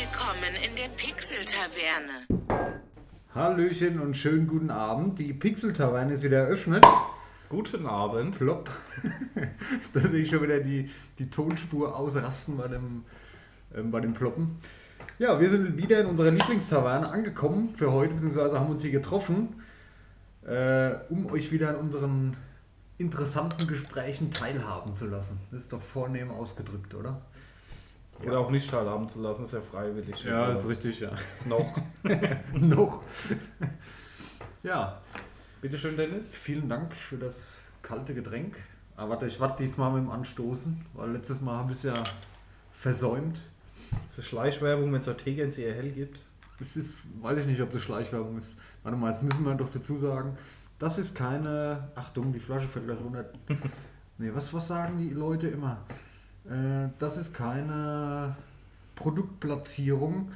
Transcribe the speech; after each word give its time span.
Willkommen 0.00 0.54
in 0.64 0.76
der 0.76 0.88
Pixel-Taverne. 0.96 2.26
Hallöchen 3.34 4.00
und 4.00 4.16
schönen 4.16 4.46
guten 4.46 4.70
Abend. 4.70 5.18
Die 5.18 5.34
Pixel-Taverne 5.34 6.14
ist 6.14 6.22
wieder 6.22 6.38
eröffnet. 6.38 6.86
Guten 7.50 7.86
Abend. 7.86 8.38
Plopp. 8.38 8.70
da 9.92 10.00
sehe 10.00 10.22
ich 10.22 10.30
schon 10.30 10.42
wieder 10.42 10.60
die, 10.60 10.90
die 11.18 11.28
Tonspur 11.28 11.94
ausrasten 11.94 12.56
bei 12.56 12.68
dem, 12.68 13.04
ähm, 13.74 13.90
bei 13.90 14.00
dem 14.00 14.14
Ploppen. 14.14 14.56
Ja, 15.18 15.38
wir 15.38 15.50
sind 15.50 15.76
wieder 15.76 16.00
in 16.00 16.06
unserer 16.06 16.30
Lieblingstaverne 16.30 17.10
angekommen 17.10 17.74
für 17.74 17.92
heute, 17.92 18.14
beziehungsweise 18.14 18.58
haben 18.58 18.70
uns 18.70 18.80
hier 18.80 18.92
getroffen, 18.92 19.60
äh, 20.46 20.92
um 21.10 21.26
euch 21.26 21.52
wieder 21.52 21.68
an 21.68 21.76
unseren 21.76 22.38
interessanten 22.96 23.66
Gesprächen 23.66 24.30
teilhaben 24.30 24.96
zu 24.96 25.04
lassen. 25.04 25.38
Das 25.50 25.60
ist 25.60 25.74
doch 25.74 25.82
vornehm 25.82 26.30
ausgedrückt, 26.30 26.94
oder? 26.94 27.20
Oder 28.24 28.38
auch 28.38 28.50
nicht 28.50 28.70
teilhaben 28.70 29.08
zu 29.08 29.20
lassen, 29.20 29.44
ist 29.44 29.52
ja 29.52 29.60
freiwillig. 29.60 30.26
richtig, 30.68 31.00
ja. 31.00 31.12
Noch. 31.46 31.76
Noch. 32.54 33.02
ja, 34.62 35.00
Bitte 35.60 35.76
schön, 35.76 35.94
Dennis. 35.94 36.30
vielen 36.32 36.70
Dank 36.70 36.94
für 36.94 37.18
das 37.18 37.60
kalte 37.82 38.14
Getränk. 38.14 38.56
Aber 38.96 39.10
warte, 39.10 39.26
ich 39.26 39.38
warte 39.40 39.62
diesmal 39.62 39.92
mit 39.92 40.04
dem 40.04 40.10
Anstoßen, 40.10 40.80
weil 40.94 41.10
letztes 41.10 41.42
Mal 41.42 41.58
habe 41.58 41.72
ich 41.72 41.78
es 41.78 41.82
ja 41.82 41.94
versäumt. 42.72 43.42
Das 44.08 44.20
ist 44.20 44.28
Schleichwerbung, 44.28 44.90
wenn 44.90 45.02
es 45.02 45.16
Tegens 45.22 45.58
eher 45.58 45.74
hell 45.74 45.90
gibt. 45.90 46.22
Das 46.58 46.76
ist, 46.76 46.94
weiß 47.20 47.38
ich 47.40 47.46
nicht, 47.46 47.60
ob 47.60 47.72
das 47.72 47.82
Schleichwerbung 47.82 48.38
ist. 48.38 48.54
Warte 48.82 48.96
mal, 48.96 49.10
jetzt 49.10 49.22
müssen 49.22 49.44
wir 49.44 49.54
doch 49.54 49.70
dazu 49.70 49.98
sagen, 49.98 50.38
das 50.78 50.96
ist 50.96 51.14
keine. 51.14 51.90
Achtung, 51.94 52.32
die 52.32 52.40
Flasche 52.40 52.66
fällt 52.66 52.86
gleich 52.86 53.00
runter. 53.00 53.26
Nee, 54.16 54.30
was, 54.34 54.52
was 54.52 54.68
sagen 54.68 54.98
die 54.98 55.14
Leute 55.14 55.48
immer? 55.48 55.78
Äh, 56.48 56.88
das 56.98 57.16
ist 57.16 57.34
keine 57.34 58.36
Produktplatzierung. 58.94 60.32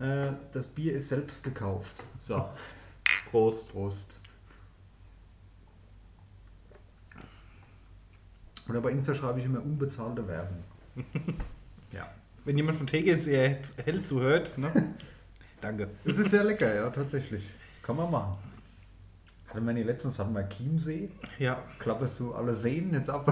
Äh, 0.00 0.32
das 0.52 0.66
Bier 0.66 0.94
ist 0.94 1.08
selbst 1.08 1.42
gekauft. 1.42 1.94
So, 2.20 2.48
Prost. 3.30 3.72
Prost. 3.72 4.06
Oder 8.68 8.80
bei 8.82 8.90
Insta 8.90 9.14
schreibe 9.14 9.40
ich 9.40 9.46
immer 9.46 9.62
unbezahlte 9.62 10.26
Werbung. 10.28 10.62
ja. 11.92 12.08
Wenn 12.44 12.56
jemand 12.56 12.76
von 12.76 12.86
Tegens 12.86 13.26
eher 13.26 13.58
hell 13.84 14.02
zuhört, 14.02 14.56
ne? 14.58 14.72
Danke. 15.60 15.88
Es 16.04 16.18
ist 16.18 16.30
sehr 16.30 16.44
lecker, 16.44 16.72
ja, 16.72 16.88
tatsächlich. 16.90 17.42
Kann 17.82 17.96
man 17.96 18.10
machen. 18.10 18.36
Wir 19.54 19.60
nicht 19.72 19.86
letztens 19.86 20.18
hatten 20.18 20.34
wir 20.34 20.48
Chiemsee. 20.48 21.10
Ja. 21.38 21.62
Klapperst 21.78 22.20
du 22.20 22.34
alle 22.34 22.54
Seen 22.54 22.92
jetzt 22.92 23.08
ab? 23.08 23.26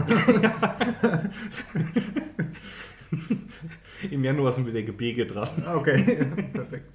Im 4.10 4.24
Januar 4.24 4.52
sind 4.52 4.66
wieder 4.66 4.82
Gebirge 4.82 5.26
dran. 5.26 5.48
okay, 5.74 6.24
perfekt. 6.52 6.90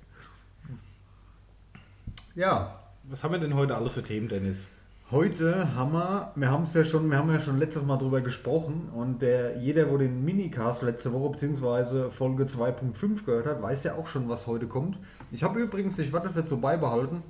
Ja, 2.36 2.80
Was 3.10 3.24
haben 3.24 3.34
wir 3.34 3.40
denn 3.40 3.56
heute 3.56 3.76
alles 3.76 3.94
für 3.94 4.04
Themen, 4.04 4.28
Dennis? 4.28 4.68
heute 5.12 5.76
haben 5.76 5.92
wir, 5.92 6.32
wir 6.36 6.50
haben 6.50 6.64
es 6.64 6.74
ja 6.74 6.86
schon, 6.86 7.12
wir 7.12 7.18
haben 7.18 7.30
ja 7.30 7.42
schon 7.42 7.58
letztes 7.58 7.84
Mal 7.84 7.98
drüber 7.98 8.22
gesprochen 8.22 8.90
und 8.96 9.22
der, 9.22 9.58
jeder, 9.58 9.92
wo 9.92 9.98
den 9.98 10.24
Minicast 10.24 10.84
letzte 10.84 11.12
Woche 11.12 11.32
bzw. 11.32 12.10
Folge 12.12 12.46
2.5 12.46 13.26
gehört 13.26 13.46
hat, 13.46 13.62
weiß 13.62 13.84
ja 13.84 13.96
auch 13.96 14.08
schon, 14.08 14.30
was 14.30 14.48
heute 14.48 14.68
kommt. 14.68 14.98
Ich 15.32 15.44
habe 15.44 15.60
übrigens, 15.60 16.00
ich 16.00 16.14
werde 16.14 16.28
das 16.28 16.38
jetzt 16.38 16.50
so 16.50 16.58
beibehalten, 16.58 17.24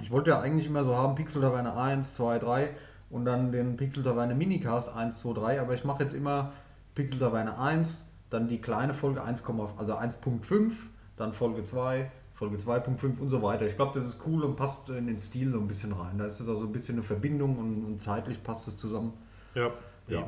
ich 0.00 0.10
wollte 0.10 0.30
ja 0.30 0.40
eigentlich 0.40 0.66
immer 0.66 0.84
so 0.84 0.96
haben, 0.96 1.14
Pixel 1.14 1.42
Taverne 1.42 1.76
1, 1.76 2.14
2, 2.14 2.38
3 2.38 2.70
und 3.10 3.24
dann 3.24 3.52
den 3.52 3.76
Pixel 3.76 4.02
Taverne 4.02 4.34
Minicast 4.34 4.94
1, 4.94 5.18
2, 5.18 5.32
3, 5.34 5.60
aber 5.60 5.74
ich 5.74 5.84
mache 5.84 6.02
jetzt 6.02 6.14
immer 6.14 6.52
Pixel 6.94 7.18
Taverne 7.18 7.58
1, 7.58 8.06
dann 8.30 8.48
die 8.48 8.58
kleine 8.58 8.94
Folge 8.94 9.22
1, 9.22 9.42
also 9.76 9.94
1.5, 9.94 10.72
dann 11.16 11.32
Folge 11.32 11.64
2, 11.64 12.10
Folge 12.34 12.56
2.5 12.56 13.20
und 13.20 13.28
so 13.28 13.42
weiter. 13.42 13.66
Ich 13.66 13.76
glaube, 13.76 13.98
das 13.98 14.08
ist 14.08 14.20
cool 14.26 14.42
und 14.42 14.56
passt 14.56 14.88
in 14.88 15.06
den 15.06 15.18
Stil 15.18 15.52
so 15.52 15.58
ein 15.58 15.68
bisschen 15.68 15.92
rein. 15.92 16.18
Da 16.18 16.26
ist 16.26 16.40
es 16.40 16.48
also 16.48 16.64
ein 16.64 16.72
bisschen 16.72 16.96
eine 16.96 17.04
Verbindung 17.04 17.58
und, 17.58 17.84
und 17.84 18.02
zeitlich 18.02 18.42
passt 18.42 18.66
es 18.66 18.76
zusammen. 18.76 19.12
Ja. 19.54 19.70
Ja. 20.08 20.26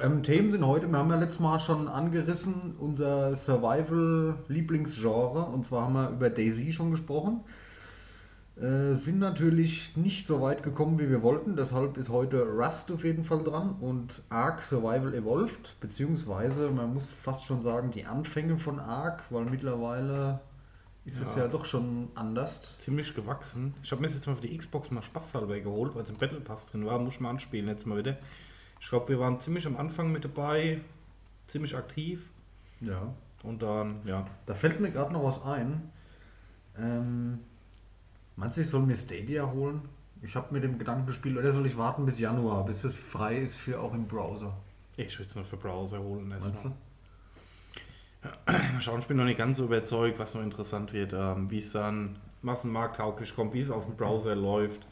Ähm, 0.00 0.22
Themen 0.22 0.52
sind 0.52 0.66
heute, 0.66 0.86
wir 0.88 0.98
haben 0.98 1.10
ja 1.10 1.16
letztes 1.16 1.40
Mal 1.40 1.60
schon 1.60 1.88
angerissen, 1.88 2.74
unser 2.78 3.34
Survival-Lieblingsgenre. 3.34 5.44
Und 5.44 5.66
zwar 5.66 5.84
haben 5.84 5.94
wir 5.94 6.10
über 6.10 6.30
Daisy 6.30 6.72
schon 6.72 6.90
gesprochen. 6.90 7.40
Äh, 8.60 8.94
sind 8.94 9.18
natürlich 9.20 9.96
nicht 9.96 10.26
so 10.26 10.42
weit 10.42 10.62
gekommen, 10.62 10.98
wie 10.98 11.08
wir 11.08 11.22
wollten. 11.22 11.56
Deshalb 11.56 11.96
ist 11.96 12.10
heute 12.10 12.42
Rust 12.42 12.92
auf 12.92 13.04
jeden 13.04 13.24
Fall 13.24 13.42
dran 13.42 13.76
und 13.80 14.20
Ark 14.28 14.62
Survival 14.62 15.14
Evolved. 15.14 15.76
Beziehungsweise, 15.80 16.70
man 16.70 16.92
muss 16.92 17.10
fast 17.12 17.44
schon 17.44 17.62
sagen, 17.62 17.90
die 17.90 18.04
Anfänge 18.04 18.58
von 18.58 18.78
Ark, 18.78 19.22
weil 19.30 19.46
mittlerweile 19.46 20.40
ist 21.06 21.22
es 21.22 21.34
Ja. 21.36 21.42
ja 21.44 21.48
doch 21.48 21.64
schon 21.64 22.08
anders. 22.14 22.60
Ziemlich 22.78 23.14
gewachsen. 23.14 23.72
Ich 23.82 23.90
habe 23.92 24.02
mir 24.02 24.08
das 24.08 24.16
jetzt 24.16 24.26
mal 24.26 24.36
für 24.36 24.46
die 24.46 24.54
Xbox 24.56 24.90
mal 24.90 25.02
spaßhalber 25.02 25.58
geholt, 25.60 25.94
weil 25.94 26.02
es 26.02 26.10
im 26.10 26.16
Battle 26.18 26.40
Pass 26.40 26.66
drin 26.66 26.84
war. 26.84 26.98
Muss 26.98 27.14
ich 27.14 27.20
mal 27.20 27.30
anspielen 27.30 27.66
jetzt 27.68 27.86
mal 27.86 27.96
wieder. 27.96 28.18
Ich 28.78 28.90
glaube, 28.90 29.08
wir 29.08 29.18
waren 29.20 29.40
ziemlich 29.40 29.66
am 29.66 29.76
Anfang 29.78 30.12
mit 30.12 30.24
dabei, 30.24 30.82
ziemlich 31.48 31.74
aktiv. 31.74 32.28
Ja. 32.80 33.14
Und 33.42 33.62
dann, 33.62 34.00
ja. 34.04 34.26
Da 34.44 34.52
fällt 34.52 34.80
mir 34.80 34.90
gerade 34.90 35.14
noch 35.14 35.24
was 35.24 35.42
ein. 35.44 35.90
Ähm, 36.78 37.38
meinst 38.36 38.56
du, 38.56 38.62
ich 38.62 38.68
soll 38.68 38.82
mir 38.82 38.96
Stadia 38.96 39.50
holen? 39.50 39.82
Ich 40.22 40.34
habe 40.36 40.52
mit 40.52 40.62
dem 40.62 40.78
Gedanken 40.78 41.06
gespielt, 41.06 41.38
oder 41.38 41.50
soll 41.50 41.66
ich 41.66 41.76
warten 41.76 42.04
bis 42.04 42.18
Januar, 42.18 42.64
bis 42.64 42.84
es 42.84 42.94
frei 42.94 43.38
ist 43.38 43.56
für 43.56 43.80
auch 43.80 43.94
im 43.94 44.06
Browser? 44.06 44.56
Ich 44.96 45.18
würde 45.18 45.30
es 45.30 45.36
noch 45.36 45.46
für 45.46 45.56
Browser 45.56 46.00
holen. 46.00 46.28
Meinst 46.28 46.46
erstmal. 46.46 46.74
du? 46.74 46.78
Mal 48.72 48.80
schauen, 48.80 49.00
ich 49.00 49.06
bin 49.06 49.16
noch 49.16 49.24
nicht 49.24 49.38
ganz 49.38 49.56
so 49.56 49.64
überzeugt, 49.64 50.18
was 50.18 50.34
noch 50.34 50.42
interessant 50.42 50.92
wird, 50.92 51.14
ähm, 51.14 51.50
wie 51.50 51.58
es 51.58 51.72
dann 51.72 52.18
massenmarkttauglich 52.42 53.34
kommt, 53.34 53.54
wie 53.54 53.60
es 53.60 53.70
auf 53.70 53.86
dem 53.86 53.96
Browser 53.96 54.34
läuft, 54.34 54.86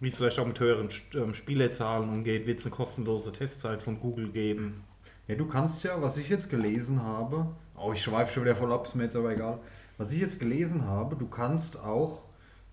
wie 0.00 0.08
es 0.08 0.14
vielleicht 0.14 0.38
auch 0.38 0.46
mit 0.46 0.60
höheren 0.60 0.88
ähm, 1.14 1.34
Spielerzahlen 1.34 2.08
umgeht, 2.08 2.46
wird 2.46 2.60
es 2.60 2.66
eine 2.66 2.74
kostenlose 2.74 3.32
Testzeit 3.32 3.82
von 3.82 4.00
Google 4.00 4.28
geben. 4.28 4.84
Ja, 5.26 5.34
du 5.34 5.46
kannst 5.46 5.82
ja, 5.84 6.00
was 6.00 6.16
ich 6.16 6.28
jetzt 6.28 6.48
gelesen 6.50 7.02
habe, 7.02 7.48
oh, 7.76 7.92
ich 7.92 8.02
schweife 8.02 8.32
schon 8.32 8.44
wieder 8.44 8.56
voll 8.56 8.72
ab, 8.72 8.86
ist 8.86 8.94
mir 8.94 9.04
jetzt 9.04 9.16
aber 9.16 9.32
egal. 9.32 9.60
Was 9.96 10.12
ich 10.12 10.20
jetzt 10.20 10.38
gelesen 10.38 10.86
habe, 10.86 11.16
du 11.16 11.26
kannst 11.26 11.78
auch, 11.78 12.24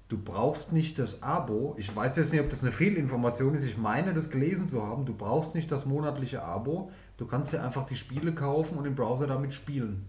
du 0.09 0.17
brauchst 0.17 0.71
nicht 0.73 0.99
das 0.99 1.23
Abo. 1.23 1.75
Ich 1.77 1.93
weiß 1.95 2.15
jetzt 2.17 2.31
nicht, 2.31 2.41
ob 2.41 2.49
das 2.49 2.63
eine 2.63 2.71
Fehlinformation 2.71 3.53
ist. 3.55 3.63
Ich 3.63 3.77
meine, 3.77 4.13
das 4.13 4.29
gelesen 4.29 4.69
zu 4.69 4.83
haben. 4.85 5.05
Du 5.05 5.13
brauchst 5.13 5.55
nicht 5.55 5.71
das 5.71 5.85
monatliche 5.85 6.43
Abo. 6.43 6.91
Du 7.17 7.25
kannst 7.25 7.53
ja 7.53 7.63
einfach 7.63 7.85
die 7.85 7.95
Spiele 7.95 8.33
kaufen 8.33 8.77
und 8.77 8.85
im 8.85 8.95
Browser 8.95 9.27
damit 9.27 9.53
spielen. 9.53 10.05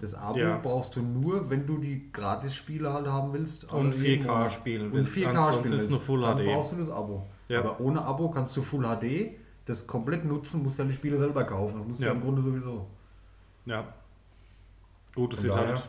Das 0.00 0.14
Abo 0.14 0.38
Ja. 0.38 0.58
brauchst 0.58 0.96
du 0.96 1.00
nur, 1.02 1.48
wenn 1.48 1.64
du 1.66 1.78
die 1.78 2.10
Gratis-Spiele 2.12 2.92
halt 2.92 3.06
haben 3.06 3.32
willst. 3.32 3.70
Und 3.72 3.92
alle 3.92 3.96
jeden 3.96 4.24
4K 4.24 4.32
Monat. 4.34 4.52
spielen 4.52 4.86
Und 4.86 4.92
willst. 4.94 5.12
4K 5.12 5.28
Ansonsten 5.28 5.58
spielen 5.60 5.78
willst. 5.78 5.90
nur 5.90 6.00
Full 6.00 6.20
Dann 6.22 6.36
HD. 6.38 6.44
brauchst 6.46 6.72
du 6.72 6.76
das 6.76 6.90
Abo. 6.90 7.26
Ja. 7.48 7.60
Aber 7.60 7.80
ohne 7.80 8.02
Abo 8.04 8.28
kannst 8.30 8.56
du 8.56 8.62
Full 8.62 8.84
HD 8.84 9.36
das 9.64 9.86
komplett 9.86 10.24
nutzen, 10.24 10.62
musst 10.62 10.78
ja 10.80 10.84
die 10.84 10.92
Spiele 10.92 11.16
selber 11.16 11.44
kaufen. 11.44 11.78
Das 11.78 11.86
musst 11.86 12.00
du 12.00 12.06
Ja. 12.06 12.10
ja 12.10 12.16
im 12.16 12.22
Grunde 12.22 12.42
sowieso. 12.42 12.86
Ja. 13.64 13.84
Gut, 15.14 15.34
es 15.34 15.40
Von 15.40 15.48
wird 15.48 15.56
daher- 15.58 15.68
halt. 15.76 15.88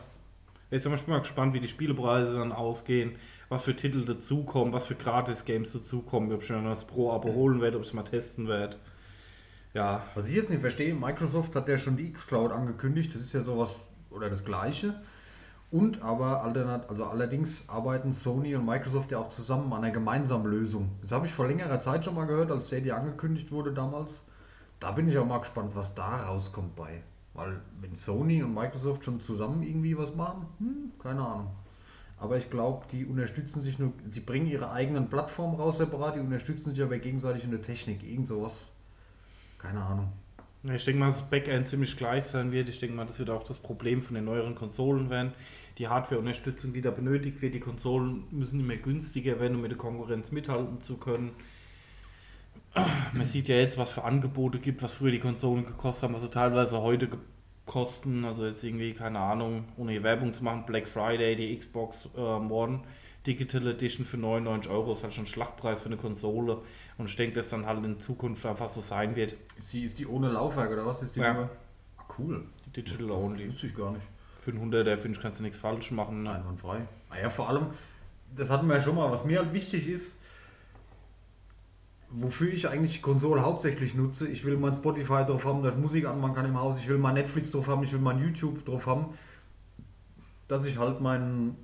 Jetzt 0.70 0.82
sind 0.84 0.92
wir 1.06 1.12
mal 1.12 1.18
gespannt, 1.20 1.54
wie 1.54 1.60
die 1.60 1.68
Spielepreise 1.68 2.38
dann 2.38 2.52
ausgehen, 2.52 3.12
was 3.48 3.62
für 3.62 3.76
Titel 3.76 4.04
dazukommen, 4.04 4.72
was 4.72 4.86
für 4.86 4.94
Gratis-Games 4.94 5.72
dazukommen, 5.72 6.32
ob 6.32 6.42
ich 6.42 6.50
mir 6.50 6.62
das 6.62 6.84
Pro-Abo 6.84 7.32
holen 7.32 7.60
werde, 7.60 7.76
ob 7.76 7.82
ich 7.82 7.88
es 7.88 7.94
mal 7.94 8.02
testen 8.02 8.48
werde. 8.48 8.76
Ja, 9.74 10.04
Was 10.14 10.28
ich 10.28 10.34
jetzt 10.34 10.50
nicht 10.50 10.60
verstehe, 10.60 10.94
Microsoft 10.94 11.56
hat 11.56 11.68
ja 11.68 11.78
schon 11.78 11.96
die 11.96 12.12
Xcloud 12.12 12.52
angekündigt, 12.52 13.12
das 13.14 13.22
ist 13.22 13.32
ja 13.32 13.42
sowas 13.42 13.80
oder 14.10 14.30
das 14.30 14.44
gleiche. 14.44 14.94
Und 15.72 16.02
aber 16.02 16.44
also 16.88 17.04
allerdings 17.04 17.68
arbeiten 17.68 18.12
Sony 18.12 18.54
und 18.54 18.64
Microsoft 18.64 19.10
ja 19.10 19.18
auch 19.18 19.30
zusammen 19.30 19.72
an 19.72 19.82
einer 19.82 19.92
gemeinsamen 19.92 20.46
Lösung. 20.46 20.92
Das 21.02 21.10
habe 21.10 21.26
ich 21.26 21.32
vor 21.32 21.48
längerer 21.48 21.80
Zeit 21.80 22.04
schon 22.04 22.14
mal 22.14 22.26
gehört, 22.26 22.52
als 22.52 22.68
Stadia 22.68 22.96
angekündigt 22.96 23.50
wurde 23.50 23.72
damals. 23.72 24.22
Da 24.78 24.92
bin 24.92 25.08
ich 25.08 25.18
auch 25.18 25.26
mal 25.26 25.38
gespannt, 25.38 25.74
was 25.74 25.96
da 25.96 26.26
rauskommt 26.26 26.76
bei. 26.76 27.02
Weil 27.32 27.60
wenn 27.80 27.96
Sony 27.96 28.44
und 28.44 28.54
Microsoft 28.54 29.04
schon 29.04 29.20
zusammen 29.20 29.64
irgendwie 29.64 29.98
was 29.98 30.14
machen, 30.14 30.46
hm, 30.58 30.92
keine 31.02 31.26
Ahnung. 31.26 31.50
Aber 32.18 32.38
ich 32.38 32.48
glaube, 32.48 32.86
die 32.92 33.04
unterstützen 33.04 33.60
sich 33.60 33.78
nur, 33.78 33.92
die 34.04 34.20
bringen 34.20 34.46
ihre 34.46 34.70
eigenen 34.70 35.08
Plattformen 35.08 35.56
raus 35.56 35.78
separat, 35.78 36.16
die 36.16 36.20
unterstützen 36.20 36.74
sich 36.74 36.82
aber 36.82 36.98
gegenseitig 36.98 37.44
in 37.44 37.50
der 37.50 37.62
Technik, 37.62 38.02
irgend 38.02 38.28
sowas. 38.28 38.70
Keine 39.58 39.82
Ahnung. 39.82 40.12
Ich 40.72 40.84
denke 40.84 41.00
mal, 41.00 41.06
dass 41.06 41.18
das 41.18 41.28
Backend 41.28 41.68
ziemlich 41.68 41.96
gleich 41.96 42.24
sein 42.24 42.50
wird. 42.50 42.70
Ich 42.70 42.78
denke 42.80 42.96
mal, 42.96 43.04
das 43.04 43.18
wird 43.18 43.28
auch 43.28 43.44
das 43.44 43.58
Problem 43.58 44.00
von 44.00 44.14
den 44.14 44.24
neueren 44.24 44.54
Konsolen 44.54 45.10
werden. 45.10 45.32
Die 45.76 45.88
Hardware-Unterstützung, 45.88 46.72
die 46.72 46.80
da 46.80 46.90
benötigt 46.90 47.42
wird, 47.42 47.54
die 47.54 47.60
Konsolen 47.60 48.24
müssen 48.30 48.60
immer 48.60 48.76
günstiger 48.76 49.40
werden, 49.40 49.56
um 49.56 49.62
mit 49.62 49.72
der 49.72 49.78
Konkurrenz 49.78 50.32
mithalten 50.32 50.80
zu 50.80 50.96
können. 50.96 51.32
Man 53.12 53.26
sieht 53.26 53.48
ja 53.48 53.56
jetzt, 53.56 53.76
was 53.76 53.90
für 53.90 54.04
Angebote 54.04 54.58
gibt, 54.58 54.82
was 54.82 54.94
früher 54.94 55.10
die 55.10 55.20
Konsolen 55.20 55.66
gekostet 55.66 56.04
haben, 56.04 56.14
was 56.14 56.22
sie 56.22 56.30
teilweise 56.30 56.80
heute 56.80 57.10
kosten. 57.66 58.24
Also 58.24 58.46
jetzt 58.46 58.62
irgendwie, 58.64 58.92
keine 58.92 59.18
Ahnung, 59.18 59.64
ohne 59.76 59.92
hier 59.92 60.02
Werbung 60.02 60.34
zu 60.34 60.44
machen, 60.44 60.64
Black 60.66 60.86
Friday, 60.88 61.36
die 61.36 61.56
Xbox 61.58 62.08
äh, 62.16 62.20
One 62.20 62.80
Digital 63.26 63.66
Edition 63.68 64.04
für 64.04 64.18
99 64.18 64.70
Euro 64.70 64.92
ist 64.92 65.02
halt 65.02 65.14
schon 65.14 65.26
Schlachtpreis 65.26 65.80
für 65.80 65.86
eine 65.86 65.96
Konsole. 65.96 66.58
Und 66.98 67.06
ich 67.08 67.16
denke, 67.16 67.36
dass 67.36 67.48
dann 67.48 67.64
halt 67.64 67.82
in 67.82 67.98
Zukunft 67.98 68.44
einfach 68.44 68.68
so 68.68 68.82
sein 68.82 69.16
wird. 69.16 69.34
Ist 69.56 69.72
die, 69.72 69.82
ist 69.84 69.98
die 69.98 70.06
ohne 70.06 70.28
Laufwerk 70.28 70.70
oder 70.70 70.84
was 70.84 71.02
ist 71.02 71.16
die 71.16 71.20
Ja. 71.20 71.32
nur? 71.32 71.48
Ah, 71.96 72.02
cool. 72.18 72.44
Die 72.66 72.82
Digital 72.82 73.10
Only. 73.12 73.48
Wusste 73.48 73.66
ich 73.68 73.74
gar 73.74 73.92
nicht. 73.92 74.06
Für 74.42 74.50
einen 74.50 74.60
100er, 74.70 74.98
finde 74.98 75.16
ich, 75.16 75.22
kannst 75.22 75.38
du 75.38 75.42
nichts 75.42 75.56
falsch 75.56 75.90
machen. 75.90 76.22
Ne? 76.24 76.32
Einwandfrei. 76.32 76.82
Naja, 77.08 77.30
vor 77.30 77.48
allem, 77.48 77.68
das 78.36 78.50
hatten 78.50 78.66
wir 78.68 78.76
ja 78.76 78.82
schon 78.82 78.94
mal, 78.94 79.10
was 79.10 79.24
mir 79.24 79.38
halt 79.38 79.54
wichtig 79.54 79.88
ist, 79.88 80.20
wofür 82.16 82.52
ich 82.52 82.68
eigentlich 82.68 82.94
die 82.94 83.00
Konsole 83.00 83.42
hauptsächlich 83.42 83.94
nutze. 83.94 84.28
Ich 84.28 84.44
will 84.44 84.56
mein 84.56 84.74
Spotify 84.74 85.24
drauf 85.24 85.44
haben, 85.44 85.62
dass 85.62 85.74
ich 85.74 85.80
Musik 85.80 86.06
anmachen 86.06 86.34
kann 86.34 86.46
im 86.46 86.58
Haus. 86.58 86.78
Ich 86.78 86.88
will 86.88 86.98
mein 86.98 87.14
Netflix 87.14 87.50
drauf 87.50 87.66
haben, 87.68 87.82
ich 87.82 87.92
will 87.92 88.00
mein 88.00 88.20
YouTube 88.20 88.64
drauf 88.64 88.86
haben. 88.86 89.06
Dass 90.48 90.64
ich 90.64 90.78
halt 90.78 91.00
meinen 91.00 91.56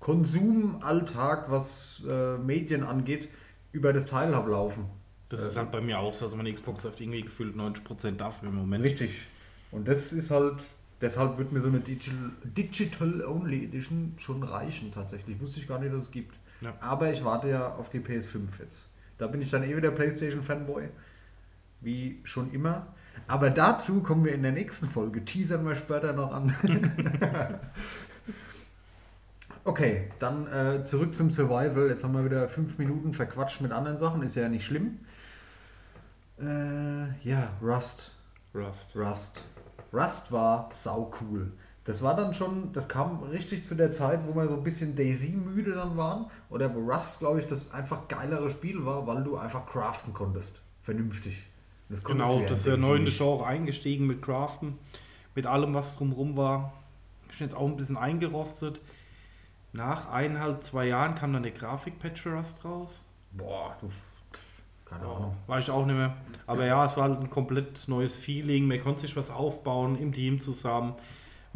Konsumalltag, 0.00 1.50
was 1.50 2.02
äh, 2.08 2.38
Medien 2.38 2.82
angeht, 2.82 3.28
über 3.72 3.92
das 3.92 4.06
Teil 4.06 4.34
habe 4.34 4.50
laufen. 4.50 4.86
Das 5.28 5.42
ist 5.42 5.56
halt 5.56 5.70
bei 5.70 5.80
mir 5.80 5.98
auch 5.98 6.14
so. 6.14 6.24
Also 6.24 6.36
meine 6.36 6.52
Xbox 6.52 6.84
läuft 6.84 7.00
irgendwie 7.00 7.22
gefühlt 7.22 7.56
90% 7.56 8.12
dafür 8.12 8.48
im 8.48 8.56
Moment. 8.56 8.84
Richtig. 8.84 9.26
Und 9.72 9.88
das 9.88 10.12
ist 10.12 10.30
halt, 10.30 10.56
deshalb 11.00 11.38
wird 11.38 11.52
mir 11.52 11.60
so 11.60 11.68
eine 11.68 11.80
Digital, 11.80 12.30
Digital 12.44 13.24
Only 13.24 13.64
Edition 13.64 14.14
schon 14.18 14.42
reichen 14.42 14.92
tatsächlich. 14.92 15.40
Wusste 15.40 15.60
ich 15.60 15.68
gar 15.68 15.78
nicht, 15.78 15.92
dass 15.92 16.04
es 16.04 16.10
gibt. 16.10 16.36
Ja. 16.60 16.74
Aber 16.80 17.12
ich 17.12 17.24
warte 17.24 17.48
ja 17.48 17.74
auf 17.74 17.90
die 17.90 17.98
PS5 17.98 18.60
jetzt. 18.60 18.88
Da 19.18 19.26
bin 19.26 19.40
ich 19.40 19.50
dann 19.50 19.62
eh 19.62 19.76
wieder 19.76 19.90
PlayStation 19.90 20.42
Fanboy. 20.42 20.88
Wie 21.80 22.20
schon 22.24 22.52
immer. 22.52 22.88
Aber 23.28 23.50
dazu 23.50 24.02
kommen 24.02 24.24
wir 24.24 24.34
in 24.34 24.42
der 24.42 24.52
nächsten 24.52 24.88
Folge. 24.88 25.24
Teasern 25.24 25.66
wir 25.66 25.74
später 25.74 26.12
noch 26.12 26.32
an. 26.32 26.54
okay, 29.64 30.10
dann 30.18 30.46
äh, 30.52 30.84
zurück 30.84 31.14
zum 31.14 31.30
Survival. 31.30 31.88
Jetzt 31.88 32.04
haben 32.04 32.14
wir 32.14 32.24
wieder 32.24 32.48
fünf 32.48 32.78
Minuten 32.78 33.14
verquatscht 33.14 33.60
mit 33.60 33.72
anderen 33.72 33.98
Sachen. 33.98 34.22
Ist 34.22 34.36
ja 34.36 34.48
nicht 34.48 34.64
schlimm. 34.64 34.98
Äh, 36.38 37.28
ja, 37.28 37.50
Rust. 37.62 38.12
Rust. 38.54 38.94
Rust. 38.94 39.40
Rust 39.92 40.30
war 40.30 40.70
sau 40.74 41.12
cool. 41.20 41.52
Das 41.86 42.02
war 42.02 42.16
dann 42.16 42.34
schon, 42.34 42.72
das 42.72 42.88
kam 42.88 43.22
richtig 43.22 43.64
zu 43.64 43.76
der 43.76 43.92
Zeit, 43.92 44.20
wo 44.26 44.34
wir 44.34 44.48
so 44.48 44.54
ein 44.54 44.64
bisschen 44.64 44.96
Daisy-müde 44.96 45.72
dann 45.72 45.96
waren. 45.96 46.26
Oder 46.50 46.74
wo 46.74 46.80
Rust, 46.80 47.20
glaube 47.20 47.38
ich, 47.38 47.46
das 47.46 47.70
einfach 47.70 48.08
geilere 48.08 48.50
Spiel 48.50 48.84
war, 48.84 49.06
weil 49.06 49.22
du 49.22 49.36
einfach 49.36 49.64
craften 49.66 50.12
konntest. 50.12 50.60
Vernünftig. 50.82 51.44
Das 51.88 52.02
konntest 52.02 52.28
Genau, 52.28 52.38
du 52.38 52.44
ja 52.44 52.50
das 52.50 52.58
ist 52.58 52.66
der 52.66 52.74
Daisy 52.76 52.88
neue 52.88 53.00
nicht. 53.00 53.16
Genre 53.16 53.46
eingestiegen 53.46 54.06
mit 54.08 54.20
Craften, 54.20 54.78
mit 55.36 55.46
allem, 55.46 55.74
was 55.74 55.96
drumherum 55.96 56.36
war. 56.36 56.72
Ich 57.30 57.38
bin 57.38 57.46
jetzt 57.46 57.56
auch 57.56 57.66
ein 57.66 57.76
bisschen 57.76 57.96
eingerostet. 57.96 58.80
Nach 59.72 60.10
eineinhalb, 60.10 60.64
zwei 60.64 60.86
Jahren 60.86 61.14
kam 61.14 61.32
dann 61.34 61.44
der 61.44 61.52
Grafik-Patch 61.52 62.20
für 62.20 62.32
Rust 62.36 62.64
raus. 62.64 63.00
Boah, 63.30 63.76
du. 63.80 63.90
Keine 64.84 65.02
Ahnung. 65.02 65.36
War 65.46 65.58
ich 65.60 65.70
auch 65.70 65.84
nicht 65.86 65.96
mehr. 65.96 66.16
Aber 66.46 66.64
ja. 66.64 66.84
es 66.84 66.96
war 66.96 67.08
halt 67.08 67.20
ein 67.20 67.30
komplett 67.30 67.86
neues 67.86 68.16
Feeling. 68.16 68.66
Man 68.66 68.80
konnte 68.80 69.02
sich 69.02 69.16
was 69.16 69.30
aufbauen 69.30 69.98
im 69.98 70.12
Team 70.12 70.40
zusammen. 70.40 70.94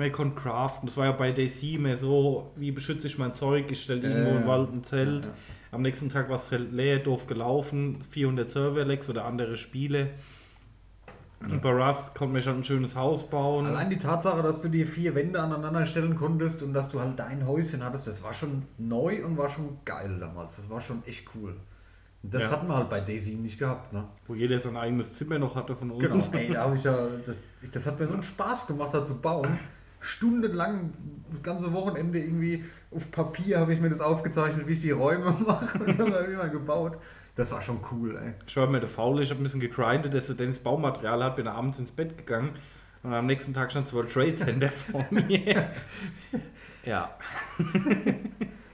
Man 0.00 0.12
konnte 0.12 0.40
craften. 0.40 0.88
Das 0.88 0.96
war 0.96 1.04
ja 1.04 1.12
bei 1.12 1.30
DC 1.30 1.78
mehr 1.78 1.96
so, 1.96 2.52
wie 2.56 2.72
beschütze 2.72 3.06
ich 3.06 3.18
mein 3.18 3.34
Zeug? 3.34 3.70
Ich 3.70 3.82
stelle 3.82 4.02
irgendwo 4.08 4.30
Ja, 4.30 4.36
im 4.36 4.42
ja. 4.42 4.46
Wald 4.48 4.72
ein 4.72 4.82
Zelt. 4.84 5.26
Ja, 5.26 5.30
ja. 5.30 5.36
Am 5.72 5.82
nächsten 5.82 6.08
Tag 6.08 6.28
war 6.28 6.36
das 6.38 6.48
Zelt 6.48 6.72
leer, 6.72 6.98
doof 7.00 7.26
gelaufen. 7.26 7.98
400 8.10 8.50
Server-Lags 8.50 9.08
oder 9.10 9.26
andere 9.26 9.56
Spiele. 9.56 10.10
Und 11.42 11.62
bei 11.62 11.70
Rust 11.70 12.14
konnte 12.14 12.34
man 12.34 12.42
schon 12.42 12.56
ein 12.58 12.64
schönes 12.64 12.94
Haus 12.96 13.28
bauen. 13.28 13.66
Allein 13.66 13.88
die 13.88 13.96
Tatsache, 13.96 14.42
dass 14.42 14.60
du 14.60 14.68
dir 14.68 14.86
vier 14.86 15.14
Wände 15.14 15.40
aneinander 15.40 15.86
stellen 15.86 16.14
konntest 16.14 16.62
und 16.62 16.74
dass 16.74 16.90
du 16.90 17.00
halt 17.00 17.18
dein 17.18 17.46
Häuschen 17.46 17.82
hattest, 17.82 18.06
das 18.08 18.22
war 18.22 18.34
schon 18.34 18.62
neu 18.78 19.24
und 19.24 19.38
war 19.38 19.48
schon 19.48 19.78
geil 19.86 20.18
damals. 20.20 20.56
Das 20.56 20.68
war 20.68 20.80
schon 20.82 21.02
echt 21.06 21.26
cool. 21.34 21.56
Das 22.22 22.42
Ja. 22.42 22.50
hatten 22.50 22.68
wir 22.68 22.76
halt 22.76 22.90
bei 22.90 23.00
Daisy 23.00 23.36
nicht 23.36 23.58
gehabt, 23.58 23.92
ne? 23.94 24.04
Wo 24.26 24.34
jeder 24.34 24.58
sein 24.60 24.76
eigenes 24.76 25.14
Zimmer 25.14 25.38
noch 25.38 25.54
hatte 25.54 25.74
von 25.74 25.90
uns. 25.90 26.00
Genau, 26.02 26.22
ey, 26.32 26.52
da 26.52 26.72
ich 26.74 26.84
ja, 26.84 27.08
das, 27.24 27.36
das 27.72 27.86
hat 27.86 27.98
mir 27.98 28.06
so 28.06 28.12
einen 28.14 28.22
Spaß 28.22 28.66
gemacht, 28.66 28.92
da 28.92 29.02
zu 29.02 29.18
bauen. 29.18 29.58
Stundenlang, 30.00 30.92
das 31.30 31.42
ganze 31.42 31.72
Wochenende 31.72 32.18
irgendwie 32.18 32.64
auf 32.90 33.10
Papier 33.10 33.60
habe 33.60 33.72
ich 33.72 33.80
mir 33.80 33.90
das 33.90 34.00
aufgezeichnet, 34.00 34.66
wie 34.66 34.72
ich 34.72 34.80
die 34.80 34.90
Räume 34.90 35.30
mache 35.46 35.78
und 35.78 35.98
dann 35.98 36.12
habe 36.12 36.32
ich 36.32 36.36
mal 36.36 36.50
gebaut. 36.50 36.98
Das 37.36 37.52
war 37.52 37.62
schon 37.62 37.78
cool, 37.92 38.16
ey. 38.16 38.32
Ich 38.46 38.56
war 38.56 38.66
mir 38.66 38.80
der 38.80 38.88
Faule, 38.88 39.22
ich 39.22 39.30
habe 39.30 39.40
ein 39.40 39.44
bisschen 39.44 39.60
gegrindet, 39.60 40.12
dass 40.12 40.28
er 40.28 40.34
Dennis 40.34 40.58
Baumaterial 40.58 41.22
hat, 41.22 41.36
bin 41.36 41.46
abends 41.46 41.78
ins 41.78 41.92
Bett 41.92 42.18
gegangen 42.18 42.50
und 43.02 43.14
am 43.14 43.26
nächsten 43.26 43.54
Tag 43.54 43.70
stand 43.70 43.86
das 43.86 43.94
World 43.94 44.12
Trade 44.12 44.34
Center 44.34 44.70
vor 44.70 45.06
mir. 45.10 45.70
ja. 46.84 47.10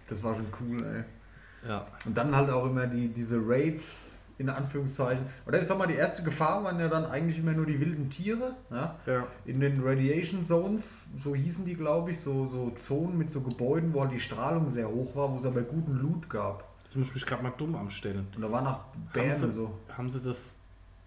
Das 0.09 0.23
war 0.23 0.35
schon 0.35 0.47
cool, 0.61 0.85
ey. 0.85 1.69
Ja. 1.69 1.87
Und 2.05 2.17
dann 2.17 2.35
halt 2.35 2.51
auch 2.51 2.67
immer 2.67 2.87
die, 2.87 3.09
diese 3.09 3.41
Raids, 3.45 4.11
in 4.39 4.49
Anführungszeichen. 4.51 5.25
Oder 5.47 5.61
ich 5.61 5.67
sag 5.67 5.79
mal, 5.79 5.87
die 5.87 5.95
erste 5.95 6.23
Gefahr 6.23 6.63
waren 6.65 6.79
ja 6.79 6.89
dann 6.89 7.07
eigentlich 7.07 7.39
immer 7.39 7.53
nur 7.53 7.65
die 7.67 7.81
wilden 7.81 8.11
Tiere. 8.11 8.55
Ja? 8.71 8.97
ja. 9.07 9.27
In 9.47 9.61
den 9.61 9.83
Radiation 9.83 10.45
Zones, 10.45 11.05
so 11.17 11.35
hießen 11.35 11.65
die, 11.65 11.75
glaube 11.75 12.11
ich, 12.11 12.21
so, 12.21 12.47
so 12.49 12.71
Zonen 12.71 13.17
mit 13.17 13.31
so 13.31 13.41
Gebäuden, 13.41 13.95
wo 13.95 14.03
halt 14.03 14.13
die 14.13 14.21
Strahlung 14.21 14.69
sehr 14.69 14.89
hoch 14.89 15.15
war, 15.17 15.33
wo 15.33 15.37
es 15.37 15.45
aber 15.45 15.63
guten 15.63 15.99
Loot 16.01 16.29
gab. 16.29 16.65
Jetzt 16.85 16.97
muss 16.97 17.09
ich 17.09 17.15
mich 17.15 17.27
gerade 17.27 17.43
mal 17.43 17.53
dumm 17.57 17.75
anstellen. 17.77 18.27
Und 18.35 18.43
da 18.43 18.53
waren 18.53 18.67
auch 18.67 18.79
Haben 18.81 19.09
Bären 19.13 19.39
sie, 19.41 19.45
und 19.47 19.55
so. 19.55 19.75
haben 19.97 20.11
sie 20.11 20.21
das, 20.21 20.55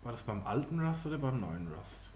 war 0.04 0.12
das 0.12 0.22
beim 0.24 0.46
alten 0.46 0.80
Rust 0.80 1.06
oder 1.06 1.18
beim 1.20 1.40
neuen 1.40 1.68
Rust? 1.68 2.10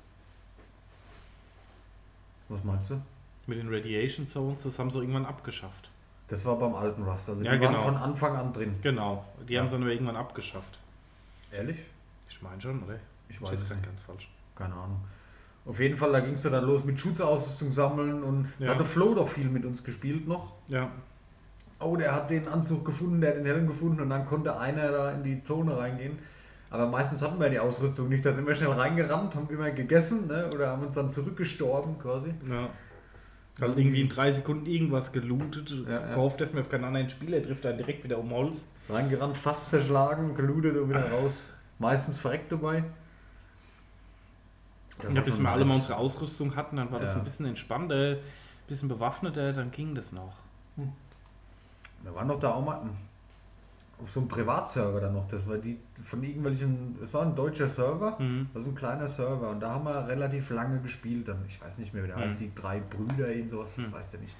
Was 2.50 2.63
meinst 2.63 2.89
du? 2.89 3.01
Mit 3.45 3.57
den 3.60 3.74
Radiation 3.74 4.27
Zones, 4.27 4.63
das 4.63 4.80
haben 4.80 4.89
sie 4.89 5.00
irgendwann 5.00 5.25
abgeschafft. 5.25 5.89
Das 6.27 6.45
war 6.45 6.57
beim 6.57 6.74
alten 6.75 7.04
Rust. 7.04 7.30
Also 7.30 7.42
die 7.42 7.45
Ja, 7.45 7.51
waren 7.54 7.62
genau. 7.62 7.80
von 7.83 7.98
Anfang 7.98 8.36
an 8.36 8.54
drin. 8.54 8.75
Genau, 8.81 9.25
die 9.48 9.54
Ja. 9.54 9.62
haben 9.62 9.68
sie 9.68 9.77
dann 9.77 9.88
irgendwann 9.88 10.15
abgeschafft. 10.15 10.80
Ehrlich? 11.53 11.77
Ich 12.29 12.41
meine 12.41 12.59
schon, 12.59 12.83
oder? 12.83 12.95
Ich 13.29 13.41
weiß 13.41 13.59
es 13.61 13.69
nicht. 13.69 13.83
ganz 13.85 14.01
falsch. 14.01 14.29
Keine 14.55 14.73
Ahnung. 14.73 15.00
Auf 15.65 15.79
jeden 15.79 15.95
Fall, 15.95 16.11
da 16.11 16.19
ging 16.19 16.33
es 16.33 16.41
dann 16.41 16.63
los 16.65 16.83
mit 16.83 17.00
Schutzausrüstung 17.00 17.71
sammeln 17.71 18.21
und 18.23 18.50
da 18.59 18.65
Ja. 18.65 18.71
hatte 18.71 18.83
Flo 18.83 19.13
doch 19.15 19.27
viel 19.27 19.50
mit 19.50 19.63
uns 19.65 19.83
gespielt 19.83 20.27
noch. 20.27 20.53
Ja, 20.67 20.89
Oh, 21.79 21.97
der 21.97 22.13
hat 22.15 22.29
den 22.29 22.47
Anzug 22.47 22.85
gefunden, 22.85 23.19
der 23.19 23.31
hat 23.31 23.38
den 23.38 23.45
Helm 23.45 23.67
gefunden 23.67 24.00
und 24.01 24.09
dann 24.09 24.25
konnte 24.25 24.57
einer 24.57 24.89
da 24.91 25.11
in 25.11 25.21
die 25.23 25.44
Zone 25.44 25.77
reingehen. 25.77 26.17
Aber 26.69 26.88
meistens 26.88 27.21
hatten 27.21 27.39
wir 27.41 27.50
die 27.50 27.59
Ausrüstung 27.59 28.07
nicht. 28.07 28.25
Da 28.25 28.31
sind 28.31 28.47
wir 28.47 28.55
schnell 28.55 28.71
reingerannt, 28.71 29.35
haben 29.35 29.50
immer 29.50 29.69
gegessen 29.71 30.27
ne? 30.27 30.50
oder 30.53 30.69
haben 30.69 30.83
uns 30.83 30.95
dann 30.95 31.09
zurückgestorben 31.09 32.00
quasi. 32.00 32.33
ja. 32.50 32.69
Halt 33.61 33.77
irgendwie 33.77 34.01
in 34.01 34.09
drei 34.09 34.31
Sekunden 34.31 34.65
irgendwas 34.65 35.11
gelootet, 35.11 35.69
Ja, 35.88 35.91
ja. 36.01 36.13
gehofft, 36.15 36.41
dass 36.41 36.51
man 36.53 36.63
auf 36.63 36.69
keinen 36.69 36.85
anderen 36.85 37.09
Spieler 37.09 37.41
trifft, 37.44 37.63
dann 37.65 37.77
direkt 37.77 38.03
wieder 38.03 38.17
umholzt. 38.17 38.65
Reingerannt, 38.89 39.38
fast 39.38 39.69
zerschlagen, 39.69 40.33
gelootet 40.35 40.75
und 40.75 40.89
wieder 40.89 41.09
raus. 41.11 41.44
Meistens 41.79 42.17
verreckt 42.17 42.51
dabei. 42.51 42.83
Das 44.97 45.09
Und 45.09 45.23
bis 45.23 45.39
wir 45.39 45.50
alle 45.50 45.65
mal 45.65 45.75
unsere 45.75 45.97
Ausrüstung 45.97 46.55
hatten, 46.55 46.77
dann 46.77 46.91
war 46.91 47.00
das 47.00 47.13
Ja. 47.13 47.19
ein 47.19 47.24
bisschen 47.24 47.45
entspannter, 47.45 48.13
ein 48.13 48.17
bisschen 48.67 48.89
bewaffneter, 48.89 49.53
dann 49.53 49.72
ging 49.72 49.93
das 49.95 50.12
noch. 50.12 50.33
Wir 50.75 52.13
waren 52.15 52.27
doch 52.27 52.39
da 52.39 52.53
auch 52.53 52.65
mal 52.65 52.81
auf 54.03 54.10
so 54.12 54.19
einem 54.19 54.27
Privatserver 54.29 55.00
dann 55.00 55.13
noch. 55.13 55.27
Das 55.29 55.48
war 55.48 55.57
die 55.57 55.79
von 56.03 56.22
irgendwelchen, 56.22 56.98
es 57.01 57.13
war 57.13 57.22
ein 57.24 57.36
deutscher 57.36 57.67
Server, 57.69 58.19
Mhm. 58.19 58.50
also 58.53 58.69
ein 58.69 58.75
kleiner 58.75 59.07
Server. 59.07 59.50
Und 59.50 59.62
da 59.62 59.72
haben 59.72 59.86
wir 59.86 60.07
relativ 60.07 60.50
lange 60.50 60.79
gespielt. 60.81 61.27
Dann, 61.27 61.43
ich 61.48 61.62
weiß 61.62 61.77
nicht 61.77 61.93
mehr, 61.93 62.03
wie 62.03 62.07
der 62.07 62.17
Mhm. 62.17 62.22
heißt, 62.22 62.39
die 62.39 62.53
drei 62.53 62.79
Brüder, 62.81 63.29
irgend 63.29 63.51
sowas, 63.51 63.75
das 63.77 63.88
Mhm. 63.88 63.93
weiß 63.93 64.13
ich 64.15 64.19
nicht. 64.22 64.36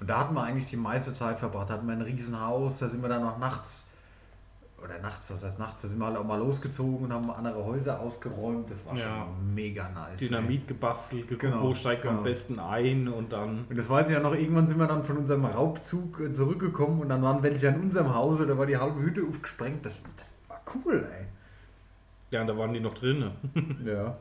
Und 0.00 0.08
da 0.08 0.20
hatten 0.20 0.34
wir 0.34 0.42
eigentlich 0.42 0.66
die 0.66 0.76
meiste 0.76 1.12
Zeit 1.12 1.38
verbracht. 1.40 1.68
Da 1.70 1.74
hatten 1.74 1.86
wir 1.86 1.92
ein 1.92 2.02
Riesenhaus, 2.02 2.78
da 2.78 2.88
sind 2.88 3.02
wir 3.02 3.08
dann 3.08 3.24
auch 3.24 3.38
nachts, 3.38 3.84
oder 4.82 4.98
nachts, 5.00 5.30
was 5.32 5.42
heißt 5.44 5.58
nachts, 5.58 5.82
da 5.82 5.88
sind 5.88 5.98
wir 5.98 6.06
halt 6.06 6.16
auch 6.16 6.24
mal 6.24 6.38
losgezogen 6.38 7.06
und 7.06 7.12
haben 7.12 7.30
andere 7.30 7.64
Häuser 7.64 8.00
ausgeräumt. 8.00 8.70
Das 8.70 8.86
war 8.86 8.94
Ja. 8.96 9.02
schon 9.26 9.54
mega 9.54 9.88
nice. 9.88 10.20
ey. 10.22 10.28
Dynamit 10.28 10.68
gebastelt, 10.68 11.22
geguckt, 11.28 11.40
Genau, 11.52 11.62
wo 11.62 11.74
steigt 11.74 12.04
man 12.04 12.18
am 12.18 12.22
genau. 12.22 12.30
besten 12.34 12.58
ein 12.60 13.08
und 13.08 13.32
dann. 13.32 13.64
Und 13.68 13.76
das 13.76 13.88
weiß 13.88 14.08
ich 14.08 14.14
ja 14.14 14.20
noch, 14.20 14.34
irgendwann 14.34 14.68
sind 14.68 14.78
wir 14.78 14.86
dann 14.86 15.02
von 15.04 15.16
unserem 15.18 15.44
Raubzug 15.44 16.20
äh, 16.20 16.32
zurückgekommen 16.32 17.00
und 17.00 17.08
dann 17.08 17.22
waren 17.22 17.42
welche 17.42 17.68
an 17.68 17.80
unserem 17.80 18.14
Hause, 18.14 18.46
da 18.46 18.56
war 18.56 18.66
die 18.66 18.76
halbe 18.76 19.00
Hütte 19.00 19.22
aufgesprengt. 19.28 19.84
Das, 19.84 20.00
das 20.16 20.26
war 20.48 20.60
cool, 20.84 21.06
ey. 21.12 21.26
Ja, 22.30 22.42
und 22.42 22.46
da 22.46 22.56
waren 22.58 22.72
die 22.72 22.80
noch 22.80 22.94
drin. 22.94 23.30
Ja. 23.84 24.16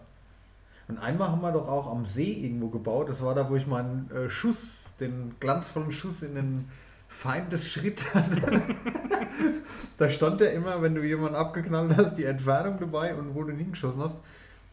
Und 0.89 0.97
einmal 0.99 1.29
haben 1.31 1.41
wir 1.41 1.51
doch 1.51 1.67
auch 1.67 1.91
am 1.91 2.05
See 2.05 2.31
irgendwo 2.31 2.69
gebaut. 2.69 3.09
Das 3.09 3.21
war 3.21 3.35
da, 3.35 3.49
wo 3.49 3.57
ich 3.57 3.67
meinen 3.67 4.09
äh, 4.09 4.29
Schuss, 4.29 4.85
den 5.01 5.35
glanzvollen 5.41 5.91
Schuss 5.91 6.23
in 6.23 6.35
den 6.35 6.69
Feindesschritt 7.07 8.05
da 9.97 10.09
stand 10.09 10.41
ja 10.41 10.47
immer, 10.47 10.81
wenn 10.81 10.93
du 10.95 11.03
jemanden 11.03 11.35
abgeknallt 11.35 11.95
hast, 11.97 12.15
die 12.15 12.25
Entfernung 12.25 12.77
dabei 12.79 13.15
und 13.15 13.33
wo 13.33 13.43
du 13.43 13.51
ihn 13.51 13.57
hingeschossen 13.57 14.01
hast. 14.01 14.19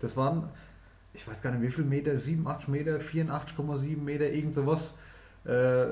Das 0.01 0.17
waren, 0.17 0.51
ich 1.13 1.27
weiß 1.27 1.43
gar 1.43 1.53
nicht 1.53 1.63
wie 1.63 1.71
viel 1.71 1.85
Meter, 1.85 2.17
87 2.17 2.69
Meter, 2.69 2.99
84,7 2.99 3.99
Meter, 3.99 4.29
irgend 4.29 4.55
sowas. 4.55 4.95
Äh, 5.45 5.87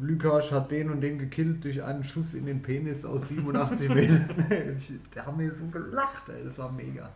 Lukas 0.00 0.50
hat 0.52 0.70
den 0.70 0.90
und 0.90 1.00
den 1.00 1.18
gekillt 1.18 1.64
durch 1.64 1.82
einen 1.82 2.04
Schuss 2.04 2.34
in 2.34 2.46
den 2.46 2.62
Penis 2.62 3.04
aus 3.04 3.28
87 3.28 3.88
Metern. 3.94 4.28
Da 5.14 5.26
haben 5.26 5.38
wir 5.38 5.52
so 5.52 5.66
gelacht, 5.66 6.28
ey. 6.28 6.44
das 6.44 6.58
war 6.58 6.70
mega. 6.70 7.10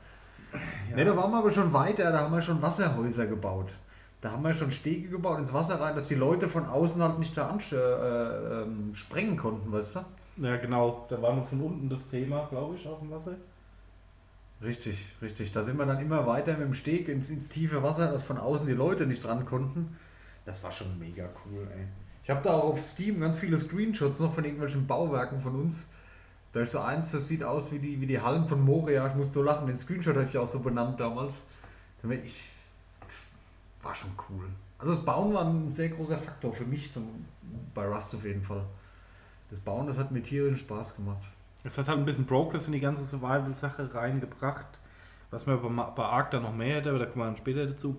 Ne, 0.95 1.05
da 1.05 1.17
waren 1.17 1.31
wir 1.31 1.39
aber 1.39 1.50
schon 1.50 1.73
weiter, 1.73 2.11
da 2.11 2.21
haben 2.21 2.35
wir 2.35 2.43
schon 2.43 2.61
Wasserhäuser 2.61 3.27
gebaut. 3.27 3.73
Da 4.21 4.33
haben 4.33 4.43
wir 4.43 4.53
schon 4.53 4.71
Stege 4.71 5.09
gebaut 5.09 5.39
ins 5.39 5.53
Wasser 5.53 5.81
rein, 5.81 5.95
dass 5.95 6.09
die 6.09 6.15
Leute 6.15 6.47
von 6.49 6.67
außen 6.67 7.03
halt 7.03 7.19
nicht 7.19 7.37
da 7.37 7.50
ansch- 7.50 7.75
äh, 7.75 8.62
ähm, 8.62 8.95
sprengen 8.95 9.37
konnten, 9.37 9.73
weißt 9.73 9.97
du? 9.97 10.00
Ja, 10.47 10.57
genau. 10.57 11.07
Da 11.09 11.21
war 11.23 11.35
noch 11.35 11.49
von 11.49 11.61
unten 11.61 11.89
das 11.89 12.07
Thema, 12.11 12.47
glaube 12.50 12.77
ich, 12.77 12.87
aus 12.87 12.99
dem 12.99 13.11
Wasser. 13.11 13.35
Richtig, 14.62 14.99
richtig. 15.23 15.53
Da 15.53 15.62
sind 15.62 15.79
wir 15.79 15.87
dann 15.87 16.00
immer 16.00 16.27
weiter 16.27 16.53
mit 16.53 16.62
dem 16.62 16.75
Steg 16.75 17.09
ins, 17.09 17.31
ins 17.31 17.49
tiefe 17.49 17.83
Wasser, 17.83 18.11
dass 18.12 18.23
von 18.23 18.37
außen 18.37 18.67
die 18.67 18.75
Leute 18.75 19.07
nicht 19.07 19.25
dran 19.25 19.47
konnten. 19.47 19.97
Das 20.45 20.62
war 20.62 20.71
schon 20.71 20.99
mega 20.99 21.25
cool, 21.47 21.67
ey. 21.75 21.87
Ich 22.23 22.29
habe 22.29 22.43
da 22.43 22.53
auch 22.53 22.65
auf 22.65 22.83
Steam 22.83 23.21
ganz 23.21 23.39
viele 23.39 23.57
Screenshots 23.57 24.21
noch 24.21 24.35
von 24.35 24.45
irgendwelchen 24.45 24.87
Bauwerken 24.87 25.41
von 25.41 25.55
uns. 25.59 25.89
Da 26.53 26.61
ist 26.61 26.73
so 26.73 26.81
eins, 26.81 27.12
das 27.12 27.27
sieht 27.29 27.43
aus 27.43 27.73
wie 27.73 27.79
die, 27.79 28.00
wie 28.00 28.07
die 28.07 28.21
Hallen 28.21 28.47
von 28.47 28.61
Moria. 28.62 29.07
Ich 29.07 29.15
muss 29.15 29.33
so 29.33 29.43
lachen, 29.43 29.67
den 29.67 29.79
Screenshot 29.79 30.15
hatte 30.17 30.29
ich 30.29 30.37
auch 30.37 30.49
so 30.49 30.59
benannt 30.59 31.00
damals. 31.00 31.37
Ich, 32.25 32.43
war 33.83 33.95
schon 33.95 34.11
cool. 34.29 34.45
Also 34.79 34.95
das 34.95 35.05
Bauen 35.05 35.35
war 35.35 35.45
ein 35.45 35.71
sehr 35.71 35.91
großer 35.91 36.19
Faktor 36.19 36.53
für 36.53 36.65
mich 36.65 36.91
zum, 36.91 37.27
bei 37.75 37.87
Rust 37.87 38.15
auf 38.15 38.25
jeden 38.25 38.43
Fall. 38.43 38.65
Das 39.51 39.59
Bauen, 39.59 39.87
das 39.87 39.99
hat 39.99 40.11
mir 40.11 40.23
tierischen 40.23 40.59
Spaß 40.59 40.97
gemacht. 40.97 41.23
Es 41.65 41.77
hat 41.77 41.89
halt 41.89 41.99
ein 41.99 42.05
bisschen 42.05 42.27
Progress 42.27 42.67
in 42.67 42.73
die 42.73 42.81
ganze 42.81 43.05
Survival-Sache 43.05 43.95
reingebracht. 43.95 44.79
Was 45.31 45.47
man 45.47 45.61
bei, 45.61 45.83
bei 45.83 46.05
Ark 46.05 46.31
dann 46.31 46.43
noch 46.43 46.55
mehr 46.55 46.77
hätte, 46.77 46.91
aber 46.91 46.99
da 46.99 47.07
kommen 47.07 47.25
wir 47.25 47.27
dann 47.27 47.37
später 47.37 47.67
dazu. 47.67 47.97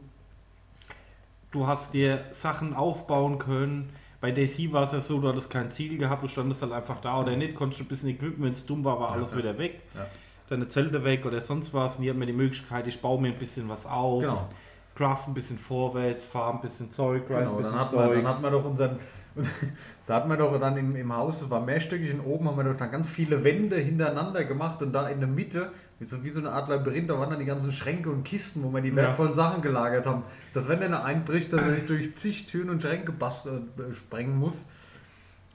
Du 1.52 1.68
hast 1.68 1.94
dir 1.94 2.26
Sachen 2.32 2.74
aufbauen 2.74 3.38
können. 3.38 3.90
Bei 4.20 4.32
DC 4.32 4.72
war 4.72 4.84
es 4.84 4.92
ja 4.92 5.02
so, 5.02 5.20
du 5.20 5.28
hattest 5.28 5.50
kein 5.50 5.72
Ziel 5.72 5.98
gehabt, 5.98 6.24
du 6.24 6.28
standest 6.28 6.62
halt 6.62 6.72
einfach 6.72 7.02
da 7.02 7.20
oder 7.20 7.36
nicht, 7.36 7.56
konntest 7.56 7.82
ein 7.82 7.88
bisschen 7.88 8.10
equippen, 8.10 8.44
wenn 8.44 8.54
es 8.54 8.66
dumm 8.66 8.84
war, 8.86 9.00
war 9.00 9.12
alles 9.12 9.32
ja, 9.32 9.38
wieder 9.38 9.58
weg. 9.58 9.82
Ja. 9.96 10.08
Deine 10.50 10.68
Zelte 10.68 11.04
weg 11.04 11.26
oder 11.26 11.42
sonst 11.42 11.74
was. 11.74 11.98
Und 11.98 12.04
hier 12.04 12.12
hat 12.12 12.20
man 12.20 12.28
die 12.28 12.34
Möglichkeit, 12.34 12.88
ich 12.88 13.02
baue 13.02 13.22
mir 13.22 13.30
ein 13.30 13.38
bisschen 13.38 13.68
was 13.70 13.86
auf. 13.86 14.22
Genau. 14.22 14.50
Craft 14.96 15.28
ein 15.28 15.34
bisschen 15.34 15.58
vorwärts, 15.58 16.26
fahr 16.26 16.54
ein 16.54 16.62
bisschen 16.62 16.92
Zeug, 16.92 17.30
rein 17.30 17.46
genau, 17.46 17.62
dann 17.62 17.80
hat, 17.80 17.94
man, 17.94 18.10
dann 18.12 18.28
hat 18.28 18.42
man 18.42 18.52
doch 18.52 18.66
unseren 18.66 19.00
da 20.06 20.16
hat 20.16 20.28
man 20.28 20.38
doch 20.38 20.60
dann 20.60 20.78
im, 20.78 20.96
im 20.96 21.16
Haus, 21.16 21.42
es 21.42 21.50
war 21.50 21.62
mehrstöckig 21.62 22.14
und 22.14 22.22
oben 22.22 22.48
haben 22.48 22.58
wir 22.58 22.66
doch 22.66 22.78
dann 22.78 22.92
ganz 22.92 23.10
viele 23.10 23.44
Wände 23.44 23.78
hintereinander 23.78 24.44
gemacht 24.44 24.82
und 24.82 24.92
da 24.92 25.08
in 25.08 25.20
der 25.20 25.30
Mitte, 25.30 25.72
wie 26.00 26.06
so, 26.06 26.24
wie 26.24 26.30
so 26.30 26.40
eine 26.40 26.52
Art 26.52 26.68
Labyrinth, 26.68 27.10
da 27.10 27.18
waren 27.18 27.30
dann 27.30 27.40
die 27.40 27.46
ganzen 27.46 27.72
Schränke 27.72 28.10
und 28.10 28.24
Kisten, 28.24 28.64
wo 28.64 28.74
wir 28.74 28.82
die 28.82 28.96
wertvollen 28.96 29.32
ja. 29.32 29.36
Sachen 29.36 29.62
gelagert 29.62 30.06
haben. 30.06 30.24
Dass 30.54 30.68
wenn 30.68 30.84
einer 30.84 31.06
einbricht, 31.06 31.54
dass 31.54 31.62
er 31.62 31.76
sich 31.76 31.86
durch 31.86 32.16
zig 32.18 32.46
Türen 32.48 32.70
und 32.70 32.82
Schränke 32.82 33.14
äh, 33.14 33.94
sprengen 33.94 34.38
muss. 34.38 34.66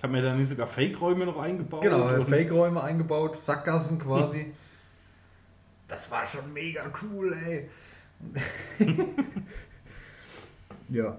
Haben 0.02 0.14
wir 0.14 0.23
da 0.23 0.35
nicht 0.35 0.49
sogar 0.49 0.66
Fake-Räume 0.66 1.26
noch 1.26 1.38
eingebaut? 1.38 1.83
Genau, 1.83 2.23
Fake-Räume 2.23 2.83
eingebaut, 2.83 3.40
Sackgassen 3.40 3.99
quasi. 3.99 4.52
Das 5.88 6.11
war 6.11 6.26
schon 6.26 6.52
mega 6.52 6.83
cool, 7.00 7.33
ey. 7.47 7.69
ja. 10.88 11.16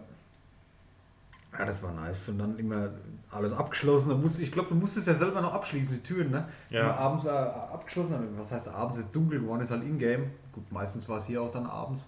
Ja, 1.58 1.66
das 1.66 1.82
war 1.82 1.92
nice. 1.94 2.30
Und 2.30 2.40
dann 2.40 2.58
immer 2.60 2.90
alles 3.32 3.54
abgeschlossen. 3.54 4.10
Dann 4.10 4.22
musst, 4.22 4.40
ich 4.40 4.52
glaube, 4.52 4.70
du 4.70 4.76
musstest 4.76 5.08
ja 5.08 5.14
selber 5.14 5.42
noch 5.42 5.54
abschließen, 5.54 5.96
die 5.96 6.04
Türen, 6.04 6.32
ne? 6.32 6.48
Ja. 6.70 6.82
Immer 6.82 6.98
abends 6.98 7.26
äh, 7.26 7.30
abgeschlossen. 7.30 8.16
Was 8.38 8.52
heißt 8.52 8.68
abends 8.70 9.00
ist 9.00 9.08
dunkel 9.12 9.40
geworden, 9.40 9.62
ist 9.62 9.72
halt 9.72 9.84
in-game. 9.84 10.32
Gut, 10.52 10.72
meistens 10.72 11.08
war 11.10 11.18
es 11.18 11.26
hier 11.26 11.42
auch 11.42 11.52
dann 11.52 11.66
abends. 11.66 12.06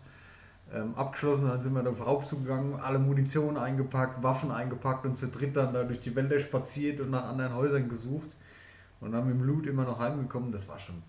Ähm, 0.72 0.94
abgeschlossen, 0.96 1.48
dann 1.48 1.62
sind 1.62 1.74
wir 1.74 1.82
da 1.82 1.90
auf 1.90 2.06
Raubzug 2.06 2.44
gegangen, 2.44 2.80
alle 2.80 3.00
Munition 3.00 3.58
eingepackt, 3.58 4.22
Waffen 4.22 4.52
eingepackt 4.52 5.04
und 5.04 5.18
zu 5.18 5.28
dritt 5.28 5.56
dann 5.56 5.74
da 5.74 5.84
durch 5.84 6.00
die 6.02 6.16
Wälder 6.16 6.40
spaziert 6.40 7.00
und 7.00 7.10
nach 7.10 7.28
anderen 7.28 7.56
Häusern 7.56 7.90
gesucht. 7.90 8.30
Und 9.02 9.14
dann 9.14 9.26
mit 9.26 9.36
dem 9.36 9.44
Loot 9.44 9.66
immer 9.66 9.84
noch 9.84 9.98
heimgekommen. 9.98 10.52
Das 10.52 10.68
war 10.68 10.78
schon 10.78 11.02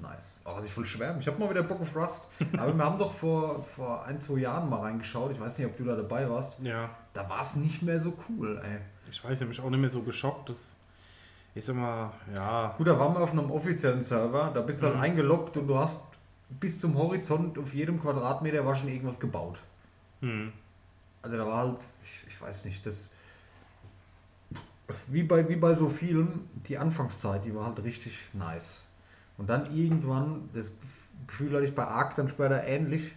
Nice. 0.00 0.40
Oh, 0.44 0.54
was 0.54 0.64
ich 0.64 0.72
voll 0.72 0.86
schwärmen. 0.86 1.20
Ich 1.20 1.26
habe 1.26 1.38
mal 1.38 1.50
wieder 1.50 1.62
Bock 1.62 1.80
auf 1.80 1.96
Rust. 1.96 2.28
Aber 2.56 2.72
wir 2.74 2.84
haben 2.84 2.98
doch 2.98 3.12
vor, 3.12 3.62
vor 3.62 4.04
ein, 4.04 4.20
zwei 4.20 4.38
Jahren 4.38 4.68
mal 4.68 4.80
reingeschaut. 4.80 5.32
Ich 5.32 5.40
weiß 5.40 5.58
nicht, 5.58 5.66
ob 5.66 5.76
du 5.76 5.84
da 5.84 5.96
dabei 5.96 6.28
warst. 6.28 6.58
Ja. 6.60 6.90
Da 7.12 7.28
war 7.28 7.40
es 7.40 7.56
nicht 7.56 7.82
mehr 7.82 7.98
so 7.98 8.14
cool, 8.28 8.60
ey. 8.64 8.78
Ich 9.10 9.22
weiß, 9.24 9.32
ich 9.32 9.40
habe 9.40 9.48
mich 9.48 9.60
auch 9.60 9.70
nicht 9.70 9.80
mehr 9.80 9.90
so 9.90 10.02
geschockt. 10.02 10.50
Das 10.50 10.56
ist 11.54 11.68
immer, 11.68 12.12
ja. 12.34 12.74
Gut, 12.76 12.86
da 12.86 12.98
waren 12.98 13.14
wir 13.14 13.20
auf 13.20 13.32
einem 13.32 13.50
offiziellen 13.50 14.02
Server. 14.02 14.50
Da 14.54 14.60
bist 14.60 14.82
du 14.82 14.86
halt 14.86 14.96
mhm. 14.96 15.00
halt 15.00 15.10
eingeloggt 15.10 15.56
und 15.56 15.66
du 15.66 15.76
hast 15.76 16.02
bis 16.48 16.78
zum 16.78 16.96
Horizont 16.96 17.58
auf 17.58 17.74
jedem 17.74 18.00
Quadratmeter 18.00 18.64
war 18.64 18.76
schon 18.76 18.88
irgendwas 18.88 19.18
gebaut. 19.18 19.58
Mhm. 20.20 20.52
Also 21.22 21.36
da 21.36 21.46
war 21.46 21.58
halt, 21.58 21.78
ich, 22.02 22.24
ich 22.28 22.40
weiß 22.40 22.64
nicht, 22.64 22.86
das 22.86 23.10
wie 25.06 25.22
bei, 25.22 25.48
wie 25.48 25.56
bei 25.56 25.74
so 25.74 25.88
vielen, 25.88 26.48
die 26.66 26.78
Anfangszeit, 26.78 27.44
die 27.44 27.54
war 27.54 27.66
halt 27.66 27.82
richtig 27.82 28.18
nice. 28.32 28.82
Und 29.38 29.48
dann 29.48 29.74
irgendwann, 29.74 30.50
das 30.52 30.72
Gefühl 31.26 31.54
hatte 31.54 31.64
ich 31.64 31.74
bei 31.74 31.86
Ark 31.86 32.16
dann 32.16 32.28
später 32.28 32.62
ähnlich. 32.64 33.12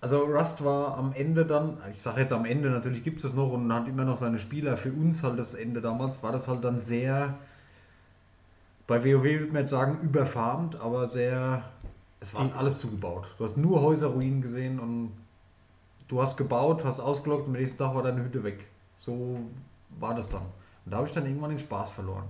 Also 0.00 0.18
Rust 0.24 0.64
war 0.64 0.96
am 0.96 1.12
Ende 1.12 1.44
dann, 1.44 1.78
ich 1.92 2.02
sage 2.02 2.20
jetzt 2.20 2.32
am 2.32 2.44
Ende, 2.44 2.70
natürlich 2.70 3.02
gibt 3.02 3.18
es 3.18 3.22
das 3.24 3.34
noch 3.34 3.50
und 3.50 3.72
hat 3.72 3.88
immer 3.88 4.04
noch 4.04 4.16
seine 4.16 4.38
Spieler. 4.38 4.76
Für 4.76 4.92
uns 4.92 5.22
halt 5.22 5.38
das 5.38 5.54
Ende 5.54 5.80
damals 5.80 6.22
war 6.22 6.32
das 6.32 6.48
halt 6.48 6.64
dann 6.64 6.80
sehr, 6.80 7.34
bei 8.86 9.04
WoW 9.04 9.24
würde 9.24 9.52
man 9.52 9.62
jetzt 9.62 9.70
sagen, 9.70 9.98
überfarmt, 10.02 10.76
aber 10.80 11.08
sehr, 11.08 11.64
es 12.20 12.34
war 12.34 12.54
alles 12.56 12.78
zugebaut. 12.78 13.26
Du 13.38 13.44
hast 13.44 13.56
nur 13.56 13.82
Häuserruinen 13.82 14.42
gesehen 14.42 14.78
und 14.78 15.12
du 16.08 16.22
hast 16.22 16.36
gebaut, 16.36 16.84
hast 16.84 17.00
ausgelockt 17.00 17.48
und 17.48 17.54
am 17.54 17.60
nächsten 17.60 17.78
Tag 17.78 17.94
war 17.94 18.02
deine 18.02 18.22
Hütte 18.22 18.44
weg. 18.44 18.66
So 19.00 19.40
war 19.98 20.14
das 20.14 20.28
dann. 20.28 20.42
Und 20.84 20.92
da 20.92 20.98
habe 20.98 21.08
ich 21.08 21.14
dann 21.14 21.26
irgendwann 21.26 21.50
den 21.50 21.58
Spaß 21.58 21.92
verloren. 21.92 22.24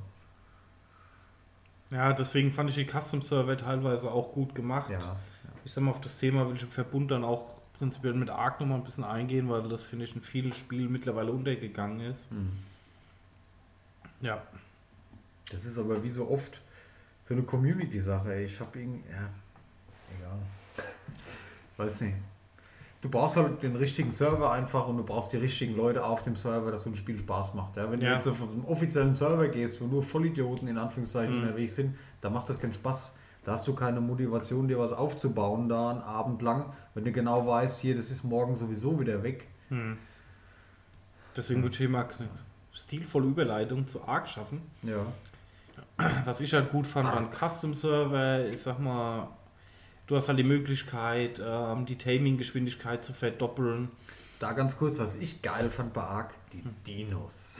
Ja, 1.90 2.12
deswegen 2.12 2.52
fand 2.52 2.71
ich 2.71 2.76
die 2.76 2.87
Custom 2.87 3.23
Server 3.23 3.57
teilweise 3.57 4.11
auch 4.11 4.33
gut 4.33 4.55
gemacht. 4.55 4.90
Ja, 4.90 4.99
ja. 4.99 5.16
Ich 5.64 5.73
sag 5.73 5.85
mal, 5.85 5.90
auf 5.90 6.00
das 6.00 6.16
Thema 6.16 6.49
will 6.49 6.57
ich 6.57 6.62
im 6.62 6.71
Verbund 6.71 7.11
dann 7.11 7.25
auch 7.25 7.55
prinzipiell 7.78 8.14
mit 8.14 8.31
Ark 8.31 8.61
nochmal 8.61 8.78
ein 8.78 8.85
bisschen 8.85 9.05
eingehen, 9.05 9.49
weil 9.49 9.69
das, 9.69 9.83
finde 9.83 10.05
ich, 10.05 10.14
in 10.14 10.23
vielen 10.23 10.52
Spielen 10.52 10.90
mittlerweile 10.90 11.33
untergegangen 11.33 12.00
ist. 12.00 12.31
Mhm. 12.33 12.52
Ja. 14.21 14.43
Das 15.50 15.64
ist 15.64 15.78
aber 15.78 16.02
wie 16.02 16.11
so 16.11 16.28
oft 16.28 16.61
so 17.25 17.35
eine 17.35 17.43
Community-Sache. 17.43 18.43
Ich 18.43 18.59
habe 18.61 18.78
irgendwie, 18.78 19.09
ja, 19.11 19.28
egal. 20.16 20.38
Weiß 21.76 22.00
nicht 22.00 22.16
du 23.00 23.08
brauchst 23.08 23.36
halt 23.36 23.62
den 23.62 23.76
richtigen 23.76 24.12
Server 24.12 24.50
einfach 24.50 24.86
und 24.88 24.96
du 24.96 25.04
brauchst 25.04 25.32
die 25.32 25.36
richtigen 25.36 25.76
Leute 25.76 26.04
auf 26.04 26.24
dem 26.24 26.36
Server, 26.36 26.70
dass 26.70 26.84
so 26.84 26.90
ein 26.90 26.96
Spiel 26.96 27.18
Spaß 27.18 27.54
macht. 27.54 27.76
Ja, 27.76 27.90
wenn 27.90 28.00
ja. 28.00 28.10
du 28.10 28.14
jetzt 28.16 28.28
auf 28.28 28.42
einen 28.42 28.64
offiziellen 28.66 29.14
Server 29.16 29.48
gehst, 29.48 29.80
wo 29.80 29.86
nur 29.86 30.02
Vollidioten 30.02 30.68
in 30.68 30.78
Anführungszeichen 30.78 31.36
mhm. 31.36 31.42
unterwegs 31.42 31.76
sind, 31.76 31.96
da 32.20 32.30
macht 32.30 32.48
das 32.48 32.58
keinen 32.58 32.74
Spaß. 32.74 33.16
Da 33.44 33.52
hast 33.52 33.68
du 33.68 33.74
keine 33.74 34.00
Motivation, 34.00 34.66
dir 34.66 34.78
was 34.78 34.92
aufzubauen, 34.92 35.68
da 35.68 35.90
einen 35.90 36.00
Abend 36.00 36.42
lang, 36.42 36.72
wenn 36.94 37.04
du 37.04 37.12
genau 37.12 37.46
weißt, 37.46 37.78
hier, 37.78 37.94
das 37.94 38.10
ist 38.10 38.24
morgen 38.24 38.56
sowieso 38.56 38.98
wieder 38.98 39.22
weg. 39.22 39.46
Mhm. 39.70 39.98
Deswegen 41.36 41.62
würde 41.62 41.76
ich 41.84 41.88
Max 41.88 42.18
eine 42.18 42.28
stilvolle 42.72 43.26
Überleitung 43.26 43.86
zu 43.86 44.02
Arc 44.02 44.26
schaffen. 44.26 44.62
Ja. 44.82 45.06
Was 46.24 46.40
ich 46.40 46.52
halt 46.54 46.72
gut 46.72 46.86
fand, 46.86 47.08
waren 47.08 47.28
Custom-Server, 47.30 48.46
ich 48.46 48.60
sag 48.60 48.80
mal, 48.80 49.28
Du 50.06 50.14
hast 50.14 50.28
halt 50.28 50.38
die 50.38 50.44
Möglichkeit, 50.44 51.42
ähm, 51.44 51.84
die 51.84 51.96
Taming-Geschwindigkeit 51.96 53.04
zu 53.04 53.12
verdoppeln. 53.12 53.88
Da 54.38 54.52
ganz 54.52 54.76
kurz, 54.76 54.98
was 54.98 55.16
ich 55.16 55.42
geil 55.42 55.70
fand 55.70 55.92
bei 55.92 56.02
Ark, 56.02 56.34
die 56.52 56.62
Dinos. 56.86 57.56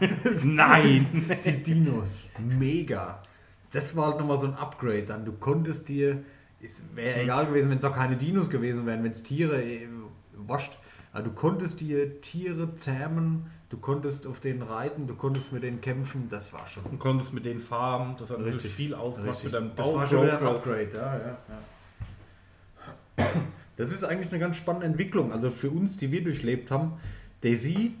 Nein! 0.44 1.06
die 1.44 1.60
Dinos. 1.60 2.30
Mega. 2.38 3.22
Das 3.70 3.94
war 3.96 4.06
halt 4.06 4.18
nochmal 4.18 4.38
so 4.38 4.46
ein 4.46 4.54
Upgrade 4.54 5.02
dann. 5.02 5.26
Du 5.26 5.32
konntest 5.32 5.88
dir, 5.88 6.24
es 6.62 6.82
wäre 6.94 7.16
mhm. 7.16 7.22
egal 7.24 7.46
gewesen, 7.46 7.68
wenn 7.68 7.78
es 7.78 7.84
auch 7.84 7.94
keine 7.94 8.16
Dinos 8.16 8.48
gewesen 8.48 8.86
wären, 8.86 9.04
wenn 9.04 9.12
es 9.12 9.22
Tiere 9.22 9.62
äh, 9.62 9.88
wascht. 10.36 10.72
Aber 11.12 11.24
du 11.24 11.32
konntest 11.32 11.80
dir 11.80 12.20
Tiere 12.22 12.76
zähmen, 12.76 13.50
Du 13.70 13.76
konntest 13.76 14.26
auf 14.26 14.40
denen 14.40 14.62
reiten, 14.62 15.06
du 15.06 15.14
konntest 15.14 15.52
mit 15.52 15.62
denen 15.62 15.82
kämpfen, 15.82 16.28
das 16.30 16.52
war 16.54 16.66
schon. 16.66 16.84
Du 16.90 16.96
konntest 16.96 17.34
mit 17.34 17.44
denen 17.44 17.60
farmen, 17.60 18.16
das 18.16 18.30
hat 18.30 18.38
richtig 18.38 18.72
viel 18.72 18.94
ausgemacht 18.94 19.40
für 19.40 19.50
deinen 19.50 19.74
Bau. 19.74 19.84
Das 19.84 19.94
war 19.94 20.06
schon 20.06 20.22
wieder 20.22 20.38
ein 20.38 20.46
Upgrade, 20.46 20.90
ja, 20.94 21.18
ja, 21.18 21.38
ja. 23.18 23.26
Das 23.76 23.92
ist 23.92 24.04
eigentlich 24.04 24.30
eine 24.30 24.38
ganz 24.38 24.56
spannende 24.56 24.86
Entwicklung. 24.86 25.32
Also 25.32 25.50
für 25.50 25.70
uns, 25.70 25.98
die 25.98 26.10
wir 26.10 26.24
durchlebt 26.24 26.70
haben, 26.70 26.94
Daisy, 27.42 27.94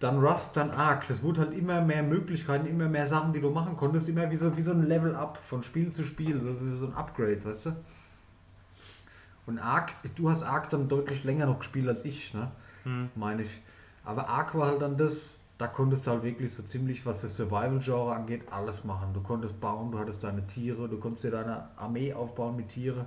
dann 0.00 0.20
Rust, 0.20 0.56
dann 0.56 0.70
Ark. 0.70 1.04
Das 1.08 1.22
wurde 1.22 1.42
halt 1.42 1.52
immer 1.52 1.82
mehr 1.82 2.02
Möglichkeiten, 2.02 2.66
immer 2.66 2.88
mehr 2.88 3.06
Sachen, 3.06 3.32
die 3.32 3.40
du 3.40 3.50
machen 3.50 3.76
konntest, 3.76 4.08
immer 4.08 4.30
wie 4.30 4.36
so, 4.36 4.56
wie 4.56 4.62
so 4.62 4.72
ein 4.72 4.86
Level-Up 4.86 5.38
von 5.42 5.62
Spiel 5.62 5.92
zu 5.92 6.04
Spiel, 6.04 6.40
so, 6.40 6.76
so 6.76 6.86
ein 6.86 6.94
Upgrade, 6.94 7.44
weißt 7.44 7.66
du? 7.66 7.76
Und 9.46 9.58
Ark, 9.58 9.92
du 10.16 10.30
hast 10.30 10.42
Ark 10.42 10.70
dann 10.70 10.88
deutlich 10.88 11.24
länger 11.24 11.46
noch 11.46 11.58
gespielt 11.58 11.88
als 11.88 12.04
ich, 12.04 12.32
ne? 12.32 12.50
Hm. 12.84 13.10
Meine 13.14 13.42
ich. 13.42 13.62
Aber 14.04 14.28
Ark 14.28 14.54
war 14.56 14.68
halt 14.68 14.82
dann 14.82 14.96
das, 14.96 15.36
da 15.58 15.66
konntest 15.66 16.06
du 16.06 16.12
halt 16.12 16.22
wirklich 16.22 16.52
so 16.52 16.62
ziemlich, 16.62 17.04
was 17.04 17.22
das 17.22 17.36
Survival-Genre 17.36 18.14
angeht, 18.14 18.42
alles 18.50 18.84
machen. 18.84 19.12
Du 19.12 19.20
konntest 19.20 19.60
bauen, 19.60 19.90
du 19.90 19.98
hattest 19.98 20.24
deine 20.24 20.46
Tiere, 20.46 20.88
du 20.88 20.98
konntest 20.98 21.24
dir 21.24 21.30
deine 21.30 21.68
Armee 21.76 22.12
aufbauen 22.12 22.56
mit 22.56 22.68
Tiere. 22.68 23.06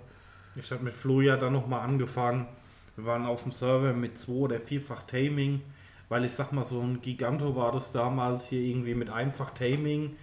Ich 0.55 0.71
habe 0.71 0.83
mit 0.83 0.93
Flo 0.93 1.21
ja 1.21 1.37
dann 1.37 1.53
nochmal 1.53 1.81
angefangen. 1.81 2.47
Wir 2.95 3.05
waren 3.05 3.25
auf 3.25 3.43
dem 3.43 3.51
Server 3.51 3.93
mit 3.93 4.19
zwei 4.19 4.33
oder 4.33 4.59
vierfach 4.59 5.03
Taming, 5.03 5.61
weil 6.09 6.25
ich 6.25 6.33
sag 6.33 6.51
mal, 6.51 6.65
so 6.65 6.81
ein 6.81 7.01
Giganto 7.01 7.55
war 7.55 7.71
das 7.71 7.91
damals 7.91 8.45
hier 8.45 8.61
irgendwie 8.61 8.95
mit 8.95 9.09
einfach 9.09 9.51
Taming. 9.51 10.17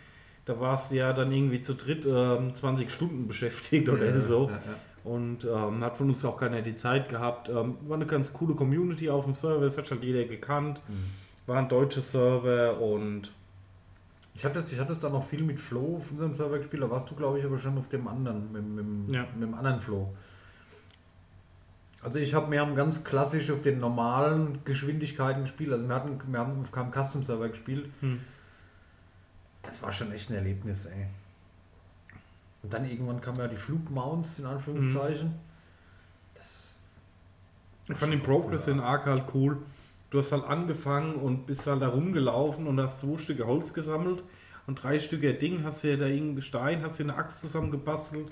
Da 0.44 0.60
war 0.60 0.74
es 0.74 0.90
ja 0.90 1.12
dann 1.12 1.32
irgendwie 1.32 1.62
zu 1.62 1.74
dritt 1.74 2.06
ähm, 2.06 2.54
20 2.54 2.90
Stunden 2.90 3.26
beschäftigt 3.26 3.88
oder 3.88 4.06
ja, 4.06 4.20
so. 4.20 4.48
Ja, 4.48 4.56
ja 4.56 4.74
und 5.04 5.44
ähm, 5.44 5.82
hat 5.84 5.96
von 5.96 6.08
uns 6.10 6.24
auch 6.24 6.38
keiner 6.38 6.62
die 6.62 6.76
Zeit 6.76 7.08
gehabt. 7.08 7.48
Ähm, 7.48 7.76
war 7.86 7.96
eine 7.96 8.06
ganz 8.06 8.32
coole 8.32 8.54
Community 8.54 9.08
auf 9.10 9.24
dem 9.24 9.34
Server, 9.34 9.60
das 9.64 9.76
hat 9.78 9.88
schon 9.88 10.02
jeder 10.02 10.24
gekannt. 10.24 10.82
Mhm. 10.88 11.04
War 11.46 11.58
ein 11.58 11.68
deutscher 11.68 12.02
Server 12.02 12.78
und 12.80 13.32
Ich 14.34 14.44
hatte 14.44 14.58
es 14.58 14.70
ich 14.72 14.78
hatte 14.78 14.92
es 14.92 14.98
dann 15.00 15.12
noch 15.12 15.26
viel 15.26 15.42
mit 15.42 15.58
Flo 15.58 15.96
auf 15.96 16.10
unserem 16.10 16.34
Server 16.34 16.58
gespielt, 16.58 16.82
da 16.82 16.90
warst 16.90 17.10
du, 17.10 17.14
glaube 17.14 17.38
ich, 17.38 17.44
aber 17.44 17.58
schon 17.58 17.76
auf 17.78 17.88
dem 17.88 18.06
anderen, 18.06 18.52
mit, 18.52 18.62
mit, 18.64 19.14
Ja. 19.14 19.26
mit 19.34 19.42
dem 19.42 19.54
anderen 19.54 19.80
Flo. 19.80 20.12
Also 22.02 22.20
ich 22.20 22.32
habe, 22.34 22.50
wir 22.52 22.60
haben 22.60 22.76
ganz 22.76 23.02
klassisch 23.02 23.50
auf 23.50 23.60
den 23.62 23.80
normalen 23.80 24.60
Geschwindigkeiten 24.64 25.42
gespielt. 25.42 25.72
Also 25.72 25.88
wir 25.88 25.94
hatten, 25.94 26.20
wir 26.30 26.38
haben 26.38 26.60
auf 26.62 26.70
keinem 26.70 26.92
Custom 26.92 27.24
Server 27.24 27.48
gespielt. 27.48 27.90
Hm. 28.00 28.20
Es 29.66 29.82
war 29.82 29.92
schon 29.92 30.12
echt 30.12 30.30
ein 30.30 30.34
Erlebnis, 30.36 30.86
ey. 30.86 31.06
Und 32.68 32.74
dann 32.74 32.84
irgendwann 32.84 33.22
kamen 33.22 33.38
ja 33.38 33.48
die 33.48 33.56
Flugmounts 33.56 34.40
in 34.40 34.44
Anführungszeichen. 34.44 35.32
Das 36.34 36.74
Ich 37.88 37.96
fand 37.96 38.12
den 38.12 38.22
Progress 38.22 38.68
in 38.68 38.78
Ark 38.78 39.06
halt 39.06 39.24
cool. 39.32 39.56
Du 40.10 40.18
hast 40.18 40.32
halt 40.32 40.44
angefangen 40.44 41.14
und 41.14 41.46
bist 41.46 41.66
halt 41.66 41.80
da 41.80 41.88
rumgelaufen 41.88 42.66
und 42.66 42.78
hast 42.78 43.00
zwei 43.00 43.16
Stücke 43.16 43.46
Holz 43.46 43.72
gesammelt 43.72 44.22
und 44.66 44.82
drei 44.82 44.98
Stücke 44.98 45.32
Ding, 45.32 45.64
hast 45.64 45.82
dir 45.82 45.96
da 45.96 46.04
irgendeinen 46.08 46.42
Stein, 46.42 46.82
hast 46.82 46.98
dir 46.98 47.04
eine 47.04 47.14
Axt 47.14 47.40
zusammengebastelt. 47.40 48.30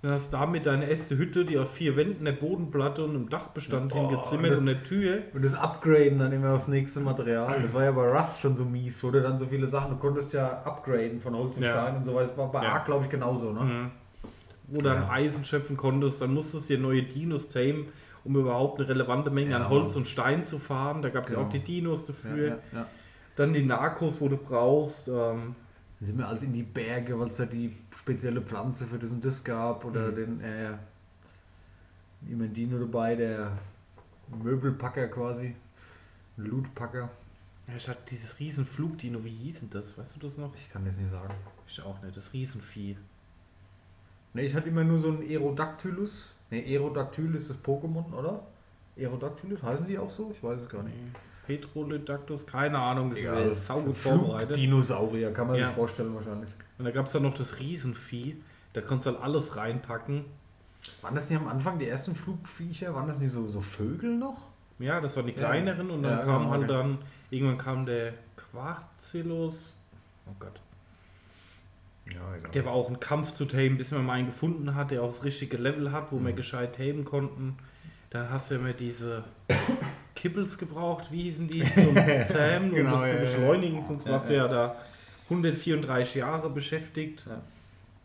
Dann 0.00 0.12
hast 0.12 0.32
du 0.32 0.36
damit 0.36 0.64
deine 0.66 0.88
erste 0.88 1.18
Hütte, 1.18 1.44
die 1.44 1.58
aus 1.58 1.70
vier 1.72 1.96
Wänden, 1.96 2.24
eine 2.26 2.36
Bodenplatte 2.36 3.02
und 3.02 3.10
einem 3.16 3.28
Dachbestand 3.28 3.90
Boah, 3.92 4.08
hingezimmert 4.08 4.52
das- 4.52 4.58
und 4.58 4.68
eine 4.68 4.82
Tür. 4.84 5.18
Und 5.34 5.44
das 5.44 5.54
Upgraden 5.54 6.20
dann 6.20 6.30
immer 6.30 6.52
aufs 6.54 6.68
nächste 6.68 7.00
Material. 7.00 7.60
Das 7.62 7.74
war 7.74 7.82
ja 7.82 7.90
bei 7.90 8.08
Rust 8.16 8.38
schon 8.40 8.56
so 8.56 8.64
mies, 8.64 9.02
wo 9.02 9.10
du 9.10 9.20
dann 9.20 9.38
so 9.38 9.46
viele 9.46 9.66
Sachen, 9.66 9.90
du 9.90 9.96
konntest 9.96 10.32
ja 10.32 10.62
upgraden 10.64 11.20
von 11.20 11.34
Holz 11.36 11.56
und 11.56 11.64
Ja. 11.64 11.72
Stein 11.72 11.96
und 11.96 12.04
so 12.04 12.14
weiter. 12.14 12.28
Das 12.28 12.38
war 12.38 12.52
bei 12.52 12.62
Ja. 12.62 12.74
Ark, 12.74 12.84
glaube 12.86 13.04
ich, 13.06 13.10
genauso, 13.10 13.52
ne? 13.52 13.60
Mhm. 13.60 13.90
Wo 14.68 14.78
du 14.78 14.84
dann 14.84 15.02
Ja. 15.02 15.10
Eisen 15.10 15.44
schöpfen 15.44 15.76
konntest, 15.76 16.22
dann 16.22 16.32
musstest 16.32 16.70
du 16.70 16.76
dir 16.76 16.80
neue 16.82 17.02
Dinos 17.02 17.48
tamen, 17.48 17.86
um 18.22 18.36
überhaupt 18.36 18.78
eine 18.78 18.88
relevante 18.88 19.30
Menge 19.30 19.50
Ja. 19.50 19.56
an 19.56 19.68
Holz 19.68 19.96
und 19.96 20.06
Stein 20.06 20.44
zu 20.44 20.60
fahren. 20.60 21.02
Da 21.02 21.08
gab 21.08 21.24
es 21.24 21.30
ja 21.32 21.36
Genau. 21.38 21.48
auch 21.48 21.52
die 21.52 21.58
Dinos 21.60 22.02
Ja, 22.02 22.06
dafür. 22.14 22.46
ja, 22.48 22.56
ja. 22.72 22.86
Dann 23.34 23.52
die 23.52 23.64
Narcos, 23.64 24.20
wo 24.20 24.28
du 24.28 24.36
brauchst. 24.36 25.08
Ähm, 25.08 25.56
Dann 26.00 26.06
sind 26.06 26.18
wir 26.18 26.28
alles 26.28 26.42
in 26.42 26.52
die 26.52 26.62
Berge, 26.62 27.18
weil 27.18 27.28
es 27.28 27.36
da 27.38 27.46
die 27.46 27.76
spezielle 27.96 28.40
Pflanze 28.40 28.86
für 28.86 28.98
das 28.98 29.10
und 29.12 29.24
das 29.24 29.42
gab. 29.42 29.84
Oder 29.84 30.08
Mhm. 30.12 30.16
den, 30.16 30.40
äh, 30.40 30.72
immer 32.30 32.44
ein 32.44 32.52
Dino 32.52 32.78
dabei, 32.78 33.14
der 33.16 33.52
Möbelpacker 34.42 35.08
quasi. 35.08 35.54
Ein 36.36 36.44
Lootpacker. 36.44 37.10
ja, 37.66 37.74
ich 37.76 37.88
hatte 37.88 38.00
dieses 38.10 38.38
riesen 38.38 38.64
Flugdino, 38.64 39.22
wie 39.24 39.30
hieß 39.30 39.60
denn 39.60 39.70
das? 39.70 39.96
Weißt 39.98 40.14
du 40.16 40.20
das 40.20 40.38
noch? 40.38 40.54
Ich 40.54 40.70
kann 40.70 40.84
das 40.84 40.96
nicht 40.96 41.10
sagen. 41.10 41.34
Ich 41.66 41.82
auch 41.82 42.00
nicht, 42.02 42.16
das 42.16 42.32
Riesenvieh. 42.32 42.96
Ne, 44.34 44.42
ich 44.42 44.54
hatte 44.54 44.68
immer 44.68 44.84
nur 44.84 44.98
so 45.00 45.08
einen 45.10 45.22
Aerodactylus. 45.22 46.32
Ne, 46.50 46.62
Aerodactyl 46.64 47.34
ist 47.34 47.50
das 47.50 47.56
Pokémon, 47.58 48.12
oder? 48.14 48.46
Aerodactylus, 48.96 49.62
heißen 49.62 49.86
die 49.86 49.98
auch 49.98 50.08
so? 50.10 50.30
Ich 50.30 50.42
weiß 50.42 50.60
es 50.62 50.68
gar 50.68 50.82
nicht. 50.82 50.96
Petrolydactus, 51.48 52.46
keine 52.46 52.78
Ahnung, 52.78 53.10
das 53.10 53.18
Egal. 53.20 53.48
ist 53.48 53.66
saugut 53.66 53.96
vorbereitet. 53.96 54.54
Dinosaurier, 54.56 55.32
kann 55.32 55.46
man 55.48 55.56
Ja. 55.56 55.66
sich 55.68 55.74
vorstellen 55.76 56.14
wahrscheinlich. 56.14 56.50
Und 56.78 56.84
da 56.84 56.90
gab 56.90 57.06
es 57.06 57.12
dann 57.12 57.22
noch 57.22 57.34
das 57.34 57.58
Riesenvieh, 57.58 58.36
da 58.74 58.82
konntest 58.82 59.06
du 59.06 59.10
halt 59.12 59.22
alles 59.22 59.56
reinpacken. 59.56 60.26
Waren 61.02 61.14
das 61.14 61.28
nicht 61.30 61.40
am 61.40 61.48
Anfang 61.48 61.78
die 61.78 61.88
ersten 61.88 62.14
Flugviecher? 62.14 62.94
Waren 62.94 63.08
das 63.08 63.18
nicht 63.18 63.30
so, 63.32 63.48
so 63.48 63.60
Vögel 63.60 64.16
noch? 64.16 64.36
Ja, 64.78 65.00
das 65.00 65.16
waren 65.16 65.26
die 65.26 65.32
Ja. 65.32 65.38
kleineren 65.38 65.90
und 65.90 66.02
dann 66.02 66.18
Ja, 66.18 66.24
kam 66.24 66.38
genau, 66.42 66.50
halt 66.50 66.64
okay. 66.64 66.72
dann, 66.72 66.98
irgendwann 67.30 67.58
kam 67.58 67.86
der 67.86 68.12
Quarzillus. 68.36 69.74
Oh 70.26 70.34
Gott. 70.38 70.60
Ja, 72.06 72.20
egal. 72.36 72.50
Der 72.52 72.64
war 72.64 72.72
auch 72.72 72.88
ein 72.88 73.00
Kampf 73.00 73.32
zu 73.32 73.44
tamen, 73.46 73.76
bis 73.78 73.90
man 73.90 74.04
mal 74.04 74.12
einen 74.14 74.26
gefunden 74.28 74.74
hat, 74.74 74.90
der 74.90 75.02
auch 75.02 75.08
das 75.08 75.24
richtige 75.24 75.56
Level 75.56 75.92
hat, 75.92 76.12
wo 76.12 76.16
Mhm. 76.18 76.26
wir 76.26 76.32
gescheit 76.34 76.76
tamen 76.76 77.04
konnten. 77.04 77.56
Dann 78.10 78.30
hast 78.30 78.50
du 78.50 78.54
immer 78.54 78.72
diese 78.72 79.24
Kippels 80.18 80.58
gebraucht, 80.58 81.10
wie 81.12 81.22
hießen 81.22 81.48
die, 81.48 81.62
zum 81.74 81.94
Zähmen, 82.26 82.70
Genau, 82.72 82.94
um 82.96 83.00
das 83.00 83.00
ja, 83.00 83.06
zu 83.08 83.14
ja, 83.14 83.20
beschleunigen, 83.20 83.84
sonst 83.86 84.04
Ja, 84.06 84.12
warst 84.12 84.28
du 84.28 84.34
ja. 84.34 84.46
ja 84.46 84.48
da 84.48 84.76
134 85.30 86.14
Jahre 86.16 86.50
beschäftigt. 86.50 87.24
Ja. 87.28 87.40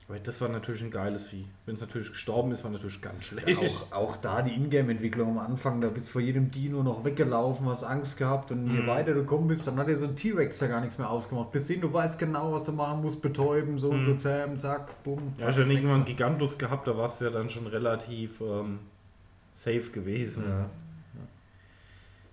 Aber 0.09 0.19
das 0.19 0.41
war 0.41 0.49
natürlich 0.49 0.83
ein 0.83 0.91
geiles 0.91 1.23
Vieh. 1.27 1.45
Wenn 1.65 1.75
es 1.75 1.81
natürlich 1.81 2.09
gestorben 2.11 2.51
ist, 2.51 2.63
war 2.65 2.71
natürlich 2.71 3.01
ganz 3.01 3.23
schlecht. 3.23 3.47
Ja, 3.47 3.57
auch, 3.57 3.91
auch 3.91 4.17
da 4.17 4.41
die 4.41 4.53
Ingame-Entwicklung 4.53 5.29
am 5.29 5.37
Anfang, 5.39 5.79
da 5.79 5.87
bist 5.87 6.09
du 6.09 6.11
vor 6.11 6.21
jedem 6.21 6.51
Dino 6.51 6.83
noch 6.83 7.05
weggelaufen, 7.05 7.65
hast 7.67 7.83
Angst 7.85 8.17
gehabt 8.17 8.51
und 8.51 8.67
je 8.69 8.81
Mhm. 8.81 8.87
weiter 8.87 9.13
du 9.13 9.21
gekommen 9.21 9.47
bist, 9.47 9.65
dann 9.65 9.77
hat 9.77 9.87
dir 9.87 9.97
so 9.97 10.05
ein 10.07 10.15
T-Rex 10.17 10.59
da 10.59 10.67
gar 10.67 10.81
nichts 10.81 10.97
mehr 10.97 11.09
ausgemacht. 11.09 11.51
Bis 11.53 11.67
hin, 11.69 11.79
du 11.79 11.91
weißt 11.91 12.19
genau, 12.19 12.51
was 12.51 12.65
du 12.65 12.73
machen 12.73 13.01
musst, 13.01 13.21
betäuben, 13.21 13.79
so 13.79 13.89
und 13.91 14.01
Mhm. 14.01 14.05
so 14.05 14.15
zähmen, 14.15 14.59
zack, 14.59 15.01
bumm. 15.05 15.33
Ja, 15.37 15.49
ich 15.49 15.57
habe 15.57 15.73
irgendwann 15.73 16.03
Gigantus 16.03 16.57
gehabt, 16.57 16.85
da 16.85 16.97
warst 16.97 17.21
du 17.21 17.25
ja 17.25 17.31
dann 17.31 17.49
schon 17.49 17.65
relativ 17.67 18.41
ähm, 18.41 18.79
safe 19.53 19.89
gewesen. 19.91 20.43
Ja. 20.47 20.69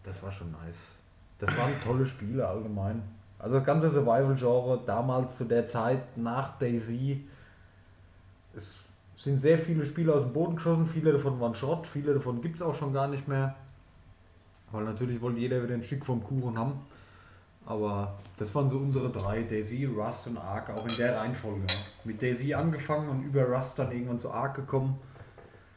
Das 0.02 0.22
war 0.22 0.32
schon 0.32 0.52
nice. 0.52 0.92
Das 1.38 1.56
waren 1.56 1.80
tolle 1.80 2.06
Spiele 2.06 2.46
allgemein. 2.46 3.02
Also 3.38 3.56
das 3.56 3.64
ganze 3.64 3.90
Survival-Genre 3.90 4.82
damals 4.86 5.38
zu 5.38 5.44
der 5.44 5.66
Zeit 5.66 6.16
nach 6.16 6.58
Daisy. 6.58 7.26
Es 8.54 8.80
sind 9.16 9.38
sehr 9.38 9.58
viele 9.58 9.84
Spiele 9.84 10.14
aus 10.14 10.22
dem 10.22 10.32
Boden 10.32 10.56
geschossen, 10.56 10.86
viele 10.86 11.12
davon 11.12 11.40
waren 11.40 11.54
Schrott, 11.54 11.86
viele 11.86 12.14
davon 12.14 12.40
gibt 12.42 12.56
es 12.56 12.62
auch 12.62 12.74
schon 12.74 12.92
gar 12.92 13.08
nicht 13.08 13.28
mehr. 13.28 13.54
Weil 14.72 14.84
natürlich 14.84 15.20
wollte 15.20 15.40
jeder 15.40 15.62
wieder 15.62 15.74
ein 15.74 15.82
Stück 15.82 16.04
vom 16.04 16.22
Kuchen 16.22 16.58
haben. 16.58 16.80
Aber 17.66 18.18
das 18.38 18.54
waren 18.54 18.68
so 18.68 18.78
unsere 18.78 19.10
drei, 19.10 19.42
Daisy, 19.42 19.84
Rust 19.84 20.26
und 20.26 20.38
Ark, 20.38 20.70
auch 20.70 20.86
in 20.86 20.96
der 20.96 21.16
Reihenfolge. 21.16 21.66
Mit 22.04 22.22
Daisy 22.22 22.54
angefangen 22.54 23.08
und 23.08 23.22
über 23.22 23.44
Rust 23.44 23.78
dann 23.78 23.92
irgendwann 23.92 24.18
zu 24.18 24.30
Ark 24.30 24.56
gekommen. 24.56 24.98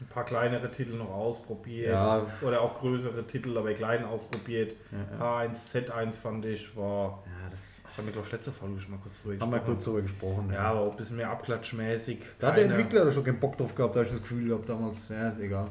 Ein 0.04 0.08
paar 0.10 0.26
kleinere 0.26 0.70
Titel 0.70 0.96
noch 0.96 1.10
ausprobiert. 1.10 1.92
Ja. 1.94 2.26
Oder 2.42 2.62
auch 2.62 2.80
größere 2.80 3.26
Titel, 3.26 3.58
aber 3.58 3.74
klein 3.74 4.04
ausprobiert. 4.04 4.76
Ja, 4.92 5.18
ja. 5.18 5.46
H1, 5.48 5.66
Z1 5.88 6.12
fand 6.14 6.46
ich, 6.46 6.76
war. 6.76 7.24
ja 7.26 7.50
das 7.50 7.78
Haben 7.96 8.08
wir, 8.08 8.12
glaube 8.12 8.28
ich, 8.28 8.34
letzte 8.34 8.52
Folge 8.52 8.82
schon 8.82 8.92
mal 8.92 9.00
kurz 9.02 9.22
drüber 9.22 9.40
haben 9.40 9.52
wir 9.52 9.60
gesprochen. 9.60 9.74
kurz 9.76 9.86
darüber 9.86 10.02
gesprochen. 10.02 10.52
Ja, 10.54 10.60
aber 10.72 10.80
auch 10.82 10.92
ein 10.92 10.98
bisschen 10.98 11.18
mehr 11.18 11.30
abklatschmäßig. 11.30 12.20
Da 12.40 12.48
hat 12.48 12.58
der 12.58 12.66
Entwickler 12.66 13.12
schon 13.12 13.24
keinen 13.24 13.40
Bock 13.40 13.58
drauf 13.58 13.74
gehabt, 13.76 13.96
da 13.96 14.02
ich 14.02 14.10
das 14.10 14.22
Gefühl 14.22 14.48
gehabt 14.50 14.68
damals. 14.68 15.08
Ja, 15.10 15.30
ist 15.30 15.40
egal. 15.40 15.68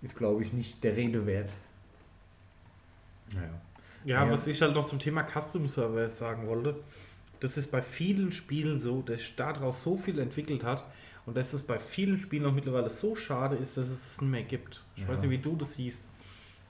Ist, 0.00 0.16
glaube 0.16 0.42
ich, 0.42 0.52
nicht 0.52 0.82
der 0.82 0.96
Rede 0.96 1.26
wert. 1.26 1.50
Naja. 3.34 3.48
Ja, 4.04 4.24
Ja. 4.24 4.30
was 4.32 4.46
ich 4.46 4.60
halt 4.62 4.74
noch 4.74 4.86
zum 4.86 4.98
Thema 4.98 5.22
Custom 5.24 5.68
Server 5.68 6.08
sagen 6.10 6.46
wollte, 6.48 6.76
das 7.40 7.56
ist 7.56 7.70
bei 7.70 7.82
vielen 7.82 8.32
Spielen 8.32 8.80
so, 8.80 9.02
dass 9.02 9.18
sich 9.18 9.36
daraus 9.36 9.82
so 9.82 9.96
viel 9.96 10.18
entwickelt 10.18 10.64
hat 10.64 10.84
und 11.26 11.36
dass 11.36 11.52
es 11.52 11.62
bei 11.62 11.78
vielen 11.78 12.18
Spielen 12.18 12.44
auch 12.46 12.52
mittlerweile 12.52 12.90
so 12.90 13.14
schade 13.14 13.56
ist, 13.56 13.76
dass 13.76 13.88
es 13.88 14.14
es 14.14 14.20
nicht 14.20 14.30
mehr 14.30 14.42
gibt. 14.42 14.82
Ich 14.96 15.02
Ja. 15.02 15.08
weiß 15.08 15.20
nicht, 15.22 15.30
wie 15.30 15.38
du 15.38 15.56
das 15.56 15.74
siehst. 15.74 16.02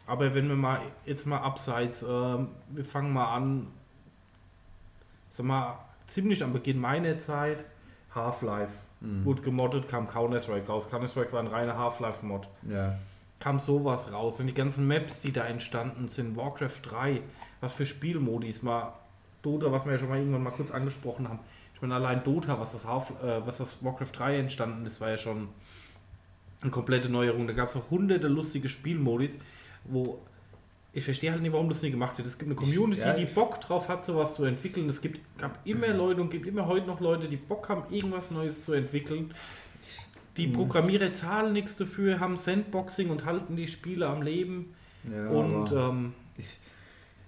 Aber 0.06 0.34
wenn 0.34 0.48
wir 0.48 0.56
mal 0.56 0.80
jetzt 1.06 1.26
mal 1.26 1.38
abseits, 1.38 2.02
ähm, 2.06 2.48
wir 2.70 2.84
fangen 2.84 3.12
mal 3.12 3.34
an, 3.34 3.68
sag 5.30 5.46
mal, 5.46 5.78
ziemlich 6.08 6.42
am 6.44 6.52
Beginn 6.52 6.78
meiner 6.78 7.18
Zeit, 7.18 7.64
Half-Life. 8.14 8.72
Mhm. 9.00 9.24
Wurde 9.24 9.42
gemoddet, 9.42 9.88
kam 9.88 10.08
Counter-Strike 10.08 10.66
raus. 10.66 10.88
Counter-Strike 10.90 11.32
war 11.32 11.40
ein 11.40 11.46
reiner 11.46 11.76
Half-Life-Mod 11.76 12.46
Ja. 12.68 12.98
kam 13.40 13.58
sowas 13.58 14.12
raus. 14.12 14.38
Und 14.40 14.46
die 14.48 14.54
ganzen 14.54 14.86
Maps, 14.86 15.20
die 15.20 15.32
da 15.32 15.44
entstanden 15.44 16.08
sind, 16.08 16.36
Warcraft 16.36 16.80
3, 16.82 17.22
was 17.60 17.72
für 17.72 17.86
Spielmodis, 17.86 18.62
mal 18.62 18.92
Dota, 19.42 19.72
was 19.72 19.84
wir 19.84 19.92
ja 19.92 19.98
schon 19.98 20.08
mal 20.08 20.18
irgendwann 20.18 20.42
mal 20.42 20.50
kurz 20.50 20.70
angesprochen 20.70 21.28
haben. 21.28 21.40
Ich 21.82 21.88
meine, 21.88 21.96
allein 21.96 22.22
Dota, 22.22 22.60
was 22.60 22.70
das, 22.70 22.84
Half, 22.84 23.10
äh, 23.24 23.44
was 23.44 23.58
das 23.58 23.76
Warcraft 23.82 24.12
3 24.12 24.36
entstanden 24.38 24.86
ist, 24.86 25.00
war 25.00 25.10
ja 25.10 25.18
schon 25.18 25.48
eine 26.60 26.70
komplette 26.70 27.08
Neuerung. 27.08 27.48
Da 27.48 27.54
gab 27.54 27.70
es 27.70 27.74
auch 27.76 27.90
hunderte 27.90 28.28
lustige 28.28 28.68
Spielmodis, 28.68 29.36
wo 29.82 30.20
ich 30.92 31.02
verstehe 31.02 31.32
halt 31.32 31.42
nicht, 31.42 31.52
warum 31.52 31.68
das 31.68 31.82
nicht 31.82 31.90
gemacht 31.90 32.16
wird. 32.18 32.28
Es 32.28 32.38
gibt 32.38 32.48
eine 32.50 32.54
Community, 32.54 33.00
ja, 33.00 33.14
die 33.14 33.24
ich- 33.24 33.34
Bock 33.34 33.60
drauf 33.60 33.88
hat, 33.88 34.06
sowas 34.06 34.34
zu 34.34 34.44
entwickeln. 34.44 34.88
Es 34.88 35.00
gibt, 35.00 35.18
gab 35.38 35.58
immer 35.66 35.88
Leute 35.88 36.20
und 36.20 36.30
gibt 36.30 36.46
immer 36.46 36.66
heute 36.68 36.86
noch 36.86 37.00
Leute, 37.00 37.26
die 37.26 37.36
Bock 37.36 37.68
haben, 37.68 37.92
irgendwas 37.92 38.30
Neues 38.30 38.62
zu 38.62 38.74
entwickeln. 38.74 39.34
Die 40.36 40.46
Mhm. 40.46 40.52
Programmierer 40.52 41.12
zahlen 41.14 41.52
nichts 41.52 41.74
dafür, 41.74 42.20
haben 42.20 42.36
Sandboxing 42.36 43.10
und 43.10 43.24
halten 43.24 43.56
die 43.56 43.66
Spiele 43.66 44.06
am 44.06 44.22
Leben. 44.22 44.72
ja 45.12 45.28
und 45.30 45.72
ähm, 45.72 46.12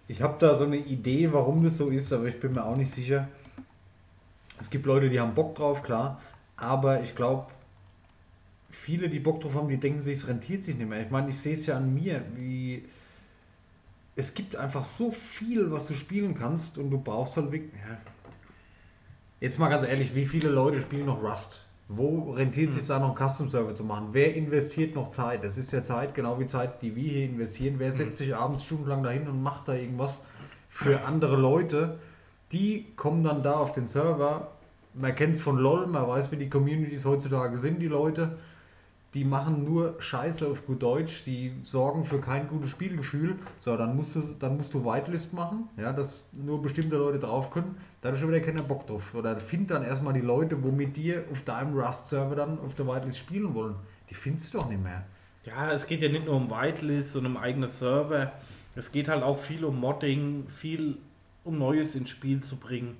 ich 0.06 0.22
habe 0.22 0.36
da 0.38 0.54
so 0.54 0.62
eine 0.62 0.76
Idee, 0.76 1.32
warum 1.32 1.64
das 1.64 1.76
so 1.76 1.88
ist, 1.88 2.12
aber 2.12 2.26
ich 2.26 2.38
bin 2.38 2.52
mir 2.52 2.64
auch 2.64 2.76
nicht 2.76 2.92
sicher. 2.92 3.26
Es 4.60 4.70
gibt 4.70 4.86
Leute, 4.86 5.10
die 5.10 5.20
haben 5.20 5.34
Bock 5.34 5.54
drauf, 5.54 5.82
klar. 5.82 6.20
Aber 6.56 7.02
ich 7.02 7.14
glaube, 7.14 7.46
viele, 8.70 9.08
die 9.08 9.20
Bock 9.20 9.40
drauf 9.40 9.54
haben, 9.54 9.68
die 9.68 9.78
denken 9.78 10.02
sich, 10.02 10.18
es 10.18 10.28
rentiert 10.28 10.62
sich 10.62 10.76
nicht 10.76 10.88
mehr. 10.88 11.02
Ich 11.02 11.10
meine, 11.10 11.30
ich 11.30 11.38
sehe 11.38 11.54
es 11.54 11.66
ja 11.66 11.76
an 11.76 11.92
mir, 11.94 12.22
wie 12.34 12.84
es 14.16 14.34
gibt 14.34 14.56
einfach 14.56 14.84
so 14.84 15.10
viel, 15.10 15.70
was 15.70 15.86
du 15.86 15.94
spielen 15.94 16.34
kannst 16.34 16.78
und 16.78 16.90
du 16.90 16.98
brauchst 16.98 17.36
halt 17.36 17.50
wirklich. 17.50 17.72
Ja. 17.72 17.98
Jetzt 19.40 19.58
mal 19.58 19.68
ganz 19.68 19.84
ehrlich, 19.84 20.14
wie 20.14 20.26
viele 20.26 20.48
Leute 20.48 20.80
spielen 20.80 21.06
noch 21.06 21.22
Rust? 21.22 21.60
Wo 21.88 22.32
rentiert 22.32 22.72
sich 22.72 22.86
da 22.86 22.98
noch 22.98 23.14
einen 23.14 23.28
Custom 23.28 23.50
Server 23.50 23.74
zu 23.74 23.84
machen? 23.84 24.08
Wer 24.12 24.34
investiert 24.34 24.94
noch 24.94 25.10
Zeit? 25.10 25.44
Das 25.44 25.58
ist 25.58 25.70
ja 25.72 25.84
Zeit, 25.84 26.14
genau 26.14 26.40
wie 26.40 26.46
Zeit, 26.46 26.80
die 26.80 26.96
wir 26.96 27.12
hier 27.12 27.24
investieren. 27.26 27.74
Wer 27.78 27.92
setzt 27.92 28.18
sich 28.18 28.34
abends 28.34 28.64
stundenlang 28.64 29.02
dahin 29.02 29.28
und 29.28 29.42
macht 29.42 29.68
da 29.68 29.74
irgendwas 29.74 30.22
für 30.70 31.04
andere 31.04 31.36
Leute? 31.36 31.98
Die 32.54 32.86
kommen 32.96 33.24
dann 33.24 33.42
da 33.42 33.54
auf 33.54 33.72
den 33.72 33.86
Server. 33.86 34.52
Man 34.94 35.14
kennt 35.16 35.34
es 35.34 35.40
von 35.40 35.58
LOL, 35.58 35.88
man 35.88 36.06
weiß, 36.06 36.30
wie 36.30 36.36
die 36.36 36.48
Communities 36.48 37.04
heutzutage 37.04 37.58
sind, 37.58 37.80
die 37.80 37.88
Leute. 37.88 38.38
die 39.14 39.24
machen 39.24 39.64
nur 39.64 39.94
Scheiße 40.00 40.46
auf 40.46 40.66
gut 40.66 40.82
Deutsch, 40.82 41.22
die 41.24 41.52
sorgen 41.62 42.04
für 42.04 42.20
kein 42.20 42.48
gutes 42.48 42.70
Spielgefühl. 42.70 43.36
So, 43.60 43.76
dann 43.76 43.94
musst 43.94 44.16
du, 44.16 44.20
dann 44.40 44.56
musst 44.56 44.74
du 44.74 44.84
Whitelist 44.84 45.32
machen, 45.32 45.68
ja, 45.76 45.92
dass 45.92 46.28
nur 46.32 46.60
bestimmte 46.60 46.96
Leute 46.96 47.20
drauf 47.20 47.52
können. 47.52 47.76
Da 48.02 48.10
hat 48.10 48.18
schon 48.18 48.28
wieder 48.28 48.40
keiner 48.40 48.62
Bock 48.62 48.88
drauf. 48.88 49.14
Oder 49.14 49.38
find 49.38 49.70
dann 49.70 49.84
erstmal 49.84 50.14
die 50.14 50.20
Leute, 50.20 50.62
wo 50.64 50.72
mit 50.72 50.96
dir 50.96 51.24
auf 51.30 51.42
deinem 51.42 51.78
Rust-Server 51.78 52.34
dann 52.34 52.58
auf 52.58 52.74
der 52.74 52.88
Whitelist 52.88 53.20
spielen 53.20 53.54
wollen. 53.54 53.76
Die 54.10 54.14
findest 54.14 54.52
du 54.52 54.58
doch 54.58 54.68
nicht 54.68 54.82
mehr. 54.82 55.04
Ja, 55.44 55.70
es 55.70 55.86
geht 55.86 56.02
ja 56.02 56.08
nicht 56.08 56.26
nur 56.26 56.34
um 56.34 56.50
Whitelist 56.50 57.14
und 57.14 57.24
um 57.24 57.36
eigene 57.36 57.68
Server. 57.68 58.32
Es 58.74 58.90
geht 58.90 59.08
halt 59.08 59.22
auch 59.22 59.38
viel 59.38 59.64
um 59.64 59.78
Modding, 59.78 60.48
viel 60.48 60.98
um 61.44 61.58
Neues 61.58 61.94
ins 61.94 62.10
Spiel 62.10 62.42
zu 62.42 62.56
bringen. 62.56 62.96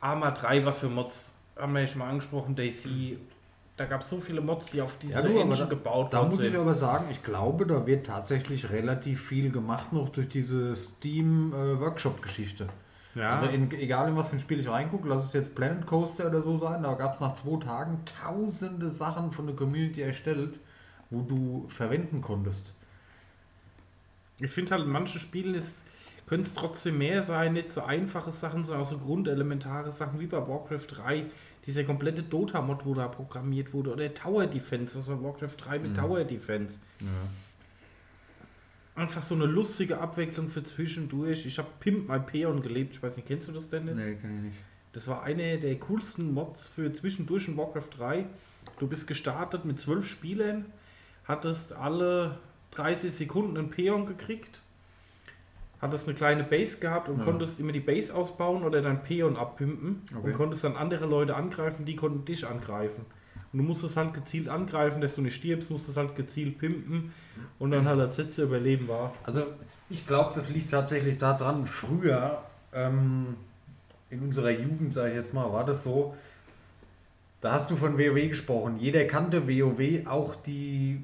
Arma 0.00 0.30
3, 0.30 0.64
was 0.64 0.78
für 0.80 0.88
Mods 0.88 1.32
haben 1.56 1.72
wir 1.72 1.80
ja 1.82 1.86
schon 1.86 2.00
mal 2.00 2.10
angesprochen, 2.10 2.54
Daisy. 2.54 3.18
Da 3.78 3.84
gab 3.84 4.00
es 4.02 4.08
so 4.08 4.20
viele 4.20 4.40
Mods, 4.40 4.70
die 4.70 4.80
auf 4.80 4.96
diese 4.98 5.14
Ja, 5.14 5.22
du, 5.22 5.28
Engine 5.38 5.54
da, 5.56 5.64
gebaut 5.66 6.12
da 6.12 6.18
worden 6.18 6.30
muss 6.30 6.40
ich 6.40 6.50
sind. 6.50 6.60
aber 6.60 6.74
sagen, 6.74 7.06
ich 7.10 7.22
glaube, 7.22 7.66
da 7.66 7.86
wird 7.86 8.06
tatsächlich 8.06 8.70
relativ 8.70 9.22
viel 9.26 9.50
gemacht 9.50 9.92
noch 9.92 10.08
durch 10.10 10.28
diese 10.28 10.74
Steam-Workshop-Geschichte. 10.74 12.68
Ja, 13.14 13.36
Also 13.36 13.46
in, 13.46 13.70
egal 13.72 14.08
in 14.08 14.16
was 14.16 14.28
für 14.28 14.36
ein 14.36 14.40
Spiel 14.40 14.60
ich 14.60 14.68
reingucke, 14.68 15.08
lass 15.08 15.24
es 15.24 15.32
jetzt 15.32 15.54
Planet 15.54 15.86
Coaster 15.86 16.26
oder 16.26 16.42
so 16.42 16.56
sein, 16.58 16.82
da 16.82 16.94
gab 16.94 17.14
es 17.14 17.20
nach 17.20 17.34
zwei 17.34 17.62
Tagen 17.64 18.02
tausende 18.22 18.90
Sachen 18.90 19.32
von 19.32 19.46
der 19.46 19.56
Community 19.56 20.02
erstellt, 20.02 20.58
wo 21.10 21.22
du 21.22 21.66
verwenden 21.68 22.20
konntest. 22.20 22.72
ich 24.40 24.50
finde 24.50 24.72
halt, 24.72 24.84
in 24.84 24.90
manchen 24.90 25.18
Spielen 25.20 25.54
ist 25.54 25.76
können 26.26 26.42
es 26.42 26.54
trotzdem 26.54 26.98
mehr 26.98 27.22
sein, 27.22 27.52
nicht 27.52 27.70
so 27.72 27.82
einfache 27.82 28.30
Sachen, 28.32 28.64
sondern 28.64 28.84
auch 28.84 28.88
so 28.90 28.98
grundelementare 28.98 29.92
Sachen 29.92 30.18
wie 30.20 30.26
bei 30.26 30.38
Warcraft 30.38 30.86
3, 30.88 31.26
dieser 31.66 31.84
komplette 31.84 32.22
Dota-Mod, 32.22 32.84
wo 32.84 32.94
da 32.94 33.08
programmiert 33.08 33.72
wurde, 33.72 33.92
oder 33.92 34.12
Tower 34.12 34.46
Defense, 34.46 34.98
was 34.98 35.08
war 35.08 35.22
Warcraft 35.22 35.56
3 35.58 35.78
mit 35.80 35.90
Mhm. 35.92 35.94
Tower 35.94 36.24
Defense. 36.24 36.78
Einfach 38.94 39.20
so 39.22 39.34
eine 39.34 39.44
lustige 39.46 39.98
Abwechslung 39.98 40.48
für 40.48 40.62
zwischendurch. 40.64 41.44
Ich 41.44 41.58
habe 41.58 41.68
Pimp 41.80 42.08
My 42.08 42.18
Peon 42.18 42.62
gelebt. 42.62 42.94
Ich 42.94 43.02
weiß 43.02 43.16
nicht, 43.16 43.28
kennst 43.28 43.46
du 43.46 43.52
das, 43.52 43.68
Dennis? 43.68 43.94
Nee, 43.96 44.14
kann 44.14 44.36
ich 44.36 44.42
nicht. 44.44 44.56
Das 44.94 45.06
war 45.06 45.22
eine 45.22 45.58
der 45.58 45.78
coolsten 45.80 46.32
Mods 46.32 46.68
für 46.68 46.90
zwischendurch 46.92 47.46
in 47.48 47.56
Warcraft 47.58 47.90
3. 47.98 48.24
Du 48.78 48.86
bist 48.86 49.06
gestartet 49.06 49.66
mit 49.66 49.78
zwölf 49.78 50.08
Spielern, 50.08 50.64
hattest 51.24 51.74
alle 51.74 52.38
30 52.70 53.12
Sekunden 53.12 53.58
einen 53.58 53.68
Peon 53.68 54.06
gekriegt, 54.06 54.62
hattest 55.80 56.08
eine 56.08 56.16
kleine 56.16 56.42
Base 56.44 56.78
gehabt 56.78 57.08
und 57.08 57.18
Ja. 57.18 57.24
konntest 57.24 57.60
immer 57.60 57.72
die 57.72 57.80
Base 57.80 58.14
ausbauen 58.14 58.62
oder 58.64 58.80
dein 58.82 59.02
Peon 59.02 59.36
abpimpen 59.36 60.02
Okay. 60.16 60.26
und 60.30 60.34
konntest 60.34 60.64
dann 60.64 60.76
andere 60.76 61.06
Leute 61.06 61.36
angreifen, 61.36 61.84
die 61.84 61.96
konnten 61.96 62.24
dich 62.24 62.46
angreifen. 62.46 63.04
Und 63.52 63.58
du 63.60 63.64
musstest 63.64 63.96
halt 63.96 64.12
gezielt 64.14 64.48
angreifen, 64.48 65.00
dass 65.00 65.14
du 65.14 65.22
nicht 65.22 65.36
stirbst, 65.36 65.70
musstest 65.70 65.96
halt 65.96 66.16
gezielt 66.16 66.58
pimpen 66.58 67.12
und 67.58 67.70
dann 67.70 67.86
halt 67.86 68.00
als 68.00 68.16
letzter 68.18 68.44
überleben 68.44 68.88
war. 68.88 69.12
Also 69.24 69.42
ich 69.88 70.06
glaube, 70.06 70.32
das 70.34 70.48
liegt 70.50 70.70
tatsächlich 70.70 71.18
daran, 71.18 71.66
früher 71.66 72.42
ähm, 72.72 73.36
in 74.10 74.20
unserer 74.20 74.50
Jugend, 74.50 74.92
sage 74.94 75.10
ich 75.10 75.16
jetzt 75.16 75.32
mal, 75.34 75.52
war 75.52 75.64
das 75.64 75.84
so, 75.84 76.14
da 77.40 77.52
hast 77.52 77.70
du 77.70 77.76
von 77.76 77.98
WoW 77.98 78.28
gesprochen. 78.28 78.78
Jeder 78.78 79.04
kannte 79.04 79.46
WoW, 79.46 80.06
auch 80.06 80.34
die 80.34 81.00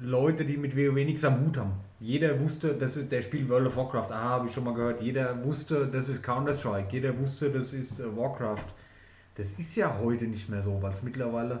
Leute, 0.00 0.44
die 0.44 0.56
mit 0.56 0.76
WoW 0.76 0.94
nichts 1.04 1.24
am 1.24 1.40
Hut 1.44 1.56
haben. 1.58 1.72
Jeder 2.00 2.40
wusste, 2.40 2.74
das 2.74 2.96
ist, 2.96 3.12
der 3.12 3.20
spielt 3.20 3.48
World 3.50 3.66
of 3.66 3.76
Warcraft. 3.76 4.10
Ah, 4.10 4.30
habe 4.30 4.48
ich 4.48 4.54
schon 4.54 4.64
mal 4.64 4.72
gehört. 4.72 5.02
Jeder 5.02 5.44
wusste, 5.44 5.86
das 5.86 6.08
ist 6.08 6.22
Counter-Strike. 6.22 6.88
Jeder 6.90 7.16
wusste, 7.18 7.50
das 7.50 7.74
ist 7.74 8.00
äh, 8.00 8.16
Warcraft. 8.16 8.64
Das 9.36 9.52
ist 9.52 9.76
ja 9.76 9.98
heute 10.02 10.24
nicht 10.24 10.48
mehr 10.48 10.62
so, 10.62 10.82
weil 10.82 10.92
es 10.92 11.02
mittlerweile 11.02 11.60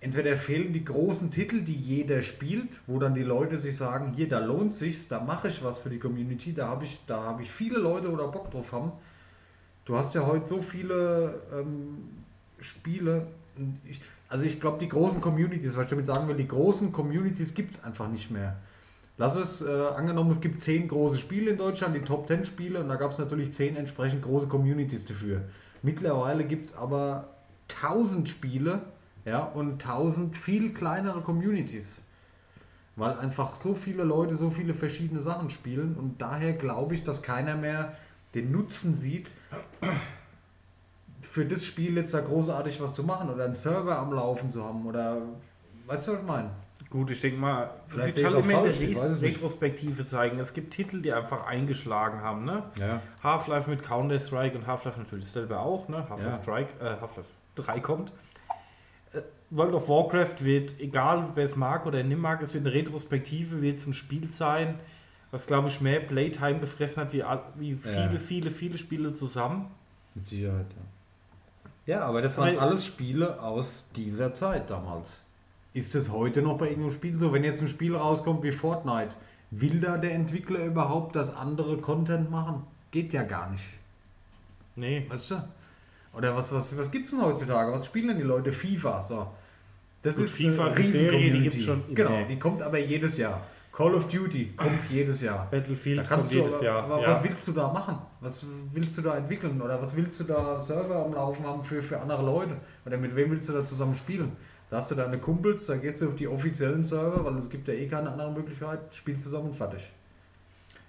entweder 0.00 0.36
fehlen 0.36 0.72
die 0.72 0.84
großen 0.84 1.30
Titel, 1.30 1.62
die 1.62 1.74
jeder 1.74 2.22
spielt, 2.22 2.80
wo 2.86 2.98
dann 2.98 3.14
die 3.14 3.22
Leute 3.22 3.56
sich 3.56 3.76
sagen, 3.76 4.12
hier, 4.14 4.28
da 4.28 4.40
lohnt 4.40 4.74
sich's, 4.74 5.08
da 5.08 5.20
mache 5.20 5.48
ich 5.48 5.62
was 5.62 5.78
für 5.78 5.90
die 5.90 5.98
Community, 5.98 6.52
da 6.52 6.68
habe 6.68 6.84
ich, 6.84 7.00
da 7.06 7.38
ich 7.40 7.50
viele 7.50 7.78
Leute 7.78 8.10
oder 8.10 8.28
Bock 8.28 8.50
drauf 8.50 8.72
haben. 8.72 8.92
Du 9.84 9.96
hast 9.96 10.14
ja 10.14 10.26
heute 10.26 10.46
so 10.46 10.60
viele 10.60 11.40
ähm, 11.52 12.08
Spiele. 12.60 13.28
Ich, 13.88 14.00
also 14.28 14.44
ich 14.44 14.60
glaube, 14.60 14.78
die 14.78 14.88
großen 14.88 15.20
Communities, 15.20 15.76
was 15.76 15.84
ich 15.84 15.90
damit 15.90 16.06
sagen 16.06 16.28
will, 16.28 16.36
die 16.36 16.48
großen 16.48 16.92
Communities 16.92 17.54
gibt 17.54 17.74
es 17.74 17.84
einfach 17.84 18.08
nicht 18.08 18.30
mehr. 18.30 18.56
Lass 19.18 19.36
es, 19.36 19.62
äh, 19.62 19.70
angenommen, 19.70 20.30
es 20.30 20.40
gibt 20.40 20.62
zehn 20.62 20.88
große 20.88 21.18
Spiele 21.18 21.50
in 21.50 21.58
Deutschland, 21.58 21.94
die 21.94 22.00
Top 22.00 22.26
10 22.26 22.44
Spiele, 22.46 22.80
und 22.80 22.88
da 22.88 22.96
gab 22.96 23.12
es 23.12 23.18
natürlich 23.18 23.52
zehn 23.52 23.76
entsprechend 23.76 24.22
große 24.22 24.48
Communities 24.48 25.04
dafür. 25.04 25.42
Mittlerweile 25.82 26.44
gibt 26.44 26.66
es 26.66 26.76
aber 26.76 27.28
tausend 27.68 28.28
Spiele 28.28 28.82
ja, 29.24 29.44
und 29.44 29.82
tausend 29.82 30.36
viel 30.36 30.72
kleinere 30.72 31.20
Communities. 31.20 32.00
Weil 32.96 33.18
einfach 33.18 33.54
so 33.54 33.74
viele 33.74 34.04
Leute 34.04 34.36
so 34.36 34.50
viele 34.50 34.74
verschiedene 34.74 35.22
Sachen 35.22 35.50
spielen 35.50 35.96
und 35.96 36.20
daher 36.20 36.52
glaube 36.52 36.94
ich, 36.94 37.04
dass 37.04 37.22
keiner 37.22 37.56
mehr 37.56 37.96
den 38.34 38.50
Nutzen 38.50 38.96
sieht, 38.96 39.30
für 41.20 41.44
das 41.44 41.64
Spiel 41.64 41.96
jetzt 41.96 42.12
da 42.12 42.20
großartig 42.20 42.80
was 42.80 42.94
zu 42.94 43.04
machen 43.04 43.30
oder 43.30 43.44
einen 43.44 43.54
Server 43.54 43.98
am 43.98 44.12
Laufen 44.12 44.50
zu 44.50 44.64
haben 44.64 44.84
oder 44.86 45.22
weißt 45.86 46.08
du, 46.08 46.12
was 46.12 46.20
ich 46.20 46.26
meine? 46.26 46.50
Gut, 46.92 47.10
ich 47.10 47.22
denke 47.22 47.38
mal, 47.40 47.70
Vielleicht 47.88 48.16
wird 48.16 48.26
ich's 48.26 48.34
halt 48.34 48.44
immer 48.44 48.66
in 48.66 48.94
der 48.94 49.06
es. 49.06 49.22
Retrospektive 49.22 50.04
zeigen. 50.04 50.38
Es 50.38 50.52
gibt 50.52 50.74
Titel, 50.74 51.00
die 51.00 51.10
einfach 51.10 51.46
eingeschlagen 51.46 52.20
haben, 52.20 52.44
ne? 52.44 52.64
Ja. 52.78 53.00
Half-Life 53.22 53.70
mit 53.70 53.82
Counter-Strike 53.82 54.58
und 54.58 54.66
Half-Life 54.66 55.00
natürlich 55.00 55.24
selber 55.26 55.60
auch, 55.60 55.88
ne? 55.88 56.06
Half-Life 56.10 56.36
Ja. 56.36 56.42
Strike, 56.42 56.72
äh, 56.84 57.00
Half-Life 57.00 57.30
3 57.54 57.80
kommt. 57.80 58.12
Äh, 59.14 59.22
World 59.48 59.72
of 59.72 59.88
Warcraft 59.88 60.44
wird, 60.44 60.78
egal 60.80 61.30
wer 61.34 61.46
es 61.46 61.56
mag 61.56 61.86
oder 61.86 62.02
nicht 62.02 62.20
mag, 62.20 62.42
es 62.42 62.52
wird 62.52 62.66
eine 62.66 62.74
Retrospektive, 62.74 63.62
wird 63.62 63.78
es 63.78 63.86
ein 63.86 63.94
Spiel 63.94 64.30
sein, 64.30 64.78
was 65.30 65.46
glaube 65.46 65.68
ich 65.68 65.80
mehr 65.80 66.00
Playtime 66.00 66.58
gefressen 66.60 67.04
hat 67.04 67.14
wie, 67.14 67.24
wie 67.56 67.74
viele, 67.74 68.12
Ja. 68.12 68.18
viele, 68.18 68.50
viele 68.50 68.76
Spiele 68.76 69.14
zusammen. 69.14 69.70
Mit 70.14 70.28
Sicherheit, 70.28 70.66
ja. 71.86 71.94
Ja, 71.94 72.04
aber 72.04 72.20
das 72.20 72.36
waren 72.36 72.58
alles 72.58 72.84
Spiele 72.84 73.40
aus 73.40 73.86
dieser 73.96 74.34
Zeit 74.34 74.68
damals. 74.68 75.22
Ist 75.74 75.94
es 75.94 76.10
heute 76.10 76.42
noch 76.42 76.58
bei 76.58 76.68
irgendeinem 76.68 76.92
Spiel 76.92 77.18
so, 77.18 77.32
wenn 77.32 77.44
jetzt 77.44 77.62
ein 77.62 77.68
Spiel 77.68 77.96
rauskommt 77.96 78.42
wie 78.42 78.52
Fortnite, 78.52 79.10
will 79.50 79.80
da 79.80 79.96
der 79.96 80.12
Entwickler 80.12 80.64
überhaupt, 80.64 81.16
dass 81.16 81.34
andere 81.34 81.78
Content 81.78 82.30
machen? 82.30 82.64
Geht 82.90 83.12
ja 83.12 83.22
gar 83.22 83.50
nicht. 83.50 83.64
Nee. 84.76 85.06
Weißt 85.08 85.30
du? 85.30 85.44
Oder 86.14 86.36
was, 86.36 86.52
was, 86.52 86.76
was 86.76 86.90
gibt 86.90 87.06
es 87.06 87.12
denn 87.12 87.22
heutzutage? 87.22 87.72
Was 87.72 87.86
spielen 87.86 88.08
denn 88.08 88.18
die 88.18 88.22
Leute? 88.22 88.52
FIFA. 88.52 89.02
So. 89.02 89.26
Das 90.02 90.16
Gut, 90.16 90.26
ist 90.26 90.32
FIFA 90.32 90.66
eine 90.66 90.74
eine 90.74 90.84
Serie, 90.84 90.90
die 90.90 91.16
Riesen-Community. 91.16 91.48
gibt's 91.50 91.64
schon 91.64 91.84
immer. 91.86 91.94
Genau, 91.94 92.24
die 92.28 92.38
kommt 92.38 92.62
aber 92.62 92.78
jedes 92.78 93.16
Jahr. 93.16 93.42
Call 93.72 93.94
of 93.94 94.06
Duty 94.08 94.52
kommt 94.54 94.90
jedes 94.90 95.22
Jahr. 95.22 95.48
Battlefield 95.50 96.06
kommt 96.06 96.30
du, 96.30 96.36
jedes 96.36 96.60
Jahr. 96.60 96.82
aber 96.82 97.00
ja. 97.00 97.08
was 97.08 97.24
willst 97.24 97.48
du 97.48 97.52
da 97.52 97.72
machen? 97.72 97.96
Was 98.20 98.44
willst 98.72 98.98
du 98.98 99.02
da 99.02 99.16
entwickeln? 99.16 99.62
Oder 99.62 99.80
was 99.80 99.96
willst 99.96 100.20
du 100.20 100.24
da 100.24 100.60
Server 100.60 101.06
am 101.06 101.14
Laufen 101.14 101.46
haben 101.46 101.62
für, 101.64 101.82
für 101.82 101.98
andere 101.98 102.22
Leute? 102.22 102.56
Oder 102.84 102.98
mit 102.98 103.16
wem 103.16 103.30
willst 103.30 103.48
du 103.48 103.54
da 103.54 103.64
zusammen 103.64 103.96
spielen? 103.96 104.32
Da 104.72 104.78
hast 104.78 104.90
du 104.90 104.94
deine 104.94 105.18
Kumpels, 105.18 105.66
da 105.66 105.76
gehst 105.76 106.00
du 106.00 106.08
auf 106.08 106.14
die 106.14 106.26
offiziellen 106.26 106.82
Server, 106.82 107.22
weil 107.26 107.36
es 107.36 107.50
gibt 107.50 107.68
ja 107.68 107.74
eh 107.74 107.86
keine 107.86 108.10
andere 108.10 108.32
Möglichkeit, 108.32 108.78
spielst 108.94 109.24
zusammen 109.24 109.50
und 109.50 109.54
fertig. 109.54 109.86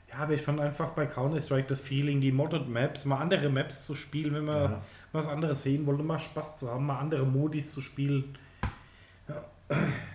Ja, 0.09 0.19
aber 0.19 0.31
ich 0.31 0.41
fand 0.41 0.61
einfach 0.61 0.91
bei 0.91 1.05
Counter-Strike 1.05 1.67
das 1.67 1.81
Feeling, 1.81 2.21
die 2.21 2.31
Modded 2.31 2.69
Maps, 2.69 3.03
mal 3.03 3.17
andere 3.17 3.49
Maps 3.49 3.85
zu 3.85 3.93
spielen, 3.93 4.35
wenn 4.35 4.45
man 4.45 4.55
Ja. 4.55 4.81
was 5.11 5.27
anderes 5.27 5.63
sehen 5.63 5.85
wollte, 5.85 6.01
mal 6.01 6.17
Spaß 6.17 6.59
zu 6.59 6.71
haben, 6.71 6.85
mal 6.85 6.97
andere 6.97 7.25
Modis 7.25 7.73
zu 7.73 7.81
spielen. 7.81 8.37
Ja, 9.27 9.43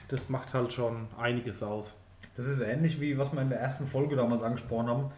das 0.08 0.30
macht 0.30 0.54
halt 0.54 0.72
schon 0.72 1.06
einiges 1.18 1.62
aus. 1.62 1.92
Das 2.38 2.46
ist 2.46 2.60
ähnlich 2.60 2.98
wie 3.02 3.18
was 3.18 3.34
wir 3.34 3.42
in 3.42 3.50
der 3.50 3.60
ersten 3.60 3.86
Folge 3.86 4.16
damals 4.16 4.42
angesprochen 4.42 4.86
haben. 4.86 5.10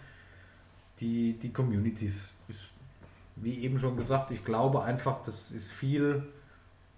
Die, 0.98 1.34
die 1.34 1.52
Communities. 1.52 2.32
Wie 3.36 3.60
eben 3.60 3.78
schon 3.78 3.96
gesagt, 3.96 4.32
ich 4.32 4.44
glaube 4.44 4.82
einfach, 4.82 5.22
das 5.24 5.52
ist 5.52 5.70
viel. 5.70 6.24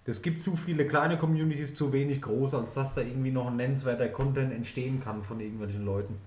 Es 0.05 0.21
gibt 0.21 0.41
zu 0.41 0.55
viele 0.57 0.85
kleine 0.85 1.17
Communities, 1.17 1.75
zu 1.75 1.93
wenig 1.93 2.21
große, 2.21 2.57
als 2.57 2.73
dass 2.73 2.95
da 2.95 3.01
irgendwie 3.01 3.31
noch 3.31 3.47
ein 3.47 3.55
nennenswerter 3.55 4.09
Content 4.09 4.51
entstehen 4.51 5.01
kann 5.01 5.23
von 5.23 5.39
irgendwelchen 5.39 5.85
Leuten. 5.85 6.19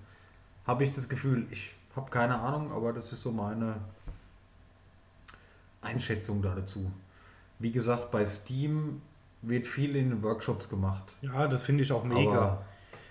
Habe 0.65 0.83
ich 0.83 0.91
das 0.93 1.07
Gefühl. 1.07 1.45
Ich 1.51 1.75
habe 1.95 2.09
keine 2.09 2.39
Ahnung, 2.39 2.71
aber 2.71 2.91
das 2.91 3.13
ist 3.13 3.21
so 3.21 3.31
meine 3.31 3.75
Einschätzung 5.81 6.41
da 6.41 6.55
dazu. 6.55 6.91
Wie 7.59 7.71
gesagt, 7.71 8.09
bei 8.11 8.25
Steam 8.25 9.01
wird 9.41 9.67
viel 9.67 9.95
in 9.95 10.09
den 10.09 10.23
Workshops 10.23 10.69
gemacht. 10.69 11.03
Ja, 11.21 11.47
das 11.47 11.61
finde 11.61 11.83
ich 11.83 11.91
auch 11.91 12.03
mega. 12.03 12.63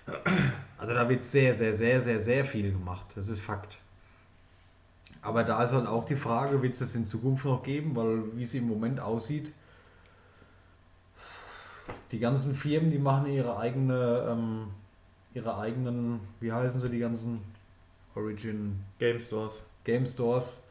Aber, 0.05 0.23
also 0.77 0.93
da 0.93 1.07
wird 1.07 1.23
sehr, 1.23 1.55
sehr, 1.55 1.73
sehr, 1.73 2.01
sehr, 2.01 2.19
sehr 2.19 2.45
viel 2.45 2.71
gemacht. 2.71 3.05
Das 3.15 3.29
ist 3.29 3.39
Fakt. 3.39 3.77
Aber 5.21 5.43
da 5.43 5.63
ist 5.63 5.73
halt 5.73 5.87
auch 5.87 6.05
die 6.05 6.15
Frage, 6.15 6.61
wird 6.61 6.73
es 6.73 6.79
das 6.79 6.95
in 6.95 7.05
Zukunft 7.05 7.45
noch 7.45 7.63
geben? 7.63 7.95
Weil 7.95 8.35
wie 8.35 8.43
es 8.43 8.53
im 8.53 8.67
Moment 8.67 8.99
aussieht, 8.99 9.51
die 12.11 12.19
ganzen 12.19 12.55
Firmen, 12.55 12.91
die 12.91 12.99
machen 12.99 13.31
ihre 13.31 13.57
eigene, 13.57 14.27
ähm, 14.29 14.67
ihre 15.33 15.57
eigenen, 15.57 16.19
wie 16.39 16.51
heißen 16.51 16.79
sie, 16.79 16.89
die 16.89 16.99
ganzen 16.99 17.41
Origin 18.15 18.79
Game 18.99 19.19
Stores. 19.19 19.63
Game 19.83 20.05
Stores. 20.05 20.61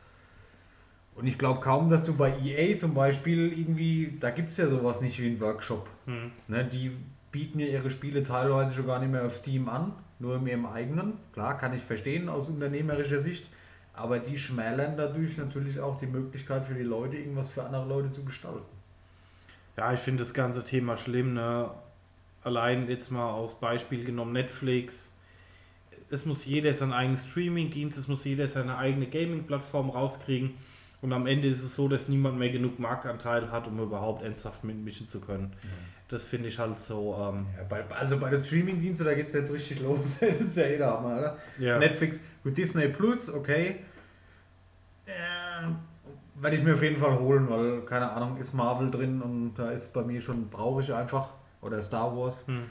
Und 1.14 1.26
ich 1.26 1.38
glaube 1.38 1.60
kaum, 1.60 1.88
dass 1.88 2.04
du 2.04 2.14
bei 2.14 2.34
EA 2.38 2.76
zum 2.76 2.92
Beispiel 2.92 3.52
irgendwie, 3.58 4.18
da 4.20 4.30
gibt 4.30 4.50
es 4.50 4.58
ja 4.58 4.68
sowas 4.68 5.00
nicht 5.00 5.18
wie 5.20 5.26
einen 5.26 5.40
Workshop. 5.40 5.88
Hm. 6.04 6.30
Ne, 6.48 6.64
die 6.64 6.92
bieten 7.32 7.58
ja 7.58 7.66
ihre 7.66 7.90
Spiele 7.90 8.22
teilweise 8.22 8.74
schon 8.74 8.86
gar 8.86 8.98
nicht 8.98 9.10
mehr 9.10 9.24
auf 9.24 9.34
Steam 9.34 9.68
an, 9.68 9.92
nur 10.18 10.36
in 10.36 10.46
ihrem 10.46 10.66
eigenen. 10.66 11.14
Klar, 11.32 11.56
kann 11.56 11.74
ich 11.74 11.82
verstehen 11.82 12.28
aus 12.28 12.48
unternehmerischer 12.48 13.18
Sicht, 13.18 13.48
aber 13.94 14.18
die 14.18 14.36
schmälern 14.36 14.96
dadurch 14.96 15.38
natürlich 15.38 15.80
auch 15.80 15.98
die 15.98 16.06
Möglichkeit 16.06 16.66
für 16.66 16.74
die 16.74 16.82
Leute, 16.82 17.16
irgendwas 17.16 17.50
für 17.50 17.64
andere 17.64 17.86
Leute 17.86 18.12
zu 18.12 18.22
gestalten. 18.24 18.75
Ja, 19.76 19.92
ich 19.92 20.00
finde 20.00 20.22
das 20.22 20.32
ganze 20.32 20.64
Thema 20.64 20.96
schlimm. 20.96 21.34
Ne? 21.34 21.70
Allein 22.42 22.88
jetzt 22.88 23.10
mal 23.10 23.30
aus 23.30 23.58
Beispiel 23.58 24.04
genommen 24.04 24.32
Netflix. 24.32 25.12
Es 26.08 26.24
muss 26.24 26.44
jeder 26.44 26.72
sein 26.72 26.92
eigenes 26.92 27.26
Streaming-Dienst, 27.26 27.98
es 27.98 28.08
muss 28.08 28.24
jeder 28.24 28.46
seine 28.46 28.78
eigene 28.78 29.06
Gaming-Plattform 29.06 29.90
rauskriegen. 29.90 30.54
Und 31.02 31.12
am 31.12 31.26
Ende 31.26 31.48
ist 31.48 31.62
es 31.62 31.74
so, 31.74 31.88
dass 31.88 32.08
niemand 32.08 32.38
mehr 32.38 32.48
genug 32.50 32.78
Marktanteil 32.78 33.50
hat, 33.50 33.66
um 33.66 33.78
überhaupt 33.80 34.22
ernsthaft 34.22 34.64
mitmischen 34.64 35.08
zu 35.08 35.20
können. 35.20 35.52
Ja. 35.62 35.68
Das 36.08 36.24
finde 36.24 36.48
ich 36.48 36.58
halt 36.58 36.80
so. 36.80 37.14
Ähm 37.20 37.46
ja, 37.56 37.64
bei, 37.64 37.84
also 37.90 38.18
bei 38.18 38.30
den 38.30 38.38
Streaming-Diensten, 38.38 39.04
da 39.04 39.14
geht 39.14 39.26
es 39.26 39.34
jetzt 39.34 39.52
richtig 39.52 39.80
los. 39.80 40.16
das 40.20 40.36
ist 40.36 40.56
ja 40.56 40.66
jeder 40.68 40.92
Hammer, 40.92 41.18
oder? 41.18 41.38
Ja. 41.58 41.78
Netflix, 41.78 42.20
gut, 42.42 42.56
Disney 42.56 42.88
Plus, 42.88 43.28
okay. 43.28 43.80
Äh, 45.04 45.12
werde 46.46 46.58
ich 46.58 46.62
mir 46.62 46.74
auf 46.74 46.82
jeden 46.82 46.98
Fall 46.98 47.18
holen, 47.18 47.50
weil, 47.50 47.80
keine 47.80 48.08
Ahnung, 48.12 48.36
ist 48.36 48.54
Marvel 48.54 48.88
drin 48.88 49.20
und 49.20 49.54
da 49.54 49.72
ist 49.72 49.92
bei 49.92 50.02
mir 50.02 50.20
schon, 50.20 50.48
brauche 50.48 50.80
ich 50.80 50.94
einfach. 50.94 51.30
Oder 51.60 51.82
Star 51.82 52.16
Wars. 52.16 52.44
Hm. 52.46 52.66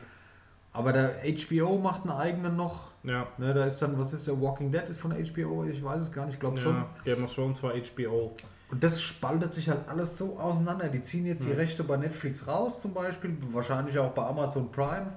Aber 0.71 0.93
der 0.93 1.15
HBO 1.25 1.77
macht 1.77 2.03
einen 2.03 2.11
eigenen 2.11 2.55
noch. 2.55 2.91
Ja. 3.03 3.27
Ne, 3.37 3.53
da 3.53 3.65
ist 3.65 3.81
dann, 3.81 3.99
was 3.99 4.13
ist 4.13 4.27
der 4.27 4.41
Walking 4.41 4.71
Dead 4.71 4.83
ist 4.89 5.01
von 5.01 5.11
HBO? 5.11 5.65
Ich 5.65 5.83
weiß 5.83 6.03
es 6.03 6.11
gar 6.13 6.25
nicht, 6.25 6.35
ich 6.35 6.39
glaube 6.39 6.55
ja, 6.55 6.63
schon. 6.63 6.85
Game 7.03 7.25
of 7.25 7.35
Thrones 7.35 7.61
war 7.63 7.73
HBO. 7.73 8.33
Und 8.71 8.81
das 8.81 9.01
spaltet 9.01 9.53
sich 9.53 9.69
halt 9.69 9.89
alles 9.89 10.17
so 10.17 10.39
auseinander. 10.39 10.87
Die 10.87 11.01
ziehen 11.01 11.25
jetzt 11.25 11.45
die 11.45 11.51
Rechte 11.51 11.83
bei 11.83 11.97
Netflix 11.97 12.47
raus 12.47 12.81
zum 12.81 12.93
Beispiel, 12.93 13.35
wahrscheinlich 13.51 13.99
auch 13.99 14.11
bei 14.11 14.23
Amazon 14.25 14.71
Prime. 14.71 15.11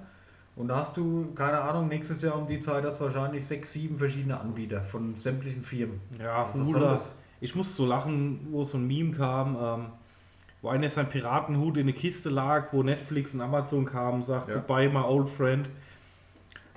Und 0.56 0.66
da 0.66 0.78
hast 0.78 0.96
du, 0.96 1.32
keine 1.36 1.60
Ahnung, 1.60 1.86
nächstes 1.86 2.22
Jahr 2.22 2.36
um 2.36 2.48
die 2.48 2.58
Zeit 2.58 2.84
hast 2.84 3.00
du 3.00 3.04
wahrscheinlich 3.04 3.46
sechs, 3.46 3.72
sieben 3.72 3.98
verschiedene 3.98 4.40
Anbieter 4.40 4.82
von 4.82 5.14
sämtlichen 5.14 5.62
Firmen. 5.62 6.00
Ja, 6.18 6.52
Hula. 6.52 6.98
Ich 7.40 7.54
muss 7.54 7.76
so 7.76 7.86
lachen, 7.86 8.48
wo 8.50 8.64
so 8.64 8.78
ein 8.78 8.86
Meme 8.86 9.12
kam, 9.12 9.56
ähm, 9.60 9.86
wo 10.60 10.68
einer 10.68 10.88
sein 10.88 11.08
Piratenhut 11.08 11.76
in 11.76 11.82
eine 11.82 11.92
Kiste 11.92 12.30
lag, 12.30 12.72
wo 12.72 12.82
Netflix 12.82 13.32
und 13.34 13.40
Amazon 13.40 13.84
kamen, 13.84 14.22
sagt, 14.22 14.48
ja. 14.48 14.56
goodbye 14.56 14.88
my 14.88 15.00
old 15.00 15.28
friend. 15.28 15.68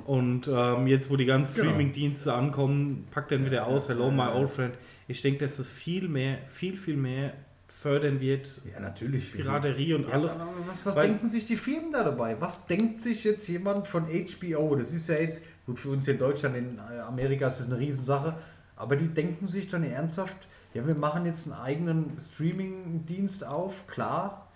Und 0.05 0.47
ähm, 0.47 0.87
jetzt, 0.87 1.09
wo 1.09 1.15
die 1.15 1.25
ganzen 1.25 1.55
genau. 1.55 1.69
Streaming-Dienste 1.69 2.33
ankommen, 2.33 3.07
packt 3.11 3.31
er 3.31 3.43
wieder 3.45 3.67
aus, 3.67 3.89
hello 3.89 4.11
my 4.11 4.27
old 4.33 4.49
friend. 4.49 4.73
Ich 5.07 5.21
denke, 5.21 5.39
dass 5.39 5.57
das 5.57 5.67
viel 5.67 6.07
mehr, 6.07 6.39
viel, 6.47 6.77
viel 6.77 6.97
mehr 6.97 7.33
fördern 7.67 8.21
wird. 8.21 8.47
Ja, 8.71 8.79
natürlich. 8.79 9.33
Piraterie 9.33 9.95
und 9.95 10.07
ja, 10.07 10.13
alles. 10.13 10.37
Was, 10.67 10.85
was 10.85 10.95
denken 10.95 11.29
sich 11.29 11.47
die 11.47 11.55
Firmen 11.55 11.91
da 11.91 12.03
dabei? 12.03 12.39
Was 12.39 12.67
denkt 12.67 13.01
sich 13.01 13.23
jetzt 13.23 13.47
jemand 13.47 13.87
von 13.87 14.05
HBO? 14.05 14.75
Das 14.75 14.93
ist 14.93 15.09
ja 15.09 15.15
jetzt, 15.15 15.43
gut, 15.65 15.79
für 15.79 15.89
uns 15.89 16.05
hier 16.05 16.13
in 16.13 16.19
Deutschland, 16.19 16.55
in 16.55 16.77
äh, 16.77 16.99
Amerika 16.99 17.47
ist 17.47 17.59
das 17.59 17.67
eine 17.67 17.79
Riesensache, 17.79 18.35
aber 18.81 18.95
die 18.95 19.07
denken 19.07 19.47
sich 19.47 19.69
dann 19.69 19.83
ernsthaft, 19.83 20.47
ja, 20.73 20.85
wir 20.87 20.95
machen 20.95 21.25
jetzt 21.25 21.47
einen 21.47 21.61
eigenen 21.61 22.17
Streaming-Dienst 22.19 23.45
auf, 23.45 23.85
klar, 23.87 24.47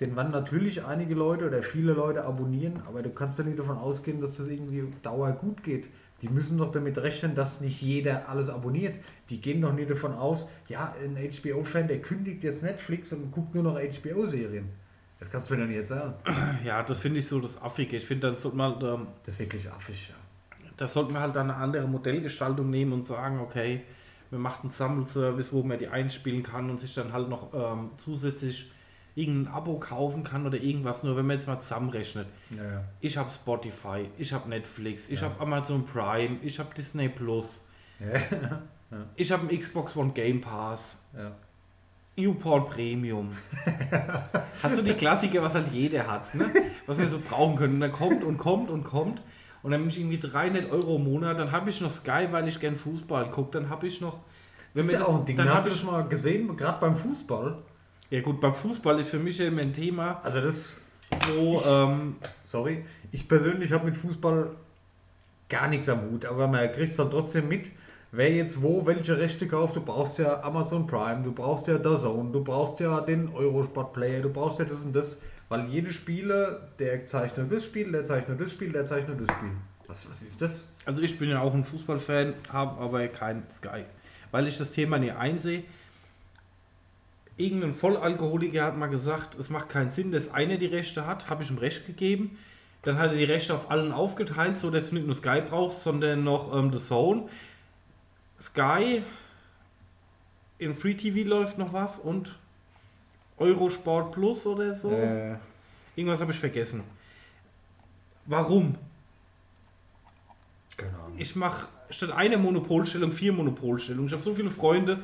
den 0.00 0.16
werden 0.16 0.32
natürlich 0.32 0.84
einige 0.84 1.14
Leute 1.14 1.46
oder 1.46 1.62
viele 1.62 1.92
Leute 1.92 2.24
abonnieren, 2.24 2.82
aber 2.86 3.02
du 3.02 3.10
kannst 3.10 3.38
ja 3.38 3.44
nicht 3.44 3.58
davon 3.58 3.78
ausgehen, 3.78 4.20
dass 4.20 4.36
das 4.36 4.48
irgendwie 4.48 4.92
Dauer 5.02 5.32
gut 5.32 5.62
geht. 5.62 5.88
Die 6.22 6.28
müssen 6.28 6.58
doch 6.58 6.72
damit 6.72 6.98
rechnen, 6.98 7.34
dass 7.34 7.60
nicht 7.60 7.80
jeder 7.80 8.28
alles 8.28 8.48
abonniert. 8.48 8.96
Die 9.30 9.40
gehen 9.40 9.60
doch 9.60 9.72
nicht 9.72 9.90
davon 9.90 10.12
aus, 10.14 10.48
ja, 10.68 10.94
ein 11.02 11.16
HBO-Fan, 11.16 11.86
der 11.86 12.00
kündigt 12.00 12.42
jetzt 12.42 12.62
Netflix 12.62 13.12
und 13.12 13.30
guckt 13.30 13.54
nur 13.54 13.62
noch 13.62 13.74
HBO-Serien. 13.74 14.68
Das 15.20 15.30
kannst 15.30 15.50
du 15.50 15.54
mir 15.54 15.60
doch 15.60 15.68
nicht 15.68 15.76
jetzt 15.76 15.88
sagen. 15.88 16.14
Ja, 16.64 16.82
das 16.82 16.98
finde 16.98 17.20
ich 17.20 17.28
so 17.28 17.40
das 17.40 17.60
Affige. 17.60 17.96
Ich 17.96 18.06
finde, 18.06 18.28
dann 18.28 18.38
sollte 18.38 18.56
man. 18.56 18.80
Ähm, 18.82 19.06
das 19.24 19.34
ist 19.34 19.40
wirklich 19.40 19.70
affig, 19.70 20.08
ja. 20.08 20.14
Da 20.78 20.88
sollten 20.88 21.12
wir 21.12 21.20
halt 21.20 21.36
eine 21.36 21.54
andere 21.54 21.86
Modellgestaltung 21.86 22.70
nehmen 22.70 22.92
und 22.92 23.04
sagen, 23.04 23.40
okay, 23.40 23.82
wir 24.30 24.38
machen 24.38 24.62
einen 24.62 24.70
Sammelservice, 24.70 25.52
wo 25.52 25.62
man 25.62 25.78
die 25.78 25.88
einspielen 25.88 26.42
kann 26.42 26.70
und 26.70 26.80
sich 26.80 26.94
dann 26.94 27.12
halt 27.12 27.28
noch 27.28 27.52
ähm, 27.52 27.90
zusätzlich 27.98 28.70
irgendein 29.14 29.52
Abo 29.52 29.78
kaufen 29.78 30.22
kann 30.22 30.46
oder 30.46 30.58
irgendwas, 30.58 31.02
nur 31.02 31.16
wenn 31.16 31.26
man 31.26 31.36
jetzt 31.36 31.48
mal 31.48 31.58
zusammenrechnet. 31.58 32.28
Ja, 32.56 32.62
ja. 32.62 32.84
Ich 33.00 33.16
habe 33.18 33.30
Spotify, 33.30 34.08
ich 34.16 34.32
habe 34.32 34.48
Netflix, 34.48 35.10
ich 35.10 35.20
ja. 35.20 35.28
habe 35.28 35.40
Amazon 35.40 35.84
Prime, 35.84 36.38
ich 36.42 36.58
habe 36.58 36.72
Disney 36.74 37.08
Plus, 37.08 37.60
ich 39.16 39.32
habe 39.32 39.48
einen 39.48 39.58
Xbox 39.58 39.96
One 39.96 40.12
Game 40.12 40.40
Pass. 40.40 40.96
YouPorn 42.18 42.66
Premium. 42.66 43.30
hat 44.62 44.74
so 44.74 44.82
die 44.82 44.94
Klassiker, 44.94 45.40
was 45.40 45.54
halt 45.54 45.68
jeder 45.72 46.04
hat, 46.04 46.34
ne? 46.34 46.50
was 46.84 46.98
wir 46.98 47.06
so 47.06 47.20
brauchen 47.20 47.54
können. 47.54 47.74
Und 47.74 47.80
dann 47.80 47.92
kommt 47.92 48.24
und 48.24 48.38
kommt 48.38 48.70
und 48.70 48.82
kommt. 48.82 49.22
Und 49.62 49.72
dann 49.72 49.80
bin 49.80 49.90
ich 49.90 49.98
irgendwie 49.98 50.18
300 50.18 50.70
Euro 50.70 50.96
im 50.96 51.04
Monat. 51.04 51.38
Dann 51.38 51.52
habe 51.52 51.70
ich 51.70 51.80
noch 51.80 51.90
Sky, 51.90 52.28
weil 52.30 52.46
ich 52.48 52.60
gern 52.60 52.76
Fußball 52.76 53.30
gucke. 53.30 53.58
Dann 53.58 53.68
habe 53.68 53.86
ich 53.86 54.00
noch. 54.00 54.18
Wenn 54.74 54.84
das 54.84 54.92
ist 54.92 55.00
ja 55.00 55.06
auch 55.06 55.18
ein 55.18 55.24
Ding. 55.24 55.36
Dann 55.36 55.48
hast 55.48 55.66
du 55.66 55.70
das 55.70 55.82
mal 55.82 56.06
gesehen, 56.08 56.56
gerade 56.56 56.80
beim 56.80 56.94
Fußball. 56.94 57.58
Ja 58.10 58.20
gut, 58.22 58.40
beim 58.40 58.54
Fußball 58.54 59.00
ist 59.00 59.10
für 59.10 59.18
mich 59.18 59.38
immer 59.40 59.60
ein 59.60 59.72
Thema. 59.72 60.20
Also 60.22 60.40
das, 60.40 60.80
wo, 61.34 61.56
ich, 61.56 61.66
ähm, 61.66 62.16
sorry, 62.44 62.84
ich 63.10 63.28
persönlich 63.28 63.70
habe 63.72 63.86
mit 63.86 63.96
Fußball 63.96 64.50
gar 65.48 65.68
nichts 65.68 65.88
am 65.88 66.02
Hut, 66.02 66.24
aber 66.24 66.46
man 66.46 66.70
kriegt 66.72 66.92
es 66.92 66.98
halt 66.98 67.10
trotzdem 67.10 67.48
mit, 67.48 67.70
wer 68.12 68.30
jetzt 68.32 68.62
wo 68.62 68.86
welche 68.86 69.18
Rechte 69.18 69.46
kauft. 69.46 69.76
Du 69.76 69.82
brauchst 69.82 70.18
ja 70.18 70.42
Amazon 70.42 70.86
Prime, 70.86 71.22
du 71.22 71.32
brauchst 71.32 71.66
ja 71.68 71.78
DAZN, 71.78 72.32
du 72.32 72.42
brauchst 72.42 72.80
ja 72.80 73.00
den 73.00 73.28
Eurosport 73.34 73.92
Player, 73.92 74.22
du 74.22 74.30
brauchst 74.30 74.58
ja 74.58 74.64
das 74.64 74.84
und 74.84 74.94
das, 74.94 75.20
weil 75.48 75.68
jede 75.68 75.92
Spieler, 75.92 76.68
der 76.78 77.06
zeichnet 77.06 77.50
das 77.52 77.64
Spiel, 77.64 77.92
der 77.92 78.04
zeichnet 78.04 78.40
das 78.40 78.52
Spiel, 78.52 78.72
der 78.72 78.84
zeichnet 78.84 79.20
das 79.20 79.34
Spiel. 79.34 79.50
Was, 79.86 80.08
was 80.08 80.22
ist 80.22 80.42
das? 80.42 80.66
Also 80.84 81.02
ich 81.02 81.18
bin 81.18 81.30
ja 81.30 81.40
auch 81.40 81.54
ein 81.54 81.64
Fußballfan, 81.64 82.34
habe 82.52 82.80
aber 82.80 83.08
kein 83.08 83.48
Sky, 83.50 83.84
weil 84.30 84.46
ich 84.46 84.58
das 84.58 84.70
Thema 84.70 84.98
nie 84.98 85.10
einsehe 85.10 85.64
irgendein 87.38 87.72
Vollalkoholiker 87.72 88.64
hat 88.64 88.76
mal 88.76 88.88
gesagt, 88.88 89.36
es 89.38 89.48
macht 89.48 89.70
keinen 89.70 89.90
Sinn, 89.90 90.10
dass 90.10 90.28
einer 90.28 90.58
die 90.58 90.66
Rechte 90.66 91.06
hat, 91.06 91.30
habe 91.30 91.42
ich 91.42 91.50
ihm 91.50 91.58
Recht 91.58 91.86
gegeben. 91.86 92.36
Dann 92.82 92.98
hat 92.98 93.12
er 93.12 93.16
die 93.16 93.24
Rechte 93.24 93.54
auf 93.54 93.70
allen 93.70 93.92
aufgeteilt, 93.92 94.58
so 94.58 94.70
dass 94.70 94.90
du 94.90 94.96
nicht 94.96 95.06
nur 95.06 95.14
Sky 95.14 95.40
brauchst, 95.48 95.82
sondern 95.82 96.24
noch 96.24 96.54
ähm, 96.54 96.72
The 96.72 96.78
Zone. 96.78 97.28
Sky, 98.40 99.02
in 100.58 100.74
Free 100.74 100.94
TV 100.94 101.28
läuft 101.28 101.58
noch 101.58 101.72
was 101.72 101.98
und 101.98 102.36
Eurosport 103.38 104.12
Plus 104.12 104.46
oder 104.46 104.74
so. 104.74 104.90
Äh. 104.90 105.36
Irgendwas 105.96 106.20
habe 106.20 106.32
ich 106.32 106.38
vergessen. 106.38 106.82
Warum? 108.26 108.76
Keine 110.76 110.92
Ahnung. 110.98 111.14
Ich 111.18 111.34
mache 111.34 111.66
statt 111.90 112.12
einer 112.12 112.36
Monopolstellung 112.36 113.12
vier 113.12 113.32
Monopolstellungen. 113.32 114.06
Ich 114.06 114.12
habe 114.12 114.22
so 114.22 114.34
viele 114.34 114.50
Freunde, 114.50 115.00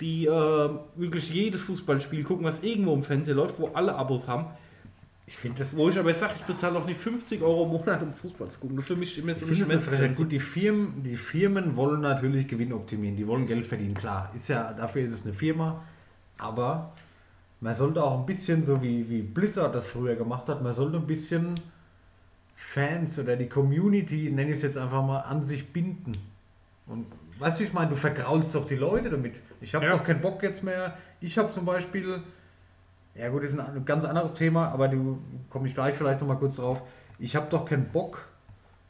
die 0.00 0.26
äh, 0.26 0.70
wirklich 0.94 1.30
jedes 1.30 1.62
Fußballspiel 1.62 2.22
gucken, 2.22 2.44
was 2.44 2.62
irgendwo 2.62 2.94
im 2.94 3.02
Fernsehen 3.02 3.36
läuft, 3.36 3.58
wo 3.58 3.68
alle 3.68 3.94
Abos 3.94 4.28
haben. 4.28 4.46
Ich 5.26 5.36
finde 5.36 5.58
das. 5.58 5.76
Wo 5.76 5.88
ich 5.88 5.98
aber 5.98 6.14
sage, 6.14 6.34
ich 6.38 6.44
bezahle 6.44 6.78
auch 6.78 6.86
nicht 6.86 6.98
50 6.98 7.42
Euro 7.42 7.64
im 7.64 7.70
Monat, 7.70 8.02
um 8.02 8.14
Fußball 8.14 8.48
zu 8.48 8.58
gucken. 8.60 8.80
Für 8.82 8.96
mich 8.96 9.18
immer 9.18 9.34
so 9.34 9.46
ich 9.46 9.58
finde 9.58 9.76
das 9.76 9.90
recht 9.90 10.14
gut. 10.14 10.32
Die 10.32 10.38
Firmen, 10.38 11.02
die 11.02 11.16
Firmen 11.16 11.76
wollen 11.76 12.00
natürlich 12.00 12.48
Gewinn 12.48 12.72
optimieren, 12.72 13.16
die 13.16 13.26
wollen 13.26 13.46
Geld 13.46 13.66
verdienen, 13.66 13.94
klar. 13.94 14.30
Ist 14.34 14.48
ja, 14.48 14.72
dafür 14.72 15.02
ist 15.02 15.12
es 15.12 15.26
eine 15.26 15.34
Firma, 15.34 15.84
aber 16.38 16.92
man 17.60 17.74
sollte 17.74 18.02
auch 18.02 18.18
ein 18.18 18.26
bisschen, 18.26 18.64
so 18.64 18.80
wie, 18.82 19.08
wie 19.08 19.22
Blizzard 19.22 19.74
das 19.74 19.86
früher 19.86 20.14
gemacht 20.14 20.48
hat, 20.48 20.62
man 20.62 20.74
sollte 20.74 20.96
ein 20.96 21.06
bisschen 21.06 21.58
Fans 22.54 23.18
oder 23.18 23.36
die 23.36 23.48
Community, 23.48 24.30
nenne 24.30 24.50
ich 24.50 24.56
es 24.56 24.62
jetzt 24.62 24.78
einfach 24.78 25.04
mal, 25.04 25.20
an 25.20 25.42
sich 25.42 25.72
binden. 25.72 26.12
Und 26.86 27.06
weißt 27.38 27.60
du, 27.60 27.64
ich 27.64 27.72
meine, 27.72 27.90
du 27.90 27.96
vergraulst 27.96 28.54
doch 28.54 28.66
die 28.66 28.76
Leute 28.76 29.10
damit. 29.10 29.34
Ich 29.60 29.74
habe 29.74 29.86
ja. 29.86 29.92
doch 29.92 30.04
keinen 30.04 30.20
Bock 30.20 30.42
jetzt 30.42 30.62
mehr. 30.62 30.96
Ich 31.20 31.36
habe 31.38 31.50
zum 31.50 31.64
Beispiel, 31.64 32.20
ja 33.14 33.28
gut, 33.28 33.42
das 33.42 33.50
ist 33.50 33.58
ein 33.58 33.84
ganz 33.84 34.04
anderes 34.04 34.34
Thema, 34.34 34.68
aber 34.68 34.88
du 34.88 35.18
komme 35.50 35.66
ich 35.66 35.74
gleich 35.74 35.94
vielleicht 35.94 36.20
nochmal 36.20 36.38
kurz 36.38 36.56
drauf. 36.56 36.82
Ich 37.18 37.34
habe 37.34 37.46
doch 37.50 37.64
keinen 37.64 37.88
Bock, 37.90 38.26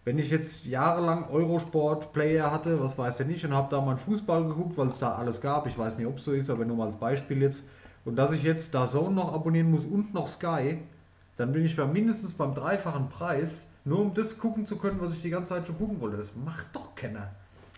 wenn 0.04 0.18
ich 0.18 0.30
jetzt 0.30 0.64
jahrelang 0.66 1.28
Eurosport-Player 1.30 2.50
hatte, 2.50 2.80
was 2.80 2.96
weiß 2.96 3.20
ich 3.20 3.26
nicht, 3.26 3.44
und 3.44 3.54
habe 3.54 3.68
da 3.70 3.80
mal 3.80 3.96
Fußball 3.96 4.44
geguckt, 4.44 4.76
weil 4.76 4.88
es 4.88 4.98
da 4.98 5.14
alles 5.14 5.40
gab. 5.40 5.66
Ich 5.66 5.76
weiß 5.76 5.98
nicht, 5.98 6.06
ob 6.06 6.18
es 6.18 6.24
so 6.24 6.32
ist, 6.32 6.50
aber 6.50 6.64
nur 6.64 6.76
mal 6.76 6.86
als 6.86 6.96
Beispiel 6.96 7.42
jetzt. 7.42 7.64
Und 8.08 8.16
dass 8.16 8.32
ich 8.32 8.42
jetzt 8.42 8.74
da 8.74 8.86
Zone 8.86 9.14
noch 9.14 9.34
abonnieren 9.34 9.70
muss 9.70 9.84
und 9.84 10.14
noch 10.14 10.28
Sky, 10.28 10.78
dann 11.36 11.52
bin 11.52 11.66
ich 11.66 11.76
bei 11.76 11.84
mindestens 11.84 12.32
beim 12.32 12.54
dreifachen 12.54 13.10
Preis, 13.10 13.66
nur 13.84 14.00
um 14.00 14.14
das 14.14 14.38
gucken 14.38 14.64
zu 14.64 14.78
können, 14.78 14.98
was 14.98 15.12
ich 15.12 15.20
die 15.20 15.28
ganze 15.28 15.50
Zeit 15.50 15.66
schon 15.66 15.76
gucken 15.76 16.00
wollte. 16.00 16.16
Das 16.16 16.34
macht 16.34 16.68
doch 16.72 16.94
keiner. 16.94 17.32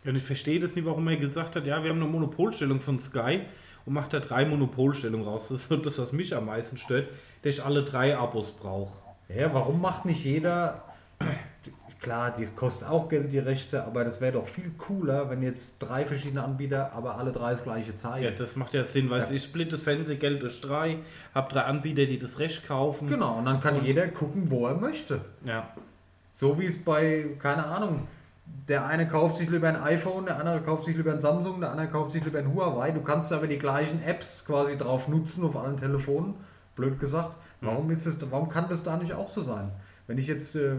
Ja, 0.04 0.10
und 0.10 0.16
ich 0.16 0.22
verstehe 0.22 0.60
das 0.60 0.76
nicht, 0.76 0.84
warum 0.84 1.08
er 1.08 1.16
gesagt 1.16 1.56
hat, 1.56 1.66
ja, 1.66 1.82
wir 1.82 1.90
haben 1.90 2.00
eine 2.00 2.08
Monopolstellung 2.08 2.80
von 2.80 3.00
Sky 3.00 3.40
und 3.84 3.92
macht 3.92 4.12
da 4.12 4.20
drei 4.20 4.44
Monopolstellungen 4.44 5.26
raus. 5.26 5.48
Das 5.48 5.66
ist 5.66 5.84
das, 5.84 5.98
was 5.98 6.12
mich 6.12 6.32
am 6.32 6.46
meisten 6.46 6.76
stört, 6.76 7.08
dass 7.42 7.54
ich 7.54 7.64
alle 7.64 7.82
drei 7.82 8.16
Abos 8.16 8.52
brauche. 8.52 9.00
Ja, 9.28 9.52
warum 9.52 9.80
macht 9.80 10.04
nicht 10.04 10.24
jeder. 10.24 10.84
Klar, 12.02 12.30
die 12.38 12.46
kostet 12.46 12.88
auch 12.88 13.10
Geld, 13.10 13.30
die 13.30 13.38
Rechte, 13.38 13.84
aber 13.84 14.04
das 14.04 14.22
wäre 14.22 14.32
doch 14.32 14.46
viel 14.48 14.70
cooler, 14.78 15.28
wenn 15.28 15.42
jetzt 15.42 15.78
drei 15.80 16.06
verschiedene 16.06 16.42
Anbieter, 16.42 16.92
aber 16.94 17.18
alle 17.18 17.30
drei 17.30 17.50
das 17.52 17.62
gleiche 17.62 17.94
zeigen. 17.94 18.24
Ja, 18.24 18.30
das 18.30 18.56
macht 18.56 18.72
ja 18.72 18.84
Sinn, 18.84 19.10
weil 19.10 19.20
Ja. 19.20 19.30
ich 19.30 19.42
splitte 19.42 19.72
das 19.72 19.82
Fernsehgeld 19.82 20.42
durch 20.42 20.62
drei, 20.62 20.98
habe 21.34 21.52
drei 21.52 21.60
Anbieter, 21.62 22.06
die 22.06 22.18
das 22.18 22.38
Recht 22.38 22.66
kaufen. 22.66 23.06
Genau, 23.08 23.36
und 23.38 23.44
dann 23.44 23.60
kann 23.60 23.76
Und- 23.76 23.84
jeder 23.84 24.08
gucken, 24.08 24.50
wo 24.50 24.66
er 24.66 24.74
möchte. 24.74 25.20
Ja, 25.44 25.68
So 26.32 26.58
wie 26.58 26.64
es 26.64 26.82
bei, 26.82 27.26
keine 27.38 27.66
Ahnung, 27.66 28.06
der 28.68 28.86
eine 28.86 29.06
kauft 29.06 29.36
sich 29.36 29.50
lieber 29.50 29.68
ein 29.68 29.76
iPhone, 29.76 30.24
der 30.24 30.38
andere 30.38 30.62
kauft 30.62 30.84
sich 30.86 30.96
lieber 30.96 31.12
ein 31.12 31.20
Samsung, 31.20 31.60
der 31.60 31.70
andere 31.72 31.88
kauft 31.88 32.12
sich 32.12 32.24
lieber 32.24 32.38
ein 32.38 32.54
Huawei. 32.54 32.92
Du 32.92 33.02
kannst 33.02 33.30
aber 33.32 33.46
die 33.46 33.58
gleichen 33.58 34.02
Apps 34.02 34.46
quasi 34.46 34.78
drauf 34.78 35.06
nutzen 35.08 35.44
auf 35.44 35.54
allen 35.56 35.76
Telefonen. 35.76 36.34
Blöd 36.76 36.98
gesagt. 36.98 37.32
Warum, 37.60 37.90
ist 37.90 38.06
es, 38.06 38.16
warum 38.30 38.48
kann 38.48 38.68
das 38.70 38.82
da 38.82 38.96
nicht 38.96 39.12
auch 39.12 39.28
so 39.28 39.42
sein? 39.42 39.70
Wenn 40.06 40.16
ich 40.16 40.28
jetzt, 40.28 40.56
äh, 40.56 40.76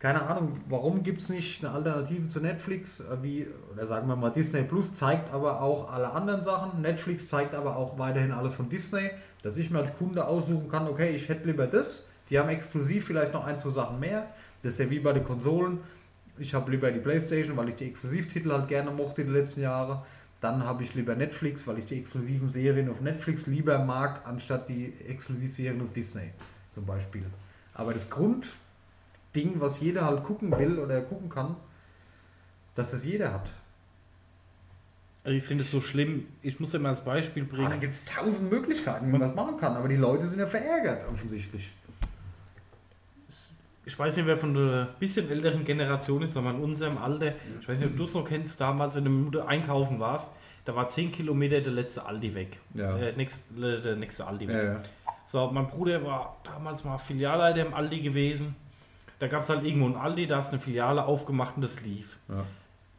keine 0.00 0.22
Ahnung, 0.22 0.58
warum 0.66 1.02
gibt 1.02 1.20
es 1.20 1.28
nicht 1.28 1.62
eine 1.62 1.74
Alternative 1.74 2.28
zu 2.30 2.40
Netflix? 2.40 3.00
Äh, 3.00 3.22
Wie, 3.22 3.46
oder 3.70 3.86
sagen 3.86 4.08
wir 4.08 4.16
mal, 4.16 4.30
Disney 4.30 4.62
Plus 4.62 4.94
zeigt 4.94 5.32
aber 5.32 5.60
auch 5.60 5.92
alle 5.92 6.10
anderen 6.10 6.42
Sachen. 6.42 6.80
Netflix 6.80 7.28
zeigt 7.28 7.54
aber 7.54 7.76
auch 7.76 7.98
weiterhin 7.98 8.32
alles 8.32 8.54
von 8.54 8.70
Disney, 8.70 9.10
dass 9.42 9.58
ich 9.58 9.70
mir 9.70 9.78
als 9.78 9.96
Kunde 9.96 10.24
aussuchen 10.24 10.70
kann, 10.70 10.88
okay, 10.88 11.14
ich 11.14 11.28
hätte 11.28 11.46
lieber 11.46 11.66
das. 11.66 12.08
Die 12.30 12.38
haben 12.38 12.48
exklusiv 12.48 13.06
vielleicht 13.06 13.34
noch 13.34 13.44
ein, 13.44 13.58
zwei 13.58 13.70
Sachen 13.70 14.00
mehr. 14.00 14.26
Das 14.62 14.74
ist 14.74 14.78
ja 14.78 14.88
wie 14.88 15.00
bei 15.00 15.12
den 15.12 15.24
Konsolen. 15.24 15.80
Ich 16.38 16.54
habe 16.54 16.70
lieber 16.70 16.90
die 16.90 17.00
Playstation, 17.00 17.54
weil 17.58 17.68
ich 17.68 17.76
die 17.76 17.88
Exklusivtitel 17.88 18.50
halt 18.50 18.68
gerne 18.68 18.90
mochte 18.90 19.24
die 19.24 19.30
letzten 19.30 19.60
Jahre. 19.60 20.02
Dann 20.40 20.64
habe 20.64 20.82
ich 20.82 20.94
lieber 20.94 21.14
Netflix, 21.14 21.66
weil 21.66 21.78
ich 21.78 21.84
die 21.84 21.98
exklusiven 21.98 22.48
Serien 22.48 22.88
auf 22.88 23.02
Netflix 23.02 23.46
lieber 23.46 23.78
mag, 23.78 24.22
anstatt 24.24 24.70
die 24.70 24.94
Exklusivserien 25.06 25.82
auf 25.82 25.92
Disney 25.92 26.30
zum 26.70 26.86
Beispiel. 26.86 27.24
Aber 27.74 27.92
das 27.92 28.08
Grundding, 29.32 29.60
was 29.60 29.80
jeder 29.80 30.04
halt 30.04 30.24
gucken 30.24 30.56
will 30.58 30.78
oder 30.78 31.00
gucken 31.02 31.28
kann, 31.28 31.56
dass 32.74 32.92
es 32.92 33.04
jeder 33.04 33.32
hat. 33.32 33.50
also 35.24 35.36
ich 35.36 35.44
finde 35.44 35.62
es 35.64 35.70
so 35.70 35.80
schlimm. 35.80 36.26
Ich 36.42 36.58
muss 36.60 36.72
ja 36.72 36.78
mal 36.78 36.90
als 36.90 37.04
Beispiel 37.04 37.44
Ah, 37.44 37.46
da 37.50 37.56
bringen. 37.56 37.80
gibt 37.80 37.94
es 37.94 38.04
tausend 38.04 38.50
Möglichkeiten, 38.50 39.06
wie 39.06 39.10
man 39.12 39.20
das 39.20 39.34
machen 39.34 39.56
kann. 39.56 39.76
Aber 39.76 39.88
die 39.88 39.96
Leute 39.96 40.26
sind 40.26 40.38
ja 40.38 40.46
verärgert, 40.46 41.06
offensichtlich. 41.08 41.70
Ich 43.84 43.98
weiß 43.98 44.16
nicht, 44.16 44.26
wer 44.26 44.36
von 44.36 44.54
der 44.54 44.88
bisschen 44.98 45.28
älteren 45.30 45.64
Generation 45.64 46.22
ist, 46.22 46.36
aber 46.36 46.50
in 46.50 46.60
unserem 46.60 46.96
Alter. 46.98 47.34
Ich 47.60 47.68
weiß 47.68 47.78
nicht, 47.80 47.90
ob 47.90 47.96
du 47.96 48.04
es 48.04 48.14
noch 48.14 48.24
kennst, 48.24 48.60
damals, 48.60 48.94
wenn 48.94 49.04
du 49.04 49.10
mit 49.10 49.24
Mutter 49.26 49.48
einkaufen 49.48 49.98
warst, 49.98 50.30
da 50.64 50.76
war 50.76 50.88
10 50.88 51.10
Kilometer 51.10 51.60
der 51.60 51.72
letzte 51.72 52.04
Aldi 52.04 52.34
weg. 52.34 52.58
Ja. 52.74 52.96
Äh, 52.96 53.16
nächst, 53.16 53.46
äh, 53.58 53.80
der 53.80 53.96
nächste 53.96 54.26
Aldi 54.26 54.46
weg. 54.48 54.56
Ja, 54.56 54.62
ja. 54.74 54.82
So, 55.26 55.50
mein 55.50 55.66
Bruder 55.68 56.04
war 56.04 56.36
damals 56.44 56.84
mal 56.84 56.98
Filialleiter 56.98 57.66
im 57.66 57.74
Aldi 57.74 58.00
gewesen. 58.02 58.54
Da 59.20 59.28
gab 59.28 59.42
es 59.42 59.48
halt 59.48 59.64
irgendwo 59.64 59.86
ein 59.86 59.96
Aldi, 59.96 60.26
da 60.26 60.40
ist 60.40 60.48
eine 60.48 60.58
Filiale 60.58 61.04
aufgemacht 61.04 61.54
und 61.56 61.62
das 61.62 61.80
lief. 61.82 62.18
Ja. 62.28 62.44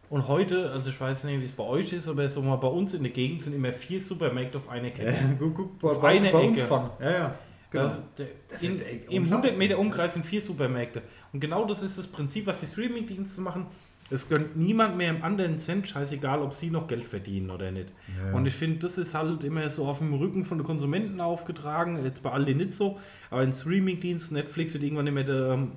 Und 0.10 0.28
heute, 0.28 0.72
also 0.72 0.90
ich 0.90 1.00
weiß 1.00 1.24
nicht, 1.24 1.42
wie 1.42 1.46
es 1.46 1.52
bei 1.52 1.64
euch 1.64 1.92
ist, 1.94 2.08
aber 2.08 2.28
so 2.30 2.42
mal 2.42 2.58
bei 2.58 2.68
uns 2.68 2.94
in 2.94 3.02
der 3.04 3.12
Gegend 3.12 3.42
sind 3.42 3.54
immer 3.54 3.74
vier 3.74 4.00
Supermärkte 4.00 4.60
auf 4.60 4.70
einer 4.70 4.92
Kette. 4.92 5.12
Ja, 5.12 5.36
guck, 5.40 5.56
guck, 5.56 5.80
bei, 5.80 5.90
Auf 5.90 6.02
bei, 6.02 6.10
eine 6.10 6.32
bei 6.32 6.40
uns 6.40 6.62
Ecke. 6.62 6.90
Ja, 7.00 7.12
ja. 7.12 7.36
Genau. 7.72 7.84
Das, 7.86 8.02
der, 8.18 8.28
Das 8.50 8.62
in, 8.62 8.82
Im 9.10 9.24
unscharf. 9.24 9.40
100 9.40 9.58
Meter 9.58 9.80
Umkreis 9.80 10.14
sind 10.14 10.26
vier 10.26 10.42
Supermärkte. 10.42 11.02
Und 11.34 11.40
genau 11.40 11.66
das 11.66 11.82
ist 11.82 11.98
das 11.98 12.08
Prinzip, 12.08 12.46
was 12.46 12.60
die 12.60 12.68
Streamingdienste 12.68 13.42
machen. 13.42 13.68
Es 14.10 14.28
gönnt 14.28 14.58
niemand 14.58 14.98
mehr 14.98 15.10
im 15.10 15.24
anderen 15.24 15.58
Cent, 15.58 15.88
scheißegal, 15.88 16.42
ob 16.42 16.54
sie 16.54 16.70
noch 16.70 16.88
Geld 16.88 17.08
verdienen 17.08 17.50
oder 17.50 17.72
nicht. 17.72 17.94
Ja. 18.22 18.36
Und 18.36 18.46
ich 18.46 18.54
finde, 18.54 18.80
das 18.80 18.98
ist 18.98 19.14
halt 19.14 19.46
immer 19.46 19.70
so 19.70 19.86
auf 19.86 20.00
dem 20.00 20.14
Rücken 20.14 20.44
von 20.44 20.58
den 20.58 20.68
Konsumenten 20.68 21.22
aufgetragen. 21.22 22.04
Jetzt 22.04 22.22
bei 22.22 22.32
Aldi 22.32 22.56
nicht 22.56 22.74
so. 22.74 23.00
Aber 23.30 23.44
in 23.44 23.54
Streamingdiensten, 23.54 24.36
Netflix 24.36 24.74
wird 24.74 24.84
irgendwann 24.84 25.06
nicht 25.06 25.14
mehr 25.14 25.24
der, 25.24 25.52
ähm, 25.54 25.72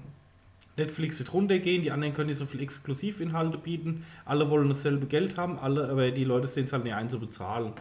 Netflix 0.77 1.19
wird 1.19 1.33
runtergehen, 1.33 1.83
die 1.83 1.93
anderen 1.93 2.15
können 2.15 2.29
nicht 2.29 2.39
so 2.39 2.47
viel 2.47 2.63
Exklusivinhalte 2.63 3.59
bieten. 3.59 4.05
Alle 4.25 4.51
wollen 4.51 4.69
dasselbe 4.69 5.07
Geld 5.07 5.39
haben, 5.39 5.59
alle, 5.59 5.89
aber 5.89 6.11
die 6.11 6.25
Leute 6.25 6.49
sehen 6.49 6.65
es 6.65 6.73
halt 6.73 6.85
nicht 6.85 6.95
ein 6.95 7.09
zu 7.09 7.21
bezahlen. 7.21 7.73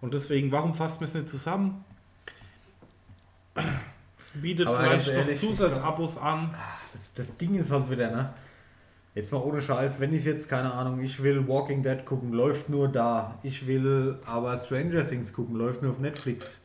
Und 0.00 0.14
deswegen, 0.14 0.52
warum 0.52 0.74
fasst 0.74 1.00
man 1.00 1.08
es 1.08 1.14
nicht 1.14 1.28
zusammen? 1.28 1.84
Bietet 4.34 4.66
Aber 4.66 4.78
vielleicht 4.78 5.06
noch 5.08 5.14
ehrlich, 5.14 5.42
ich 5.42 5.48
Zusatzabos 5.48 6.18
an. 6.18 6.54
Das, 6.92 7.12
das 7.14 7.36
Ding 7.36 7.54
ist 7.54 7.70
halt 7.70 7.90
wieder, 7.90 8.10
ne? 8.10 8.34
Jetzt 9.14 9.32
mal 9.32 9.38
ohne 9.38 9.62
Scheiß, 9.62 9.98
wenn 9.98 10.12
ich 10.12 10.26
jetzt, 10.26 10.50
keine 10.50 10.74
Ahnung, 10.74 11.00
ich 11.00 11.22
will 11.22 11.48
Walking 11.48 11.82
Dead 11.82 12.04
gucken, 12.04 12.34
läuft 12.34 12.68
nur 12.68 12.88
da. 12.88 13.38
Ich 13.42 13.66
will 13.66 14.18
aber 14.26 14.54
Stranger 14.58 15.02
Things 15.08 15.32
gucken, 15.32 15.56
läuft 15.56 15.80
nur 15.80 15.92
auf 15.92 15.98
Netflix. 15.98 16.60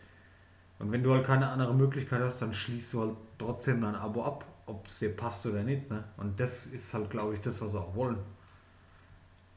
Und 0.78 0.92
wenn 0.92 1.02
du 1.02 1.14
halt 1.14 1.26
keine 1.26 1.48
andere 1.48 1.74
Möglichkeit 1.74 2.20
hast, 2.22 2.42
dann 2.42 2.54
schließt 2.54 2.94
du 2.94 3.02
halt 3.02 3.16
trotzdem 3.38 3.82
dein 3.82 3.96
Abo 3.96 4.26
ab, 4.26 4.46
ob 4.72 4.88
es 4.88 5.00
dir 5.00 5.16
passt 5.16 5.46
oder 5.46 5.64
nicht. 5.64 5.90
Ne? 5.90 6.04
Und 6.18 6.40
das 6.40 6.66
ist 6.66 6.94
halt, 6.94 7.10
glaube 7.10 7.36
ich, 7.36 7.42
das, 7.42 7.62
was 7.62 7.74
sie 7.74 7.80
auch 7.80 7.96
wollen. 7.96 8.18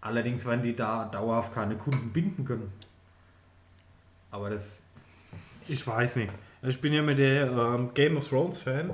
Allerdings 0.00 0.44
werden 0.44 0.62
die 0.62 0.76
da 0.76 1.06
dauerhaft 1.06 1.54
keine 1.54 1.76
Kunden 1.76 2.12
binden 2.12 2.44
können. 2.44 2.72
Aber 4.30 4.50
das. 4.50 4.78
Ich 5.66 5.86
weiß 5.86 6.16
nicht. 6.16 6.32
Ich 6.62 6.80
bin 6.80 6.92
ja 6.92 7.02
mit 7.02 7.18
der 7.18 7.50
ähm, 7.50 7.94
Game 7.94 8.16
of 8.16 8.28
Thrones 8.28 8.58
Fan, 8.58 8.92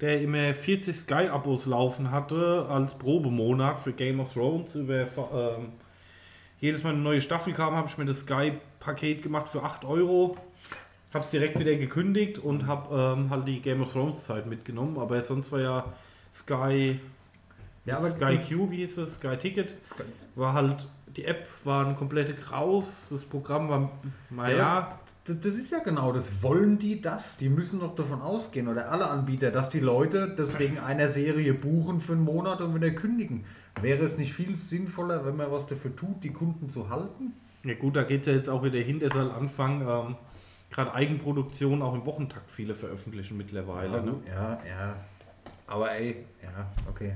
der 0.00 0.22
immer 0.22 0.54
40 0.54 0.96
Sky-Abos 0.96 1.66
laufen 1.66 2.10
hatte 2.10 2.66
als 2.70 2.94
Probemonat 2.94 3.80
für 3.80 3.92
Game 3.92 4.20
of 4.20 4.32
Thrones. 4.32 4.74
Über, 4.74 5.08
ähm, 5.32 5.72
jedes 6.58 6.82
Mal 6.82 6.90
eine 6.94 7.02
neue 7.02 7.20
Staffel 7.20 7.52
kam, 7.52 7.74
habe 7.74 7.88
ich 7.88 7.98
mir 7.98 8.06
das 8.06 8.20
Sky-Paket 8.20 9.22
gemacht 9.22 9.48
für 9.48 9.62
8 9.62 9.84
Euro. 9.84 10.36
Habe 11.12 11.24
es 11.24 11.30
direkt 11.30 11.58
wieder 11.58 11.74
gekündigt 11.74 12.38
und 12.38 12.66
habe 12.66 13.16
ähm, 13.18 13.30
halt 13.30 13.48
die 13.48 13.60
Game 13.60 13.82
of 13.82 13.92
Thrones 13.92 14.24
Zeit 14.24 14.46
mitgenommen. 14.46 14.98
Aber 14.98 15.20
sonst 15.22 15.50
war 15.50 15.60
ja 15.60 15.84
Sky, 16.34 17.00
Ja, 17.84 17.96
aber 17.98 18.10
Sky 18.10 18.38
Q, 18.38 18.70
wie 18.70 18.76
hieß 18.76 18.98
es, 18.98 19.14
Sky 19.16 19.36
Ticket, 19.36 19.74
war 20.36 20.52
halt, 20.52 20.86
die 21.16 21.24
App 21.24 21.48
war 21.64 21.84
ein 21.86 21.96
komplette 21.96 22.34
Graus, 22.34 23.08
das 23.10 23.24
Programm 23.24 23.68
war, 23.68 23.90
naja, 24.30 24.56
Ja, 24.56 24.98
Das 25.26 25.40
das 25.40 25.54
ist 25.54 25.72
ja 25.72 25.80
genau 25.80 26.12
das. 26.12 26.42
Wollen 26.42 26.78
die 26.78 27.00
das? 27.00 27.36
Die 27.36 27.48
müssen 27.48 27.80
doch 27.80 27.94
davon 27.96 28.22
ausgehen, 28.22 28.68
oder 28.68 28.90
alle 28.92 29.08
Anbieter, 29.08 29.50
dass 29.50 29.68
die 29.68 29.80
Leute 29.80 30.32
deswegen 30.38 30.78
einer 30.78 31.08
Serie 31.08 31.52
buchen 31.54 32.00
für 32.00 32.12
einen 32.12 32.22
Monat 32.24 32.60
und 32.60 32.74
wieder 32.74 32.90
kündigen. 32.90 33.44
Wäre 33.80 34.04
es 34.04 34.16
nicht 34.18 34.32
viel 34.32 34.56
sinnvoller, 34.56 35.24
wenn 35.26 35.36
man 35.36 35.50
was 35.50 35.66
dafür 35.66 35.94
tut, 35.96 36.22
die 36.22 36.32
Kunden 36.32 36.70
zu 36.70 36.88
halten? 36.88 37.32
Ja 37.64 37.74
gut, 37.74 37.96
da 37.96 38.04
geht 38.04 38.20
es 38.22 38.26
ja 38.28 38.32
jetzt 38.32 38.48
auch 38.48 38.62
wieder 38.62 38.78
hin, 38.78 39.00
der 39.00 39.10
soll 39.10 39.30
anfangen, 39.30 39.82
ähm, 39.82 40.16
gerade 40.70 40.94
Eigenproduktion 40.94 41.82
auch 41.82 41.94
im 41.94 42.06
Wochentakt 42.06 42.50
viele 42.50 42.74
veröffentlichen 42.74 43.36
mittlerweile. 43.36 43.96
ja, 43.98 44.02
ne? 44.02 44.14
ja, 44.28 44.58
ja. 44.66 44.96
Aber 45.66 45.92
ey, 45.92 46.24
ja, 46.42 46.66
okay. 46.88 47.14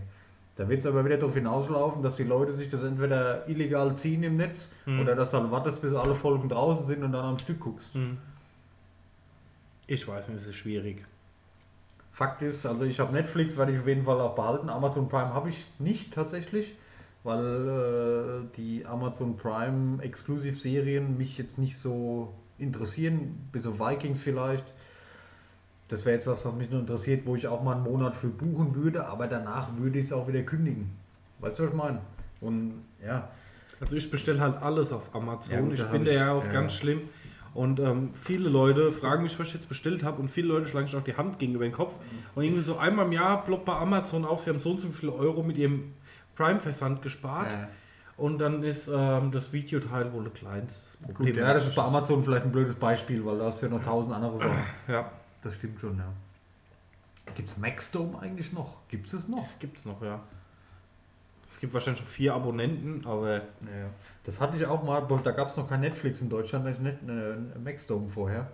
Da 0.56 0.68
wird 0.68 0.78
es 0.80 0.86
aber 0.86 1.04
wieder 1.04 1.16
darauf 1.16 1.34
hinauslaufen, 1.34 2.02
dass 2.02 2.14
die 2.14 2.22
Leute 2.22 2.52
sich 2.52 2.70
das 2.70 2.84
entweder 2.84 3.48
illegal 3.48 3.96
ziehen 3.96 4.22
im 4.22 4.36
Netz 4.36 4.70
Hm. 4.84 5.00
oder 5.00 5.16
dass 5.16 5.32
halt 5.32 5.50
wartest, 5.50 5.82
bis 5.82 5.92
alle 5.94 6.14
Folgen 6.14 6.48
draußen 6.48 6.86
sind 6.86 7.02
und 7.02 7.10
dann 7.12 7.24
am 7.24 7.38
Stück 7.38 7.60
guckst. 7.60 7.94
Hm. 7.94 8.18
Ich 9.86 10.06
weiß 10.06 10.28
nicht, 10.28 10.40
es 10.40 10.46
ist 10.46 10.56
schwierig. 10.56 11.04
Fakt 12.12 12.42
ist, 12.42 12.64
also 12.64 12.84
ich 12.84 13.00
habe 13.00 13.12
Netflix, 13.12 13.56
werde 13.56 13.72
ich 13.72 13.80
auf 13.80 13.88
jeden 13.88 14.04
Fall 14.04 14.20
auch 14.20 14.36
behalten. 14.36 14.68
Amazon 14.68 15.08
Prime 15.08 15.34
habe 15.34 15.48
ich 15.48 15.66
nicht 15.80 16.14
tatsächlich, 16.14 16.74
weil 17.24 18.44
äh, 18.44 18.56
die 18.56 18.86
Amazon 18.86 19.36
Prime 19.36 20.00
Exklusivserien 20.00 21.18
mich 21.18 21.36
jetzt 21.38 21.58
nicht 21.58 21.76
so 21.76 22.32
interessieren, 22.58 23.48
bis 23.52 23.66
auf 23.66 23.78
Vikings 23.78 24.20
vielleicht. 24.20 24.64
Das 25.88 26.04
wäre 26.04 26.16
jetzt 26.16 26.26
was, 26.26 26.44
was 26.44 26.54
mich 26.54 26.70
nur 26.70 26.80
interessiert, 26.80 27.26
wo 27.26 27.36
ich 27.36 27.46
auch 27.46 27.62
mal 27.62 27.74
einen 27.74 27.84
Monat 27.84 28.16
für 28.16 28.28
buchen 28.28 28.74
würde, 28.74 29.06
aber 29.06 29.26
danach 29.26 29.76
würde 29.76 29.98
ich 29.98 30.06
es 30.06 30.12
auch 30.12 30.26
wieder 30.26 30.42
kündigen. 30.42 30.90
Weißt 31.40 31.58
du, 31.58 31.64
was 31.64 31.70
ich 31.70 31.76
meine? 31.76 32.00
Und 32.40 32.84
ja, 33.04 33.28
Also 33.80 33.96
ich 33.96 34.10
bestelle 34.10 34.40
halt 34.40 34.62
alles 34.62 34.92
auf 34.92 35.14
Amazon. 35.14 35.52
Ja, 35.52 35.60
gut, 35.60 35.74
ich 35.74 35.84
bin 35.84 36.04
da 36.04 36.10
ja 36.10 36.32
auch 36.32 36.44
ja. 36.44 36.52
ganz 36.52 36.72
schlimm. 36.74 37.02
Und 37.52 37.78
ähm, 37.78 38.10
viele 38.14 38.48
Leute 38.48 38.92
fragen 38.92 39.22
mich, 39.22 39.38
was 39.38 39.48
ich 39.48 39.54
jetzt 39.54 39.68
bestellt 39.68 40.02
habe 40.02 40.20
und 40.20 40.28
viele 40.28 40.48
Leute 40.48 40.66
schlagen 40.66 40.88
sich 40.88 40.96
auch 40.96 41.04
die 41.04 41.16
Hand 41.16 41.38
gegenüber 41.38 41.64
den 41.64 41.72
Kopf. 41.72 41.94
Und 42.34 42.42
irgendwie 42.42 42.62
so 42.62 42.78
einmal 42.78 43.06
im 43.06 43.12
Jahr 43.12 43.44
ploppt 43.44 43.64
bei 43.64 43.74
Amazon 43.74 44.24
auf, 44.24 44.42
sie 44.42 44.50
haben 44.50 44.58
so 44.58 44.70
und 44.72 44.80
so 44.80 44.88
viele 44.88 45.12
Euro 45.12 45.42
mit 45.42 45.56
ihrem 45.56 45.92
Prime-Versand 46.34 47.02
gespart. 47.02 47.52
äh, 47.52 47.66
Und 48.16 48.38
dann 48.38 48.62
ist 48.62 48.88
ähm, 48.88 49.32
das 49.32 49.52
Videoteil 49.52 50.12
wohl 50.12 50.24
ein 50.24 50.32
kleinstes 50.32 50.98
gut, 51.14 51.34
ja, 51.34 51.52
das 51.52 51.66
ist 51.66 51.74
bei 51.74 51.82
Amazon 51.82 52.22
vielleicht 52.22 52.44
ein 52.44 52.52
blödes 52.52 52.76
Beispiel, 52.76 53.24
weil 53.24 53.38
da 53.38 53.46
hast 53.46 53.60
du 53.60 53.66
ja 53.66 53.72
noch 53.72 53.82
tausend 53.82 54.14
andere 54.14 54.38
Sachen. 54.38 54.64
Ja, 54.88 55.10
Das 55.42 55.54
stimmt 55.54 55.80
schon, 55.80 55.98
ja. 55.98 56.12
Gibt 57.34 57.48
es 57.48 57.56
Maxdome 57.56 58.18
eigentlich 58.20 58.52
noch? 58.52 58.76
Gibt 58.88 59.08
es 59.08 59.14
es 59.14 59.28
noch? 59.28 59.42
das 59.42 59.58
gibt's 59.58 59.84
noch, 59.84 60.00
ja. 60.02 60.20
Es 61.50 61.58
gibt 61.58 61.74
wahrscheinlich 61.74 62.00
schon 62.00 62.08
vier 62.08 62.34
Abonnenten, 62.34 63.04
aber 63.06 63.36
Ja, 63.36 63.42
das 64.24 64.40
hatte 64.40 64.56
ich 64.56 64.66
auch 64.66 64.82
mal, 64.82 65.06
da 65.22 65.30
gab 65.32 65.50
es 65.50 65.56
noch 65.56 65.68
kein 65.68 65.80
Netflix 65.80 66.20
in 66.20 66.28
Deutschland, 66.28 66.64
nicht 66.66 66.80
nicht 66.80 66.98
eine 67.02 67.38
Maxdome 67.62 68.08
vorher. 68.08 68.48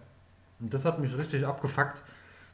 Und 0.58 0.72
das 0.72 0.84
hat 0.84 0.98
mich 0.98 1.16
richtig 1.16 1.46
abgefuckt, 1.46 2.00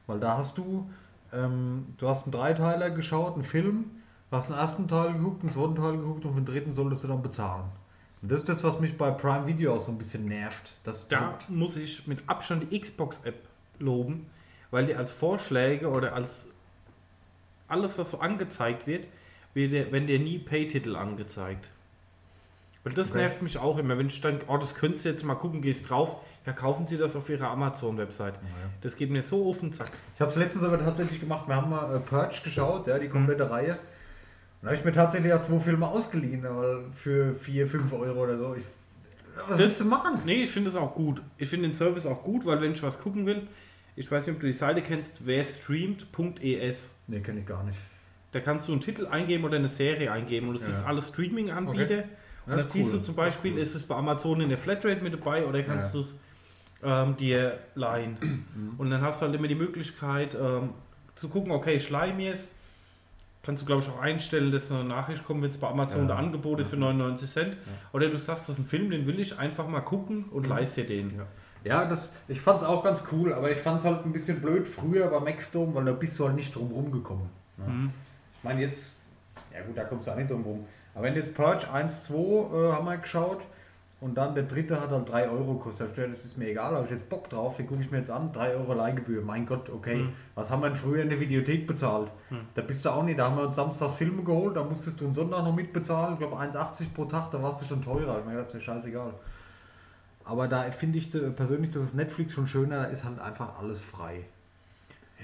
weil 0.07 0.21
da 0.21 0.39
hast 0.39 0.59
du, 0.59 0.89
ähm, 1.33 1.95
du 1.99 2.09
hast 2.09 2.25
einen 2.25 2.33
Dreiteiler 2.33 2.91
geschaut, 2.91 3.35
einen 3.35 3.45
Film, 3.45 3.91
hast 4.33 4.49
den 4.49 4.57
ersten 4.57 4.89
Teil 4.89 5.13
geguckt, 5.13 5.43
den 5.43 5.51
zweiten 5.51 5.77
Teil 5.77 5.93
geguckt 5.93 6.25
und 6.25 6.35
den 6.37 6.45
dritten 6.45 6.73
solltest 6.73 7.05
du 7.05 7.09
dann 7.09 7.23
bezahlen. 7.23 7.65
Und 8.23 8.33
das 8.33 8.41
ist 8.41 8.49
das, 8.49 8.65
was 8.65 8.81
mich 8.81 8.97
bei 8.99 9.11
Prime 9.11 9.47
Video 9.47 9.75
auch 9.75 9.81
so 9.81 9.93
ein 9.93 9.99
bisschen 9.99 10.27
nervt. 10.27 10.73
Das 10.85 11.07
Da 11.09 11.39
muss 11.49 11.77
ich 11.77 12.07
mit 12.07 12.23
Abstand 12.29 12.71
die 12.71 12.81
Xbox-App 12.81 13.37
loben, 13.79 14.27
weil 14.71 14.87
die 14.87 14.95
als 14.95 15.13
Vorschläge 15.13 15.89
oder 15.89 16.15
als 16.15 16.49
alles, 17.69 17.99
was 17.99 18.11
so 18.11 18.19
angezeigt 18.21 18.87
wird, 18.87 19.07
wird 19.55 19.73
dir, 19.73 19.93
wenn 19.93 20.07
dir 20.07 20.19
nie 20.19 20.39
Pay-Titel 20.39 20.97
angezeigt. 20.97 21.69
Und 22.85 22.97
das 22.97 23.11
Okay. 23.11 23.19
nervt 23.19 23.43
mich 23.43 23.59
auch 23.59 23.79
immer, 23.79 23.99
wenn 23.99 24.07
ich 24.07 24.21
denke, 24.21 24.45
oh, 24.49 24.57
das 24.59 24.75
könntest 24.77 25.05
du 25.05 25.09
jetzt 25.09 25.25
mal 25.25 25.35
gucken, 25.35 25.61
gehst 25.61 25.91
drauf, 25.91 26.17
verkaufen 26.45 26.87
sie 26.87 26.97
das 26.97 27.17
auf 27.17 27.29
ihrer 27.29 27.51
Amazon-Website. 27.51 28.35
Das 28.81 28.97
geht 28.97 29.11
mir 29.11 29.23
so 29.25 29.49
auf 29.51 29.59
den 29.59 29.73
Sack. 29.73 29.91
Ich 30.15 30.21
habe 30.21 30.31
es 30.31 30.37
letztens 30.37 30.63
aber 30.63 30.79
tatsächlich 30.79 31.19
gemacht. 31.19 31.49
Wir 31.49 31.57
haben 31.57 31.69
mal 31.71 31.97
äh, 31.97 31.99
Purge 32.01 32.41
geschaut, 32.45 32.87
ja, 32.87 32.99
die 32.99 33.09
komplette 33.09 33.51
Reihe. 33.51 33.77
Und 34.67 34.73
da 34.73 34.79
habe 34.79 34.81
ich 34.81 34.85
mir 34.85 34.93
tatsächlich 34.93 35.33
auch 35.33 35.41
zwei 35.43 35.61
Filme 35.61 35.87
ausgeliehen, 35.87 36.43
weil 36.43 36.81
für 36.93 37.35
4, 37.37 37.69
5 37.69 37.93
Euro 37.93 38.25
oder 38.25 38.37
so. 38.37 38.55
Ich, 38.57 38.65
was 39.37 39.49
Das- 39.51 39.59
willst 39.59 39.81
du 39.81 39.85
machen? 39.85 40.23
Nee, 40.25 40.43
ich 40.43 40.51
finde 40.51 40.71
es 40.71 40.77
auch 40.77 40.93
gut. 40.93 41.23
Ich 41.39 41.49
finde 41.49 41.69
den 41.69 41.75
Service 41.75 42.05
auch 42.05 42.25
gut, 42.25 42.45
weil 42.47 42.61
wenn 42.61 42.73
ich 42.73 42.83
was 42.83 42.99
gucken 42.99 43.27
will, 43.27 43.47
ich 43.95 44.11
weiß 44.11 44.27
nicht, 44.27 44.35
ob 44.35 44.41
du 44.41 44.47
die 44.49 44.53
Seite 44.53 44.83
kennst, 44.83 45.25
wer 45.25 45.45
streamt.es. 45.45 46.91
Nee, 47.07 47.21
kenne 47.21 47.41
ich 47.41 47.47
gar 47.47 47.63
nicht. 47.65 47.79
Da 48.33 48.41
kannst 48.41 48.67
du 48.69 48.73
einen 48.73 48.81
Titel 48.81 49.07
eingeben 49.07 49.45
oder 49.45 49.57
eine 49.57 49.69
Serie 49.69 50.11
eingeben 50.11 50.49
und 50.49 50.55
das 50.61 50.69
Ja. 50.69 50.75
ist 50.79 50.85
alles 50.85 51.09
Streaming-Anbieter. 51.09 51.85
Okay. 51.85 52.05
Und 52.47 52.53
Ja, 52.53 52.59
dann 52.59 52.69
siehst 52.69 52.93
cool. 52.93 52.99
du 52.99 53.03
zum 53.05 53.15
Beispiel, 53.15 53.55
Das 53.57 53.69
ist 53.71 53.75
es 53.77 53.83
bei 53.85 53.95
Amazon 53.95 54.41
in 54.41 54.49
der 54.49 54.59
Flatrate 54.59 55.03
mit 55.03 55.13
dabei 55.13 55.47
oder 55.47 55.63
kannst 55.63 55.95
Ja. 55.95 56.01
du 56.01 56.07
es 56.07 56.15
ähm, 56.83 57.17
dir 57.17 57.59
leihen. 57.75 58.17
Mhm. 58.21 58.75
Und 58.79 58.91
dann 58.91 59.01
hast 59.01 59.21
du 59.23 59.27
halt 59.27 59.35
immer 59.35 59.49
die 59.49 59.55
Möglichkeit 59.55 60.35
ähm, 60.35 60.71
zu 61.15 61.29
gucken, 61.29 61.51
okay, 61.53 61.75
ich 61.77 61.89
leihe 61.89 62.13
mir 62.13 62.35
es. 62.35 62.49
Kannst 63.47 63.63
du, 63.63 63.67
glaube 63.67 63.81
ich, 63.83 63.89
auch 63.89 64.01
einstellen, 64.01 64.51
dass 64.51 64.71
eine 64.73 64.83
Nachricht 64.85 65.25
kommt, 65.25 65.41
wenn 65.43 65.51
es 65.51 65.57
bei 65.57 65.69
Amazon 65.69 66.01
Ja. 66.03 66.07
der 66.09 66.17
Angebot 66.17 66.59
ist 66.61 66.69
für 66.71 66.77
99 66.77 67.31
Cent. 67.31 67.57
Oder 67.93 68.09
du 68.09 68.19
sagst, 68.19 68.49
das 68.49 68.59
ist 68.59 68.65
ein 68.65 68.67
Film, 68.67 68.91
den 68.91 69.07
will 69.07 69.21
ich 69.21 69.39
einfach 69.39 69.67
mal 69.69 69.81
gucken 69.81 70.25
und 70.33 70.43
Mhm. 70.45 70.49
leist 70.51 70.77
dir 70.77 70.85
den. 70.87 71.11
Ja. 71.11 71.27
Ja, 71.65 71.85
das, 71.85 72.13
ich 72.29 72.41
fand 72.41 72.59
es 72.61 72.65
auch 72.67 72.85
ganz 72.85 73.03
cool, 73.13 73.33
aber 73.33 73.51
ich 73.51 73.59
fand 73.59 73.79
es 73.81 73.85
halt 73.85 74.05
ein 74.05 74.13
bisschen 74.13 74.41
blöd 74.41 74.69
früher 74.69 75.07
bei 75.09 75.19
Maxdome, 75.21 75.75
weil 75.75 75.85
da 75.85 75.93
bist 75.93 76.19
du 76.19 76.27
halt 76.27 76.37
nicht 76.37 76.55
drum 76.55 76.71
rumgekommen. 76.71 77.27
Ja. 77.59 77.67
Mhm. 77.67 77.91
Ich 78.39 78.45
meine 78.45 78.61
jetzt, 78.61 78.97
ja 79.55 79.63
gut, 79.65 79.77
da 79.77 79.85
kommst 79.85 80.07
du 80.07 80.13
auch 80.13 80.17
nicht 80.17 80.31
drum 80.31 80.43
rum. 80.43 80.65
Aber 80.95 81.05
wenn 81.05 81.15
jetzt 81.15 81.35
Purge 81.35 81.71
1, 81.73 82.05
2 82.05 82.15
äh, 82.17 82.73
haben 82.73 82.85
wir 82.87 82.97
geschaut 82.99 83.41
und 84.01 84.15
dann 84.15 84.35
der 84.35 84.45
dritte 84.45 84.79
hat 84.81 84.91
halt 84.91 85.09
3 85.11 85.31
Euro 85.31 85.55
gekostet. 85.55 85.97
Das 85.97 86.25
ist 86.25 86.37
mir 86.37 86.49
egal, 86.51 86.75
habe 86.75 86.85
ich 86.85 86.91
jetzt 86.91 87.09
Bock 87.09 87.31
drauf, 87.31 87.57
den 87.57 87.67
gucke 87.67 87.81
ich 87.81 87.91
mir 87.91 87.97
jetzt 87.99 88.11
an, 88.11 88.31
3 88.33 88.55
Euro 88.55 88.75
Leihgebühr. 88.75 89.23
Mein 89.23 89.47
Gott, 89.47 89.71
okay. 89.71 89.97
Mhm. 89.97 90.13
Was 90.35 90.51
haben 90.51 90.61
wir 90.63 90.69
denn 90.69 90.79
früher 90.79 91.03
in 91.03 91.09
der 91.09 91.19
Videothek 91.19 91.67
bezahlt? 91.67 92.11
Mhm. 92.31 92.41
Da 92.55 92.63
bist 92.63 92.85
du 92.85 92.91
auch 92.91 93.03
nicht, 93.03 93.19
da 93.19 93.25
haben 93.27 93.37
wir 93.37 93.45
uns 93.45 93.57
samstags 93.57 93.95
Filme 93.95 94.23
geholt, 94.23 94.57
da 94.57 94.63
musstest 94.65 95.01
du 95.01 95.05
einen 95.07 95.15
Sonntag 95.15 95.43
noch 95.45 95.55
mitbezahlen, 95.55 96.15
ich 96.15 96.19
glaube 96.21 96.37
1,80 96.37 96.93
pro 96.95 97.07
Tag, 97.07 97.31
da 97.31 97.43
warst 97.43 97.63
du 97.63 97.67
schon 97.67 97.81
teurer. 97.83 98.19
Ich 98.19 98.25
mir 98.27 98.33
gedacht, 98.33 98.49
das 98.49 98.55
ist 98.61 98.67
ja 98.67 98.75
scheißegal. 98.75 99.15
Aber 100.25 100.49
da 100.49 100.63
finde 100.73 100.99
ich 100.99 101.15
äh, 101.15 101.31
persönlich 101.31 101.71
das 101.71 101.85
auf 101.85 101.95
Netflix 101.95 102.35
schon 102.35 102.47
schöner, 102.47 102.83
da 102.83 102.85
ist 102.85 103.05
halt 103.05 103.19
einfach 103.19 103.59
alles 103.59 103.81
frei. 103.81 104.25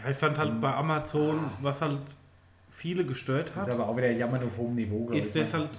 Ja, 0.03 0.09
ich 0.11 0.17
fand 0.17 0.39
halt 0.39 0.55
Mhm. 0.55 0.61
bei 0.63 0.73
Amazon, 0.75 1.41
was 1.61 1.83
halt 1.83 1.99
viele 2.71 3.05
gestört 3.05 3.49
Das 3.51 3.57
ist 3.57 3.63
hat, 3.69 3.75
aber 3.75 3.89
auch 3.89 3.97
wieder 3.97 4.11
Jammern 4.11 4.43
auf 4.45 4.57
hohem 4.57 4.75
Niveau, 4.77 5.11
ist 5.11 5.37
ich. 5.37 5.43
das 5.43 5.53
halt, 5.53 5.71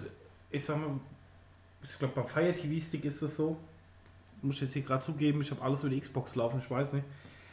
ich 0.52 0.64
sag 0.64 0.78
mal, 0.78 0.92
ich 1.84 2.00
glaube 2.00 2.14
beim 2.16 2.28
Fire 2.28 2.54
TV 2.54 2.86
Stick 2.86 3.06
ist 3.06 3.22
das 3.22 3.36
so, 3.36 3.58
muss 4.42 4.56
ich 4.56 4.62
jetzt 4.62 4.74
hier 4.74 4.82
gerade 4.82 5.04
zugeben, 5.04 5.42
ich 5.42 5.52
habe 5.52 5.62
alles 5.62 5.82
über 5.82 5.90
die 5.90 6.00
Xbox 6.00 6.36
laufen, 6.36 6.60
ich 6.64 6.70
weiß 6.70 6.94
nicht. 6.94 7.06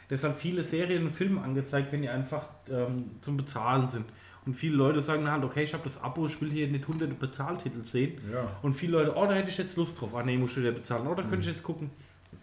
Das 0.09 0.23
halt 0.23 0.35
viele 0.35 0.63
Serien 0.63 1.05
und 1.05 1.13
Filme 1.13 1.41
angezeigt, 1.41 1.91
wenn 1.91 2.01
die 2.01 2.09
einfach 2.09 2.47
ähm, 2.69 3.11
zum 3.21 3.37
Bezahlen 3.37 3.87
sind. 3.87 4.05
Und 4.45 4.55
viele 4.55 4.75
Leute 4.75 4.99
sagen 4.99 5.29
halt, 5.29 5.43
okay, 5.43 5.63
ich 5.63 5.73
habe 5.73 5.83
das 5.83 6.01
Abo, 6.01 6.25
ich 6.25 6.41
will 6.41 6.51
hier 6.51 6.67
nicht 6.67 6.87
hunderte 6.87 7.13
Bezahltitel 7.13 7.83
sehen. 7.85 8.17
Ja. 8.31 8.57
Und 8.61 8.73
viele 8.73 8.93
Leute, 8.93 9.15
oh, 9.15 9.25
da 9.25 9.33
hätte 9.33 9.49
ich 9.49 9.57
jetzt 9.57 9.77
Lust 9.77 10.01
drauf. 10.01 10.15
Ah, 10.15 10.23
nee, 10.23 10.35
muss 10.35 10.51
ich 10.51 10.57
wieder 10.57 10.71
bezahlen. 10.71 11.07
Oh, 11.07 11.13
da 11.13 11.21
könnte 11.21 11.41
ich 11.41 11.47
jetzt 11.47 11.63
gucken. 11.63 11.91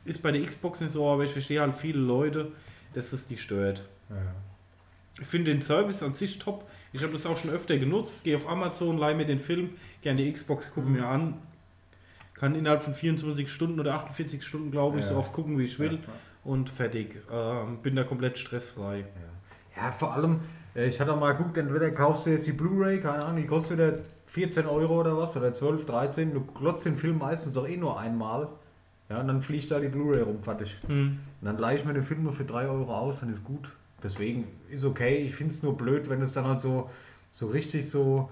Ist 0.04 0.22
bei 0.22 0.30
der 0.30 0.42
Xbox 0.42 0.80
nicht 0.80 0.92
so, 0.92 1.06
aber 1.10 1.24
ich 1.24 1.32
verstehe 1.32 1.60
halt 1.60 1.74
viele 1.74 1.98
Leute, 1.98 2.52
dass 2.94 3.10
das 3.10 3.26
die 3.26 3.36
stört. 3.36 3.82
Ja. 4.08 4.16
Ich 5.20 5.26
finde 5.26 5.52
den 5.52 5.60
Service 5.60 6.02
an 6.02 6.14
sich 6.14 6.38
top. 6.38 6.68
Ich 6.92 7.02
habe 7.02 7.12
das 7.12 7.26
auch 7.26 7.36
schon 7.36 7.50
öfter 7.50 7.76
genutzt. 7.76 8.24
Gehe 8.24 8.36
auf 8.36 8.48
Amazon, 8.48 8.96
leih 8.96 9.14
mir 9.14 9.26
den 9.26 9.40
Film, 9.40 9.70
gerne 10.00 10.22
die 10.22 10.32
Xbox, 10.32 10.72
gucke 10.72 10.88
mir 10.88 11.06
an. 11.06 11.34
Kann 12.38 12.54
innerhalb 12.54 12.82
von 12.82 12.94
24 12.94 13.50
Stunden 13.52 13.80
oder 13.80 13.94
48 13.94 14.42
Stunden, 14.44 14.70
glaube 14.70 14.98
ich, 15.00 15.04
Ja. 15.06 15.12
so 15.12 15.18
oft 15.18 15.32
gucken, 15.32 15.58
wie 15.58 15.64
ich 15.64 15.78
will. 15.78 15.94
Ja. 15.94 15.98
Und 16.44 16.70
fertig. 16.70 17.16
Ähm, 17.32 17.78
bin 17.82 17.96
da 17.96 18.04
komplett 18.04 18.38
stressfrrei. 18.38 19.04
Ja, 19.76 19.90
vor 19.90 20.14
allem, 20.14 20.40
äh, 20.74 20.88
ich 20.88 21.00
hatte 21.00 21.14
mal 21.16 21.32
geguckt, 21.32 21.56
entweder 21.56 21.90
kaufst 21.90 22.26
du 22.26 22.30
jetzt 22.30 22.46
die 22.46 22.52
Blu-ray, 22.52 23.00
keine 23.00 23.24
Ahnung, 23.24 23.42
die 23.42 23.46
kostet 23.46 23.78
wieder 23.78 23.98
14 24.26 24.66
Euro 24.66 25.00
oder 25.00 25.16
was, 25.16 25.36
oder 25.36 25.52
12, 25.52 25.86
13, 25.86 26.32
du 26.34 26.44
glotzt 26.44 26.86
den 26.86 26.96
Film 26.96 27.18
meistens 27.18 27.56
auch 27.56 27.66
eh 27.66 27.76
nur 27.76 27.98
einmal. 27.98 28.48
Ja, 29.10 29.20
und 29.20 29.28
dann 29.28 29.42
fliegt 29.42 29.70
da 29.70 29.80
die 29.80 29.88
Blu-ray 29.88 30.22
rum, 30.22 30.38
fertig. 30.40 30.76
Hm. 30.86 31.18
Und 31.40 31.46
dann 31.46 31.58
leihe 31.58 31.76
ich 31.78 31.84
mir 31.84 31.94
den 31.94 32.02
Film 32.02 32.22
nur 32.24 32.32
für 32.32 32.44
3 32.44 32.68
Euro 32.68 32.94
aus, 32.94 33.20
dann 33.20 33.30
ist 33.30 33.42
gut. 33.42 33.70
Deswegen 34.02 34.46
ist 34.70 34.84
okay, 34.84 35.16
ich 35.16 35.34
finde 35.34 35.54
es 35.54 35.62
nur 35.62 35.76
blöd, 35.76 36.08
wenn 36.08 36.22
es 36.22 36.32
dann 36.32 36.46
halt 36.46 36.60
so, 36.60 36.88
so 37.32 37.46
richtig 37.48 37.88
so, 37.90 38.30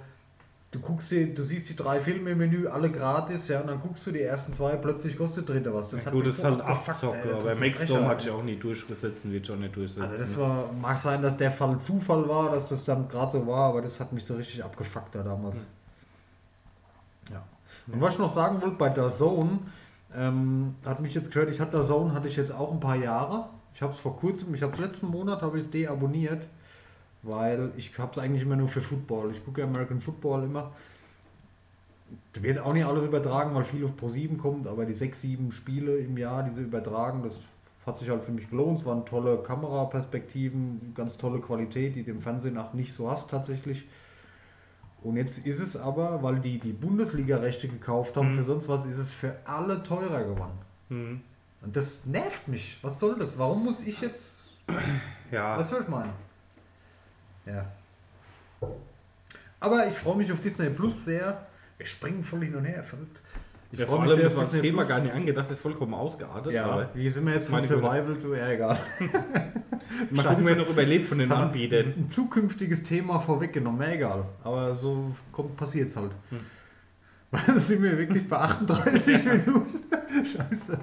du 0.76 0.82
guckst 0.82 1.10
dir, 1.10 1.34
du 1.34 1.42
siehst 1.42 1.70
die 1.70 1.76
drei 1.76 2.00
Filme 2.00 2.30
im 2.30 2.38
Menü, 2.38 2.66
alle 2.66 2.90
gratis, 2.90 3.48
ja, 3.48 3.60
und 3.62 3.68
dann 3.68 3.80
guckst 3.80 4.06
du 4.06 4.12
die 4.12 4.20
ersten 4.20 4.52
zwei, 4.52 4.76
plötzlich 4.76 5.16
kostet 5.16 5.48
dritte 5.48 5.72
was. 5.72 5.90
Das 5.90 6.00
Ja, 6.00 6.06
hat 6.06 6.12
gut, 6.12 6.26
das 6.26 6.36
ist 6.38 6.44
halt 6.44 6.60
Abzocke, 6.60 7.18
aber 7.30 7.36
Frechheit. 7.38 7.88
hat 8.04 8.20
sich 8.22 8.30
auch 8.30 8.42
nie 8.42 8.56
durchgesetzt 8.56 9.30
wird 9.30 9.46
schon 9.46 9.60
nicht 9.60 9.74
durchsetzen. 9.74 10.02
Also 10.02 10.18
das 10.18 10.36
war, 10.36 10.70
mag 10.72 10.98
sein, 10.98 11.22
dass 11.22 11.36
der 11.36 11.50
Fall 11.50 11.78
Zufall 11.80 12.28
war, 12.28 12.52
dass 12.52 12.68
das 12.68 12.84
dann 12.84 13.08
gerade 13.08 13.32
so 13.32 13.46
war, 13.46 13.70
aber 13.70 13.80
das 13.82 13.98
hat 13.98 14.12
mich 14.12 14.24
so 14.24 14.34
richtig 14.34 14.62
abgefuckt 14.62 15.14
da 15.14 15.22
damals. 15.22 15.58
Ja. 17.32 17.42
Und 17.86 18.00
was 18.00 18.14
ich 18.14 18.18
noch 18.20 18.32
sagen 18.32 18.60
wollte, 18.60 18.76
bei 18.76 18.90
der 18.90 19.08
Zone, 19.08 19.60
ähm, 20.14 20.74
hat 20.84 21.00
mich 21.00 21.14
jetzt 21.14 21.32
gehört, 21.32 21.50
ich 21.50 21.60
hatte 21.60 21.78
der 21.78 21.86
Zone 21.86 22.12
hatte 22.12 22.28
ich 22.28 22.36
jetzt 22.36 22.52
auch 22.52 22.72
ein 22.72 22.80
paar 22.80 22.96
Jahre. 22.96 23.46
Ich 23.74 23.82
habe 23.82 23.92
es 23.92 23.98
vor 23.98 24.16
kurzem, 24.16 24.54
ich 24.54 24.62
habe 24.62 24.72
es 24.74 24.78
letzten 24.78 25.08
Monat 25.08 25.42
habe 25.42 25.58
ich 25.58 25.64
es 25.64 25.70
deabonniert, 25.70 26.46
weil 27.26 27.72
ich 27.76 27.96
habe 27.98 28.12
es 28.12 28.18
eigentlich 28.18 28.42
immer 28.42 28.56
nur 28.56 28.68
für 28.68 28.80
Football. 28.80 29.30
Ich 29.32 29.44
gucke 29.44 29.62
American 29.62 30.00
Football 30.00 30.44
immer. 30.44 30.72
Da 32.32 32.42
wird 32.42 32.58
auch 32.58 32.72
nicht 32.72 32.86
alles 32.86 33.04
übertragen, 33.06 33.54
weil 33.54 33.64
viel 33.64 33.84
auf 33.84 33.96
Pro 33.96 34.08
7 34.08 34.38
kommt, 34.38 34.66
aber 34.66 34.84
die 34.84 34.94
6, 34.94 35.20
7 35.20 35.52
Spiele 35.52 35.96
im 35.98 36.16
Jahr, 36.16 36.42
die 36.44 36.54
sie 36.54 36.62
übertragen, 36.62 37.22
das 37.24 37.34
hat 37.84 37.98
sich 37.98 38.08
halt 38.10 38.22
für 38.24 38.32
mich 38.32 38.48
gelohnt. 38.50 38.80
Es 38.80 38.86
waren 38.86 39.04
tolle 39.06 39.38
Kameraperspektiven, 39.38 40.92
ganz 40.94 41.18
tolle 41.18 41.40
Qualität, 41.40 41.96
die 41.96 42.02
du 42.04 42.10
im 42.12 42.20
Fernsehen 42.20 42.58
auch 42.58 42.72
nicht 42.74 42.92
so 42.92 43.10
hast 43.10 43.30
tatsächlich. 43.30 43.86
Und 45.02 45.16
jetzt 45.16 45.46
ist 45.46 45.60
es 45.60 45.76
aber, 45.76 46.22
weil 46.22 46.40
die 46.40 46.58
die 46.58 46.72
Bundesliga-Rechte 46.72 47.68
gekauft 47.68 48.16
haben, 48.16 48.32
Mhm. 48.32 48.34
für 48.36 48.44
sonst 48.44 48.68
was, 48.68 48.84
ist 48.86 48.98
es 48.98 49.10
für 49.10 49.36
alle 49.44 49.82
teurer 49.82 50.24
geworden. 50.24 50.58
Hm. 50.88 51.20
Und 51.62 51.76
das 51.76 52.04
nervt 52.06 52.48
mich. 52.48 52.78
Was 52.82 52.98
soll 53.00 53.16
das? 53.18 53.38
Warum 53.38 53.64
muss 53.64 53.82
ich 53.82 54.00
jetzt. 54.00 54.44
Ja, 55.30 55.56
Was 55.58 55.70
soll 55.70 55.82
ich 55.82 55.88
meinen? 55.88 56.12
Ja. 57.46 57.66
Aber 59.60 59.86
ich 59.86 59.94
freue 59.94 60.16
mich 60.16 60.30
auf 60.32 60.40
Disney 60.40 60.68
Plus 60.70 61.04
sehr. 61.04 61.46
Wir 61.78 61.86
springen 61.86 62.22
voll 62.22 62.42
hin 62.44 62.54
und 62.54 62.64
her, 62.64 62.82
verrückt. 62.82 63.20
Ich 63.72 63.78
ja 63.80 63.86
freue 63.86 64.02
mich 64.02 64.10
allem, 64.12 64.28
sehr 64.28 64.38
das 64.38 64.50
Thema 64.52 64.78
Plus. 64.78 64.88
gar 64.88 65.00
nicht 65.00 65.12
angedacht, 65.12 65.50
ist 65.50 65.60
vollkommen 65.60 65.94
ausgeartet. 65.94 66.52
Ja, 66.52 66.66
aber 66.66 66.88
wie 66.94 67.08
sind 67.10 67.26
wir 67.26 67.34
jetzt 67.34 67.48
von. 67.48 67.62
Survival 67.62 68.16
zu. 68.18 68.34
Ja, 68.34 68.48
egal. 68.48 68.78
mal 70.10 70.22
Scheiße. 70.22 70.28
gucken, 70.28 70.46
wer 70.46 70.56
noch 70.56 70.68
überlebt 70.70 71.08
von 71.08 71.18
den 71.18 71.28
Das 71.28 71.38
Anbietern. 71.38 71.94
Ein 71.96 72.10
zukünftiges 72.10 72.82
Thema 72.82 73.18
vorweggenommen, 73.18 73.82
ja, 73.82 73.94
egal. 73.94 74.24
Aber 74.44 74.76
so 74.76 75.14
kommt 75.32 75.56
passiert's 75.56 75.96
halt. 75.96 76.12
Hm. 76.30 76.40
Dann 77.46 77.58
sind 77.58 77.82
wir 77.82 77.98
wirklich 77.98 78.28
bei 78.28 78.38
38 78.38 79.24
Minuten. 79.24 79.80
Scheiße. 80.24 80.78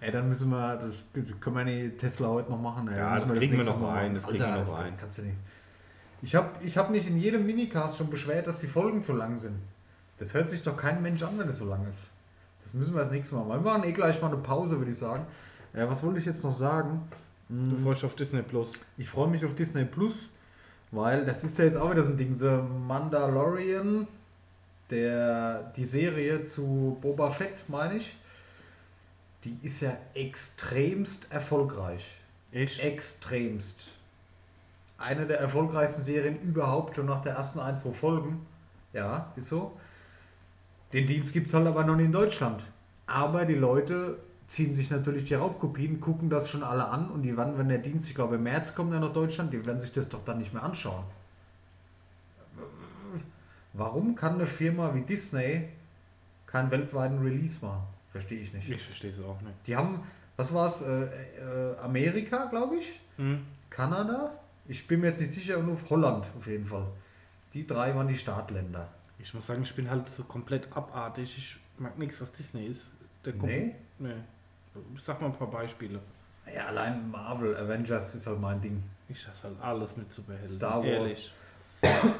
Ey, 0.00 0.12
dann 0.12 0.28
müssen 0.28 0.50
wir, 0.50 0.76
das 0.76 1.04
können 1.40 1.56
wir 1.56 1.64
nicht 1.64 1.98
Tesla 1.98 2.28
heute 2.28 2.50
noch 2.50 2.60
machen. 2.60 2.88
Ey. 2.88 2.98
Ja, 2.98 3.18
das 3.18 3.32
kriegen 3.32 3.56
wir 3.56 3.64
noch 3.64 3.80
Mal 3.80 3.88
rein, 3.94 4.02
machen. 4.12 4.14
das 4.14 4.22
kriegen 4.24 4.44
wir 4.44 4.56
noch 4.56 4.78
rein. 4.78 4.92
Kannst 4.98 5.18
du 5.18 5.22
nicht. 5.22 5.36
Ich 6.22 6.34
habe 6.34 6.64
ich 6.64 6.76
hab 6.76 6.90
mich 6.90 7.06
in 7.06 7.18
jedem 7.18 7.46
Minicast 7.46 7.96
schon 7.96 8.10
beschwert, 8.10 8.46
dass 8.46 8.60
die 8.60 8.66
Folgen 8.66 9.02
zu 9.02 9.14
lang 9.14 9.38
sind. 9.38 9.56
Das 10.18 10.34
hört 10.34 10.48
sich 10.48 10.62
doch 10.62 10.76
kein 10.76 11.00
Mensch 11.00 11.22
an, 11.22 11.38
wenn 11.38 11.48
es 11.48 11.58
so 11.58 11.64
lang 11.64 11.86
ist. 11.88 12.08
Das 12.64 12.74
müssen 12.74 12.92
wir 12.92 13.00
das 13.00 13.10
nächste 13.10 13.36
Mal 13.36 13.44
machen. 13.44 13.64
Wir 13.64 13.72
machen 13.72 13.84
eh 13.84 13.92
gleich 13.92 14.20
mal 14.20 14.28
eine 14.28 14.42
Pause, 14.42 14.78
würde 14.78 14.90
ich 14.90 14.98
sagen. 14.98 15.24
Ja, 15.74 15.88
was 15.88 16.02
wollte 16.02 16.18
ich 16.18 16.26
jetzt 16.26 16.42
noch 16.42 16.56
sagen? 16.56 17.08
Du 17.48 17.76
freust 17.78 18.02
dich 18.02 18.06
auf 18.10 18.16
Disney 18.16 18.42
Plus. 18.42 18.72
Ich 18.98 19.08
freue 19.08 19.28
mich 19.28 19.44
auf 19.44 19.54
Disney 19.54 19.84
Plus, 19.84 20.28
weil 20.90 21.24
das 21.24 21.44
ist 21.44 21.56
ja 21.56 21.64
jetzt 21.64 21.76
auch 21.76 21.90
wieder 21.90 22.02
so 22.02 22.10
ein 22.10 22.16
Ding. 22.16 22.32
The 22.32 22.58
Mandalorian, 22.86 24.06
der, 24.90 25.72
die 25.76 25.84
Serie 25.84 26.44
zu 26.44 26.98
Boba 27.00 27.30
Fett, 27.30 27.64
meine 27.68 27.96
ich, 27.96 28.16
die 29.44 29.56
ist 29.62 29.80
ja 29.80 29.96
extremst 30.14 31.28
erfolgreich. 31.30 32.04
Echt? 32.52 32.80
Extremst. 32.80 33.88
Eine 34.98 35.26
der 35.26 35.38
erfolgreichsten 35.40 36.02
Serien 36.02 36.40
überhaupt, 36.42 36.96
schon 36.96 37.06
nach 37.06 37.22
der 37.22 37.34
ersten 37.34 37.60
ein, 37.60 37.76
zwei 37.76 37.92
Folgen. 37.92 38.44
Ja, 38.92 39.32
ist 39.36 39.48
so. 39.48 39.78
Den 40.92 41.06
Dienst 41.06 41.32
gibt 41.32 41.48
es 41.48 41.54
halt 41.54 41.66
aber 41.66 41.84
noch 41.84 41.94
nicht 41.96 42.06
in 42.06 42.12
Deutschland. 42.12 42.62
Aber 43.06 43.44
die 43.44 43.54
Leute 43.54 44.18
ziehen 44.46 44.74
sich 44.74 44.90
natürlich 44.90 45.24
die 45.24 45.34
Raubkopien, 45.34 46.00
gucken 46.00 46.30
das 46.30 46.48
schon 46.48 46.62
alle 46.62 46.86
an 46.88 47.10
und 47.10 47.22
die 47.22 47.36
werden, 47.36 47.58
wenn 47.58 47.68
der 47.68 47.78
Dienst, 47.78 48.08
ich 48.08 48.14
glaube 48.14 48.36
im 48.36 48.42
März 48.42 48.74
kommt 48.74 48.92
er 48.92 49.00
nach 49.00 49.12
Deutschland, 49.12 49.52
die 49.52 49.64
werden 49.64 49.78
sich 49.78 49.92
das 49.92 50.08
doch 50.08 50.24
dann 50.24 50.38
nicht 50.38 50.52
mehr 50.52 50.62
anschauen. 50.62 51.04
Warum 53.74 54.14
kann 54.14 54.34
eine 54.34 54.46
Firma 54.46 54.94
wie 54.94 55.02
Disney 55.02 55.68
keinen 56.46 56.70
weltweiten 56.70 57.18
Release 57.18 57.64
machen? 57.64 57.82
Verstehe 58.10 58.40
ich 58.40 58.52
nicht. 58.52 58.68
Ich 58.68 58.82
verstehe 58.82 59.12
es 59.12 59.20
auch 59.20 59.40
nicht. 59.42 59.54
Die 59.66 59.76
haben, 59.76 60.02
was 60.36 60.52
war 60.52 60.66
es, 60.66 60.82
äh, 60.82 61.04
äh, 61.04 61.76
Amerika, 61.82 62.46
glaube 62.46 62.76
ich, 62.76 63.00
Hm? 63.16 63.44
Kanada, 63.68 64.32
Ich 64.68 64.86
bin 64.86 65.00
mir 65.00 65.08
jetzt 65.08 65.20
nicht 65.20 65.32
sicher, 65.32 65.58
nur 65.62 65.76
Holland 65.90 66.26
auf 66.36 66.46
jeden 66.46 66.64
Fall. 66.66 66.86
Die 67.54 67.66
drei 67.66 67.94
waren 67.94 68.06
die 68.08 68.16
Startländer. 68.18 68.88
Ich 69.18 69.34
muss 69.34 69.46
sagen, 69.46 69.62
ich 69.62 69.74
bin 69.74 69.90
halt 69.90 70.08
so 70.08 70.22
komplett 70.24 70.68
abartig. 70.76 71.36
Ich 71.36 71.56
mag 71.78 71.98
nichts, 71.98 72.20
was 72.20 72.30
Disney 72.32 72.66
ist. 72.66 72.86
Der 73.24 73.32
kommt- 73.32 73.44
Nee? 73.50 73.74
Nee. 73.98 74.12
Sag 74.98 75.20
mal 75.20 75.26
ein 75.28 75.32
paar 75.36 75.50
Beispiele. 75.50 75.98
Ja, 76.54 76.66
allein 76.66 77.10
Marvel, 77.10 77.56
Avengers 77.56 78.14
ist 78.14 78.26
halt 78.26 78.40
mein 78.40 78.60
Ding. 78.60 78.82
Ich 79.08 79.20
schaff's 79.20 79.42
halt 79.42 79.60
alles 79.60 79.96
mit 79.96 80.12
zu 80.12 80.22
behelfen. 80.22 80.46
Star 80.54 80.82
Wars. 80.84 81.30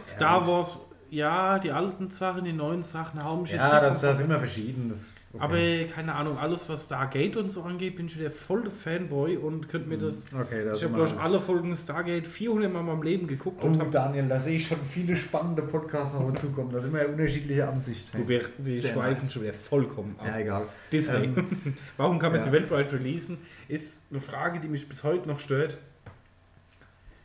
Star 0.05 0.47
Wars, 0.47 0.79
ja, 1.11 1.59
die 1.59 1.71
alten 1.71 2.11
Sachen, 2.11 2.45
die 2.45 2.53
neuen 2.53 2.83
Sachen 2.83 3.23
mich 3.43 3.53
Ja, 3.53 3.69
von- 4.11 4.11
ist 4.11 4.21
immer 4.21 4.39
verschieden. 4.39 4.89
Das, 4.89 5.13
okay. 5.33 5.43
Aber 5.89 5.93
keine 5.95 6.15
Ahnung, 6.15 6.39
alles 6.39 6.69
was 6.69 6.85
Stargate 6.85 7.37
und 7.37 7.51
so 7.51 7.63
angeht, 7.63 7.97
bin 7.97 8.07
ich 8.07 8.19
wieder 8.19 8.31
voll 8.31 8.63
der 8.63 8.71
Fanboy 8.71 9.37
und 9.37 9.69
könnte 9.69 9.89
mir 9.89 9.99
das. 9.99 10.25
Okay, 10.35 10.65
das 10.65 10.81
Ich 10.83 10.89
habe, 10.89 11.05
ich, 11.05 11.19
alle 11.19 11.41
Folgen 11.41 11.77
Stargate 11.77 12.27
400 12.27 12.73
Mal 12.73 12.81
in 12.81 12.87
meinem 12.87 13.03
Leben 13.03 13.27
geguckt 13.27 13.59
Oh, 13.63 13.67
und. 13.67 13.95
Daniel, 13.95 14.29
da 14.29 14.39
sehe 14.39 14.57
ich 14.57 14.67
schon 14.67 14.79
viele 14.91 15.17
spannende 15.17 15.63
Podcasts 15.63 16.15
noch 16.15 16.33
zukommen. 16.35 16.71
Da 16.73 16.81
sind 16.81 16.93
wir 16.93 17.03
ja 17.03 17.09
unterschiedliche 17.09 17.69
Ansichten. 17.69 18.27
Wir, 18.27 18.43
wir 18.59 18.81
schweifen 18.81 19.23
nice. 19.25 19.33
schon 19.33 19.43
wieder 19.43 19.55
vollkommen 19.55 20.15
ab. 20.19 20.27
Ja, 20.27 20.39
egal. 20.39 20.67
Disney. 20.91 21.25
Ähm, 21.25 21.77
Warum 21.97 22.19
kann 22.19 22.33
man 22.33 22.41
ja. 22.41 22.47
sie 22.47 22.53
weltweit 22.53 22.93
releasen? 22.93 23.39
Ist 23.69 24.01
eine 24.11 24.21
Frage, 24.21 24.61
die 24.61 24.69
mich 24.69 24.89
bis 24.89 25.05
heute 25.05 25.29
noch 25.29 25.39
stört. 25.41 25.79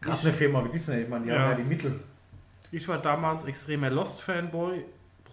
Gerade 0.01 0.19
eine 0.21 0.33
Firma 0.33 0.65
wie 0.65 0.69
Disney, 0.69 1.01
ich 1.03 1.09
meine, 1.09 1.23
die 1.25 1.31
Ja. 1.31 1.39
haben 1.39 1.51
ja 1.51 1.55
die 1.57 1.63
Mittel. 1.63 1.99
Ich 2.71 2.87
war 2.87 2.97
damals 3.01 3.45
extremer 3.45 3.89
Lost-Fanboy. 3.89 4.83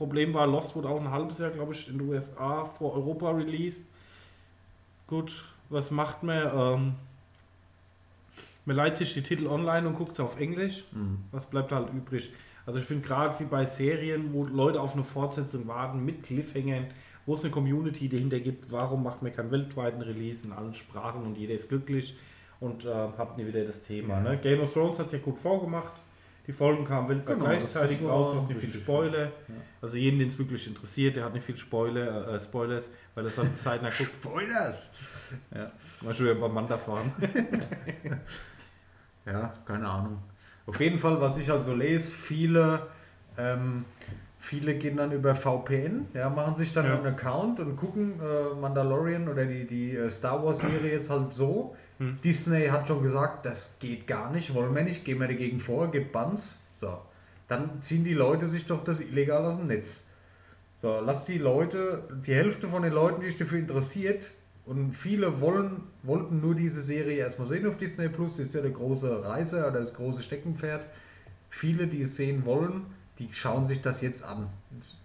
Problem 0.01 0.33
war, 0.33 0.47
Lost 0.47 0.75
wurde 0.75 0.89
auch 0.89 0.99
ein 0.99 1.11
halbes 1.11 1.41
Jahr, 1.41 1.51
glaube 1.51 1.75
ich, 1.75 1.87
in 1.87 1.99
den 1.99 2.09
USA 2.09 2.65
vor 2.65 2.95
Europa 2.95 3.33
released. 3.33 3.85
Gut, 5.07 5.45
was 5.69 5.91
macht 5.91 6.23
man? 6.23 6.51
Ähm, 6.55 6.93
man 8.65 8.77
leiht 8.77 8.97
sich 8.97 9.13
die 9.13 9.23
Titel 9.23 9.47
online 9.47 9.87
und 9.87 9.97
guckt 9.97 10.17
sie 10.17 10.25
auf 10.25 10.41
Englisch. 10.41 10.85
Was 11.33 11.45
bleibt 11.45 11.71
halt 11.71 11.93
übrig? 11.93 12.33
Also 12.65 12.81
ich 12.81 12.87
finde 12.87 13.07
gerade 13.07 13.39
wie 13.41 13.45
bei 13.45 13.67
Serien, 13.67 14.33
wo 14.33 14.45
Leute 14.45 14.81
auf 14.81 14.95
eine 14.95 15.05
Fortsetzung 15.05 15.69
warten 15.69 16.03
mit 16.03 16.23
Cliffhangern, 16.23 16.87
wo 17.27 17.35
es 17.35 17.45
eine 17.45 17.51
Community 17.51 18.09
dahinter 18.09 18.41
gibt, 18.41 18.73
warum 18.73 19.03
macht 19.03 19.21
man 19.21 19.35
keinen 19.35 19.51
weltweiten 19.51 20.01
Release 20.01 20.47
in 20.47 20.55
allen 20.55 20.73
Sprachen 20.73 21.25
und 21.25 21.37
jeder 21.37 21.53
ist 21.53 21.69
glücklich 21.69 22.17
und 22.59 22.87
äh, 22.87 22.89
habt 22.89 23.37
nie 23.37 23.47
wieder 23.47 23.65
das 23.65 23.83
Thema. 23.83 24.15
Ja, 24.15 24.21
ne? 24.21 24.39
Game 24.39 24.61
of 24.61 24.73
Thrones 24.73 24.99
hat 24.99 25.09
es 25.09 25.13
ja 25.13 25.19
gut 25.19 25.39
vorgemacht. 25.39 25.93
Die 26.51 26.57
Folgen 26.57 26.85
kamen 26.85 27.23
Genau, 27.25 27.45
gleichzeitig 27.45 27.99
das- 27.99 28.07
das 28.07 28.11
raus, 28.11 28.37
hast 28.41 28.49
nicht 28.49 28.59
viel 28.61 28.75
Spoiler. 28.75 29.31
Also 29.81 29.99
jeden, 29.99 30.19
den 30.19 30.27
es 30.27 30.37
wirklich 30.37 30.67
interessiert, 30.67 31.15
der 31.15 31.25
hat 31.27 31.33
nicht 31.33 31.45
viel 31.47 31.57
Spoiler, 31.57 32.27
äh, 32.27 32.41
Spoilers, 32.41 32.91
weil 33.15 33.25
er 33.25 33.37
halt 33.37 33.57
zeitnah 33.57 33.91
guckt. 33.97 34.11
Spoilers! 34.21 34.91
Ja. 35.55 35.71
Mal 36.01 36.13
schon 36.13 36.41
beim 36.41 36.53
Manta 36.53 36.77
fahren. 36.77 37.13
ja, 39.27 39.55
keine 39.65 39.89
Ahnung. 39.89 40.19
Auf 40.67 40.81
jeden 40.81 40.99
Fall, 40.99 41.21
was 41.21 41.39
ich 41.39 41.49
halt 41.49 41.63
so 41.63 41.73
lese, 41.73 42.11
viele, 42.11 42.89
ähm, 43.39 43.85
viele 44.37 44.75
gehen 44.75 44.97
dann 44.97 45.13
über 45.13 45.37
VPN, 45.37 46.07
ja, 46.15 46.29
machen 46.31 46.57
sich 46.57 46.73
dann 46.73 46.87
Ja. 46.87 46.97
einen 46.97 47.07
Account 47.07 47.61
und 47.61 47.77
gucken 47.77 48.15
äh, 48.21 48.55
Mandalorian 48.61 49.29
oder 49.29 49.45
die, 49.47 49.69
die 49.69 49.95
äh, 49.95 50.11
Star 50.11 50.45
Wars 50.45 50.59
Serie 50.59 50.91
jetzt 50.95 51.11
halt 51.11 51.33
so. 51.33 51.77
Hm. 52.01 52.17
Disney 52.25 52.67
hat 52.69 52.89
schon 52.89 53.03
gesagt, 53.03 53.47
das 53.47 53.77
geht 53.79 54.07
gar 54.07 54.33
nicht, 54.33 54.55
wollen 54.55 54.75
wir 54.75 54.83
nicht, 54.83 55.05
gehen 55.05 55.21
wir 55.21 55.29
dagegen 55.29 55.61
vor, 55.61 55.91
gibt 55.91 56.13
Bans. 56.13 56.61
So. 56.75 56.99
Dann 57.47 57.83
ziehen 57.83 58.05
die 58.05 58.15
Leute 58.15 58.47
sich 58.47 58.65
doch 58.65 58.83
das 58.83 59.01
illegal 59.01 59.45
aus 59.45 59.59
dem 59.59 59.67
Netz. 59.67 60.03
So, 60.83 60.99
lass 61.05 61.27
die 61.27 61.37
Leute, 61.37 62.05
die 62.27 62.35
Hälfte 62.35 62.69
von 62.69 62.83
den 62.83 62.93
Leuten, 62.93 63.21
die 63.21 63.27
sich 63.27 63.39
dafür 63.39 63.59
interessiert, 63.59 64.31
und 64.65 64.95
viele 64.95 65.41
wollen, 65.41 65.83
wollten 66.03 66.41
nur 66.41 66.55
diese 66.55 66.81
Serie 66.81 67.17
erstmal 67.17 67.49
sehen 67.49 67.67
auf 67.67 67.77
Disney 67.77 68.09
Plus, 68.09 68.37
das 68.37 68.47
ist 68.47 68.55
ja 68.55 68.61
der 68.61 68.71
große 68.71 69.25
Reise 69.25 69.67
oder 69.67 69.81
das 69.81 69.93
große 69.93 70.23
Steckenpferd. 70.23 70.87
Viele, 71.49 71.87
die 71.89 72.03
es 72.03 72.17
sehen 72.17 72.45
wollen, 72.45 72.87
die 73.19 73.29
schauen 73.33 73.65
sich 73.65 73.81
das 73.81 74.01
jetzt 74.01 74.23
an. 74.23 74.49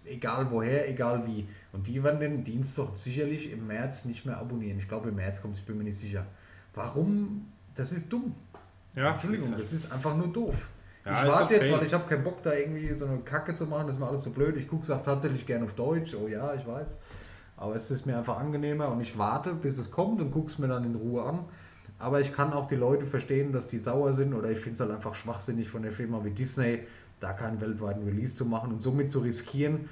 Egal 0.04 0.50
woher, 0.50 0.88
egal 0.88 1.26
wie. 1.26 1.48
Und 1.72 1.88
die 1.88 2.02
werden 2.02 2.20
den 2.20 2.44
Dienst 2.44 2.78
doch 2.78 2.96
sicherlich 2.96 3.50
im 3.50 3.66
März 3.66 4.04
nicht 4.04 4.24
mehr 4.24 4.38
abonnieren. 4.38 4.78
Ich 4.78 4.88
glaube, 4.88 5.08
im 5.08 5.16
März 5.16 5.42
kommt 5.42 5.58
ich 5.58 5.64
bin 5.64 5.78
mir 5.78 5.84
nicht 5.84 5.98
sicher. 5.98 6.24
Warum? 6.76 7.48
Das 7.74 7.90
ist 7.90 8.12
dumm. 8.12 8.34
Ja, 8.94 9.12
Entschuldigung, 9.12 9.54
das 9.58 9.72
ist 9.72 9.92
einfach 9.92 10.16
nur 10.16 10.28
doof. 10.28 10.70
Ja, 11.04 11.24
ich 11.24 11.32
warte 11.32 11.54
jetzt, 11.54 11.72
weil 11.72 11.84
ich 11.84 11.94
habe 11.94 12.08
keinen 12.08 12.24
Bock, 12.24 12.42
da 12.42 12.52
irgendwie 12.52 12.92
so 12.94 13.06
eine 13.06 13.18
Kacke 13.18 13.54
zu 13.54 13.66
machen, 13.66 13.86
das 13.86 13.96
ist 13.96 14.00
mir 14.00 14.08
alles 14.08 14.24
so 14.24 14.30
blöd. 14.30 14.56
Ich 14.56 14.68
gucke 14.68 14.82
es 14.82 14.90
auch 14.90 15.02
tatsächlich 15.02 15.46
gerne 15.46 15.64
auf 15.64 15.74
Deutsch, 15.74 16.14
oh 16.14 16.28
ja, 16.28 16.54
ich 16.54 16.66
weiß. 16.66 16.98
Aber 17.56 17.74
es 17.74 17.90
ist 17.90 18.06
mir 18.06 18.18
einfach 18.18 18.38
angenehmer 18.38 18.88
und 18.88 19.00
ich 19.00 19.16
warte, 19.16 19.54
bis 19.54 19.78
es 19.78 19.90
kommt 19.90 20.20
und 20.20 20.30
gucke 20.30 20.48
es 20.48 20.58
mir 20.58 20.68
dann 20.68 20.84
in 20.84 20.94
Ruhe 20.94 21.22
an. 21.22 21.44
Aber 21.98 22.20
ich 22.20 22.32
kann 22.32 22.52
auch 22.52 22.68
die 22.68 22.76
Leute 22.76 23.06
verstehen, 23.06 23.52
dass 23.52 23.68
die 23.68 23.78
sauer 23.78 24.12
sind 24.12 24.34
oder 24.34 24.50
ich 24.50 24.58
finde 24.58 24.74
es 24.74 24.80
halt 24.80 24.90
einfach 24.90 25.14
schwachsinnig 25.14 25.68
von 25.68 25.82
der 25.82 25.92
Firma 25.92 26.22
wie 26.24 26.30
Disney, 26.30 26.80
da 27.20 27.32
keinen 27.32 27.60
weltweiten 27.60 28.04
Release 28.04 28.34
zu 28.34 28.44
machen 28.44 28.72
und 28.72 28.82
somit 28.82 29.10
zu 29.10 29.20
riskieren, 29.20 29.88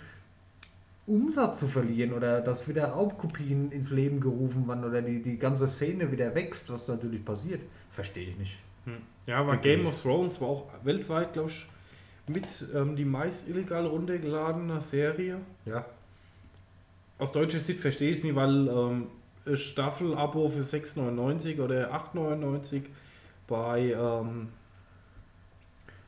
Umsatz 1.06 1.60
zu 1.60 1.68
verlieren 1.68 2.12
oder 2.12 2.40
dass 2.40 2.66
wieder 2.66 2.86
Raubkopien 2.86 3.70
ins 3.70 3.90
Leben 3.90 4.20
gerufen 4.20 4.66
werden 4.66 4.84
oder 4.84 5.02
die, 5.02 5.20
die 5.20 5.38
ganze 5.38 5.66
Szene 5.66 6.10
wieder 6.10 6.34
wächst, 6.34 6.72
was 6.72 6.88
natürlich 6.88 7.24
passiert. 7.24 7.60
Verstehe 7.90 8.30
ich 8.30 8.38
nicht. 8.38 8.58
Hm. 8.84 8.96
Ja, 9.26 9.38
aber. 9.38 9.56
Game 9.58 9.86
of 9.86 10.00
Thrones 10.00 10.40
war 10.40 10.48
auch 10.48 10.66
weltweit, 10.82 11.34
glaube 11.34 11.50
ich, 11.50 11.66
mit 12.26 12.46
ähm, 12.74 12.96
die 12.96 13.04
meist 13.04 13.48
illegal 13.48 13.86
runtergeladene 13.86 14.80
Serie. 14.80 15.40
Ja. 15.66 15.84
Aus 17.18 17.32
deutscher 17.32 17.60
Sicht 17.60 17.80
verstehe 17.80 18.10
ich 18.10 18.18
es 18.18 18.24
nicht, 18.24 18.34
weil 18.34 18.68
ähm, 18.68 19.06
Staffel-Abo 19.56 20.48
für 20.48 20.62
6,99 20.62 21.60
oder 21.60 21.94
8,99 21.94 22.82
bei, 23.46 23.92
ähm, 23.92 24.48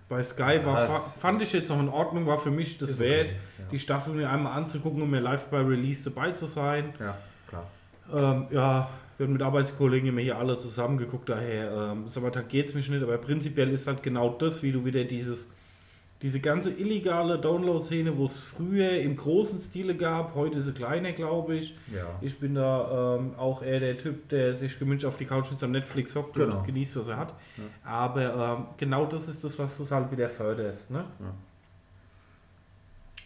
bei 0.09 0.23
Sky 0.23 0.61
war, 0.65 0.89
Ja, 0.89 1.01
fand 1.01 1.43
ich 1.43 1.53
jetzt 1.53 1.69
noch 1.69 1.81
in 1.81 1.89
Ordnung, 1.89 2.27
war 2.27 2.39
für 2.39 2.51
mich 2.51 2.79
das 2.79 2.99
wert, 2.99 3.27
okay, 3.27 3.37
ja. 3.59 3.65
die 3.73 3.79
Staffel 3.79 4.15
mir 4.15 4.31
einmal 4.31 4.57
anzugucken 4.57 5.03
und 5.03 5.11
mir 5.11 5.21
live 5.21 5.49
bei 5.49 5.61
Release 5.61 6.09
dabei 6.09 6.33
zu 6.33 6.47
sein. 6.47 6.93
Ja, 7.01 7.17
klar. 7.49 7.67
Ähm, 8.13 8.47
ja, 8.51 8.89
wir 9.17 9.27
haben 9.27 9.33
mit 9.33 9.43
Arbeitskollegen 9.43 10.09
immer 10.09 10.21
hier 10.21 10.39
alle 10.39 10.59
zusammen 10.59 10.99
geguckt, 10.99 11.29
daher, 11.29 11.95
ähm, 11.95 12.07
da 12.33 12.43
geht 12.43 12.69
es 12.69 12.75
mich 12.75 12.89
nicht, 12.89 13.03
aber 13.03 13.19
prinzipiell 13.19 13.73
ist 13.73 13.87
halt 13.87 14.03
genau 14.03 14.31
das, 14.31 14.63
wie 14.63 14.73
du 14.73 14.85
wieder 14.85 15.05
dieses, 15.05 15.49
diese 16.23 16.41
ganze 16.41 16.71
illegale 16.71 17.39
Download-Szene, 17.39 18.17
wo 18.17 18.25
es 18.25 18.39
früher 18.39 19.01
im 19.01 19.17
großen 19.17 19.61
Stile 19.61 19.95
gab, 19.97 20.35
heute 20.35 20.59
ist 20.59 20.65
sie 20.65 20.73
kleiner, 20.73 21.13
glaube 21.13 21.57
ich. 21.57 21.77
Ja. 21.95 22.07
Ich 22.23 22.39
bin 22.39 22.55
da 22.55 23.17
ähm, 23.19 23.35
auch 23.37 23.63
eher 23.63 23.81
der 23.81 23.99
Typ, 23.99 24.29
der 24.31 24.55
sich 24.55 24.79
gemütlich 24.79 25.05
auf 25.07 25.19
die 25.19 25.27
Couch 25.27 25.51
mit 25.51 25.61
seinem 25.61 25.73
Netflix 25.73 26.17
hockt 26.17 26.35
Genau. 26.35 26.59
und 26.59 26.65
genießt, 26.67 26.97
was 26.97 27.09
er 27.09 27.19
hat. 27.19 27.35
Aber 27.85 28.57
ähm, 28.59 28.65
genau 28.79 29.05
das 29.05 29.29
ist 29.29 29.45
das, 29.45 29.59
was 29.59 29.77
du 29.77 29.89
halt 29.91 30.11
wieder 30.11 30.31
förderst. 30.31 30.91
Ne? 30.91 31.05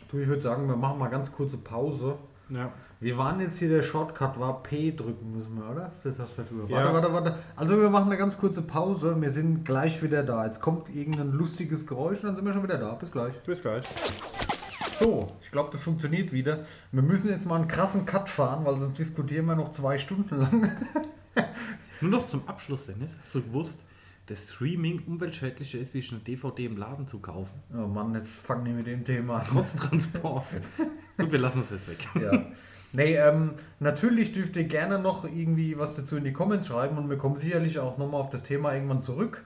Du, 0.09 0.19
ich 0.19 0.27
würde 0.27 0.43
sagen, 0.43 0.67
wir 0.67 0.77
machen 0.77 0.99
mal 0.99 1.09
ganz 1.09 1.31
kurze 1.31 1.59
Pause. 1.59 2.17
Ja. 2.49 2.73
Wir 3.01 3.17
waren 3.17 3.41
jetzt 3.41 3.59
hier, 3.59 3.71
der 3.71 3.83
Shortcut 3.83 4.39
war 4.39 4.63
P 4.63 4.93
drücken 4.93 5.33
müssen 5.33 5.57
wir, 5.57 5.71
oder? 5.71 5.91
Der 6.05 6.15
Tastatur. 6.15 6.69
Ja. 6.69 6.93
Warte, 6.93 6.93
warte, 6.93 7.13
warte. 7.15 7.39
Also 7.57 7.81
wir 7.81 7.89
machen 7.89 8.11
eine 8.11 8.19
ganz 8.19 8.37
kurze 8.37 8.61
Pause. 8.61 9.17
Wir 9.23 9.31
sind 9.31 9.65
gleich 9.65 10.03
wieder 10.03 10.23
da. 10.23 10.45
Jetzt 10.45 10.61
kommt 10.61 10.95
irgendein 10.95 11.33
lustiges 11.33 11.87
Geräusch 11.87 12.19
und 12.19 12.25
dann 12.25 12.37
sind 12.37 12.45
wir 12.45 12.53
schon 12.53 12.63
wieder 12.63 12.77
da. 12.77 12.93
Bis 12.93 13.11
gleich. 13.11 13.33
Bis 13.45 13.63
gleich. 13.63 13.87
So, 14.99 15.33
ich 15.41 15.51
glaube, 15.51 15.71
das 15.73 15.81
funktioniert 15.81 16.31
wieder. 16.31 16.67
Wir 16.93 17.01
müssen 17.01 17.31
jetzt 17.31 17.47
mal 17.47 17.57
einen 17.57 17.69
krassen 17.69 18.05
Cut 18.05 18.29
fahren, 18.29 18.67
weil 18.67 18.79
sonst 18.79 18.99
diskutieren 18.99 19.47
wir 19.47 19.57
noch 19.57 19.73
zwei 19.73 19.97
Stunden 19.97 20.37
lang. 20.37 20.71
Nur 22.03 22.11
noch 22.11 22.27
zum 22.27 22.47
Abschluss, 22.47 22.85
Dennis. 22.85 23.17
Hast 23.23 23.35
du 23.35 23.41
gewusst, 23.41 23.79
dass 24.27 24.53
Streaming 24.53 25.05
umweltschädlicher 25.07 25.79
ist, 25.79 25.95
wie 25.95 26.07
eine 26.11 26.21
DVD 26.21 26.67
im 26.67 26.77
Laden 26.77 27.09
zu 27.09 27.19
kaufen? 27.19 27.63
Oh 27.73 27.87
Mann, 27.87 28.15
jetzt 28.15 28.41
fangen 28.41 28.67
die 28.67 28.73
mit 28.73 28.87
dem 28.87 29.07
Thema 29.07 29.39
an. 29.39 29.47
Trotz 29.49 29.75
Transport. 29.75 30.45
Gut, 31.17 31.33
wir 31.33 31.39
lassen 31.39 31.63
es 31.63 31.71
jetzt 31.71 31.89
weg. 31.89 32.07
Ja. 32.21 32.45
Nee, 32.93 33.15
ähm, 33.15 33.53
natürlich 33.79 34.33
dürft 34.33 34.57
ihr 34.57 34.65
gerne 34.65 34.99
noch 34.99 35.25
irgendwie 35.25 35.79
was 35.79 35.97
dazu 35.97 36.17
in 36.17 36.25
die 36.25 36.33
Comments 36.33 36.67
schreiben 36.67 36.99
und 36.99 37.09
wir 37.09 37.19
kommen 37.19 37.37
sicherlich 37.37 37.79
auch 37.79 37.99
nochmal 37.99 38.21
auf 38.21 38.31
das 38.31 38.43
Thema 38.43 38.75
irgendwann 38.75 39.03
zurück. 39.03 39.45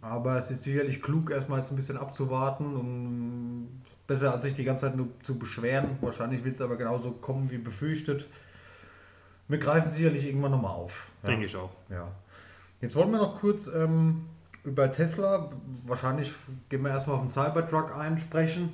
Aber 0.00 0.36
es 0.36 0.50
ist 0.50 0.62
sicherlich 0.62 1.02
klug, 1.02 1.30
erstmal 1.30 1.58
jetzt 1.58 1.70
ein 1.70 1.76
bisschen 1.76 1.98
abzuwarten 1.98 2.76
und 2.76 3.82
besser 4.06 4.32
als 4.32 4.44
sich 4.44 4.54
die 4.54 4.64
ganze 4.64 4.86
Zeit 4.86 4.96
nur 4.96 5.08
zu 5.22 5.38
beschweren. 5.38 5.98
Wahrscheinlich 6.00 6.44
wird 6.44 6.54
es 6.54 6.60
aber 6.62 6.76
genauso 6.76 7.10
kommen 7.12 7.50
wie 7.50 7.58
befürchtet. 7.58 8.26
Wir 9.48 9.58
greifen 9.58 9.90
sicherlich 9.90 10.24
irgendwann 10.24 10.52
nochmal 10.52 10.72
auf. 10.72 11.08
Ja. 11.22 11.28
Denke 11.28 11.44
ich 11.44 11.56
auch. 11.56 11.72
Ja. 11.90 12.08
Jetzt 12.80 12.96
wollen 12.96 13.10
wir 13.10 13.18
noch 13.18 13.38
kurz 13.38 13.66
ähm, 13.68 14.22
über 14.64 14.90
Tesla, 14.90 15.50
wahrscheinlich 15.86 16.32
gehen 16.70 16.82
wir 16.82 16.90
erstmal 16.90 17.16
auf 17.16 17.22
den 17.22 17.30
Cybertruck 17.30 17.94
einsprechen 17.94 18.70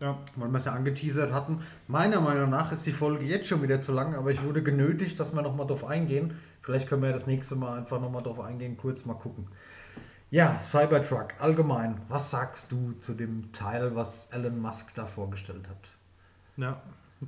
Ja. 0.00 0.18
weil 0.36 0.48
wir 0.50 0.58
es 0.58 0.64
ja 0.64 0.72
angeteasert 0.72 1.32
hatten. 1.32 1.60
Meiner 1.88 2.20
Meinung 2.20 2.50
nach 2.50 2.70
ist 2.70 2.86
die 2.86 2.92
Folge 2.92 3.24
jetzt 3.24 3.48
schon 3.48 3.62
wieder 3.62 3.80
zu 3.80 3.92
lang, 3.92 4.14
aber 4.14 4.30
ich 4.30 4.42
wurde 4.44 4.62
genötigt, 4.62 5.18
dass 5.18 5.34
wir 5.34 5.42
nochmal 5.42 5.66
drauf 5.66 5.84
eingehen. 5.84 6.34
Vielleicht 6.62 6.88
können 6.88 7.02
wir 7.02 7.08
ja 7.08 7.14
das 7.14 7.26
nächste 7.26 7.56
Mal 7.56 7.78
einfach 7.78 8.00
nochmal 8.00 8.22
drauf 8.22 8.38
eingehen, 8.40 8.76
kurz 8.76 9.04
mal 9.04 9.14
gucken. 9.14 9.48
Ja, 10.30 10.60
Cybertruck, 10.64 11.34
allgemein. 11.40 12.00
Was 12.08 12.30
sagst 12.30 12.70
du 12.70 12.92
zu 13.00 13.14
dem 13.14 13.50
Teil, 13.52 13.96
was 13.96 14.30
Elon 14.30 14.60
Musk 14.60 14.94
da 14.94 15.06
vorgestellt 15.06 15.66
hat? 15.68 15.88
Ja. 16.56 16.80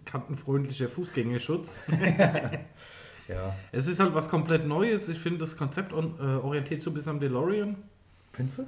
Kantenfreundlicher 0.04 0.88
Fußgängerschutz. 0.88 1.74
Ja. 3.30 3.54
Es 3.70 3.86
ist 3.86 4.00
halt 4.00 4.12
was 4.12 4.28
komplett 4.28 4.66
Neues. 4.66 5.08
Ich 5.08 5.20
finde, 5.20 5.38
das 5.38 5.56
Konzept 5.56 5.92
on, 5.92 6.18
äh, 6.18 6.22
orientiert 6.22 6.82
so 6.82 6.90
ein 6.90 6.94
bisschen 6.94 7.12
am 7.12 7.20
DeLorean. 7.20 7.76
Findest 8.32 8.58
du? 8.58 8.66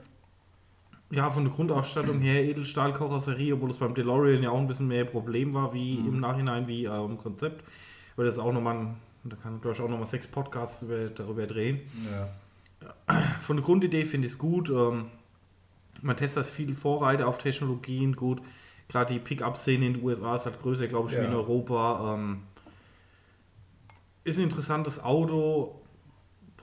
Ja, 1.12 1.30
von 1.30 1.44
der 1.44 1.52
Grundausstattung 1.52 2.20
her 2.20 2.42
Edelstahlkarosserie, 2.42 3.52
obwohl 3.52 3.68
es 3.70 3.76
beim 3.76 3.94
DeLorean 3.94 4.42
ja 4.42 4.50
auch 4.50 4.58
ein 4.58 4.66
bisschen 4.66 4.88
mehr 4.88 5.04
Problem 5.04 5.52
war, 5.52 5.74
wie 5.74 5.96
im 5.96 6.20
Nachhinein, 6.20 6.66
wie 6.66 6.86
äh, 6.86 7.04
im 7.04 7.18
Konzept. 7.18 7.62
Weil 8.16 8.24
das 8.26 8.38
auch 8.38 8.50
nochmal, 8.52 8.76
ein- 8.78 8.96
da 9.24 9.36
kann 9.36 9.60
du 9.60 9.70
auch 9.70 9.78
nochmal 9.88 10.06
sechs 10.06 10.26
Podcasts 10.26 10.82
über, 10.82 11.08
darüber 11.10 11.46
drehen. 11.46 11.80
Ja. 12.10 12.28
Von 13.40 13.56
der 13.58 13.64
Grundidee 13.64 14.06
finde 14.06 14.26
ich 14.26 14.32
es 14.32 14.38
gut. 14.38 14.70
Ähm, 14.70 15.06
man 16.00 16.16
testet 16.16 16.46
viel 16.46 16.74
Vorreiter 16.74 17.28
auf 17.28 17.36
Technologien, 17.36 18.16
gut. 18.16 18.40
Gerade 18.88 19.12
die 19.12 19.20
Pickup-Szene 19.20 19.86
in 19.86 19.94
den 19.94 20.02
USA 20.02 20.36
ist 20.36 20.46
halt 20.46 20.60
größer, 20.62 20.88
glaube 20.88 21.10
ich, 21.10 21.14
wie 21.14 21.20
Ja. 21.20 21.26
in 21.28 21.34
Europa. 21.34 22.14
Ähm, 22.14 22.42
ist 24.24 24.38
ein 24.38 24.44
interessantes 24.44 25.02
Auto. 25.02 25.81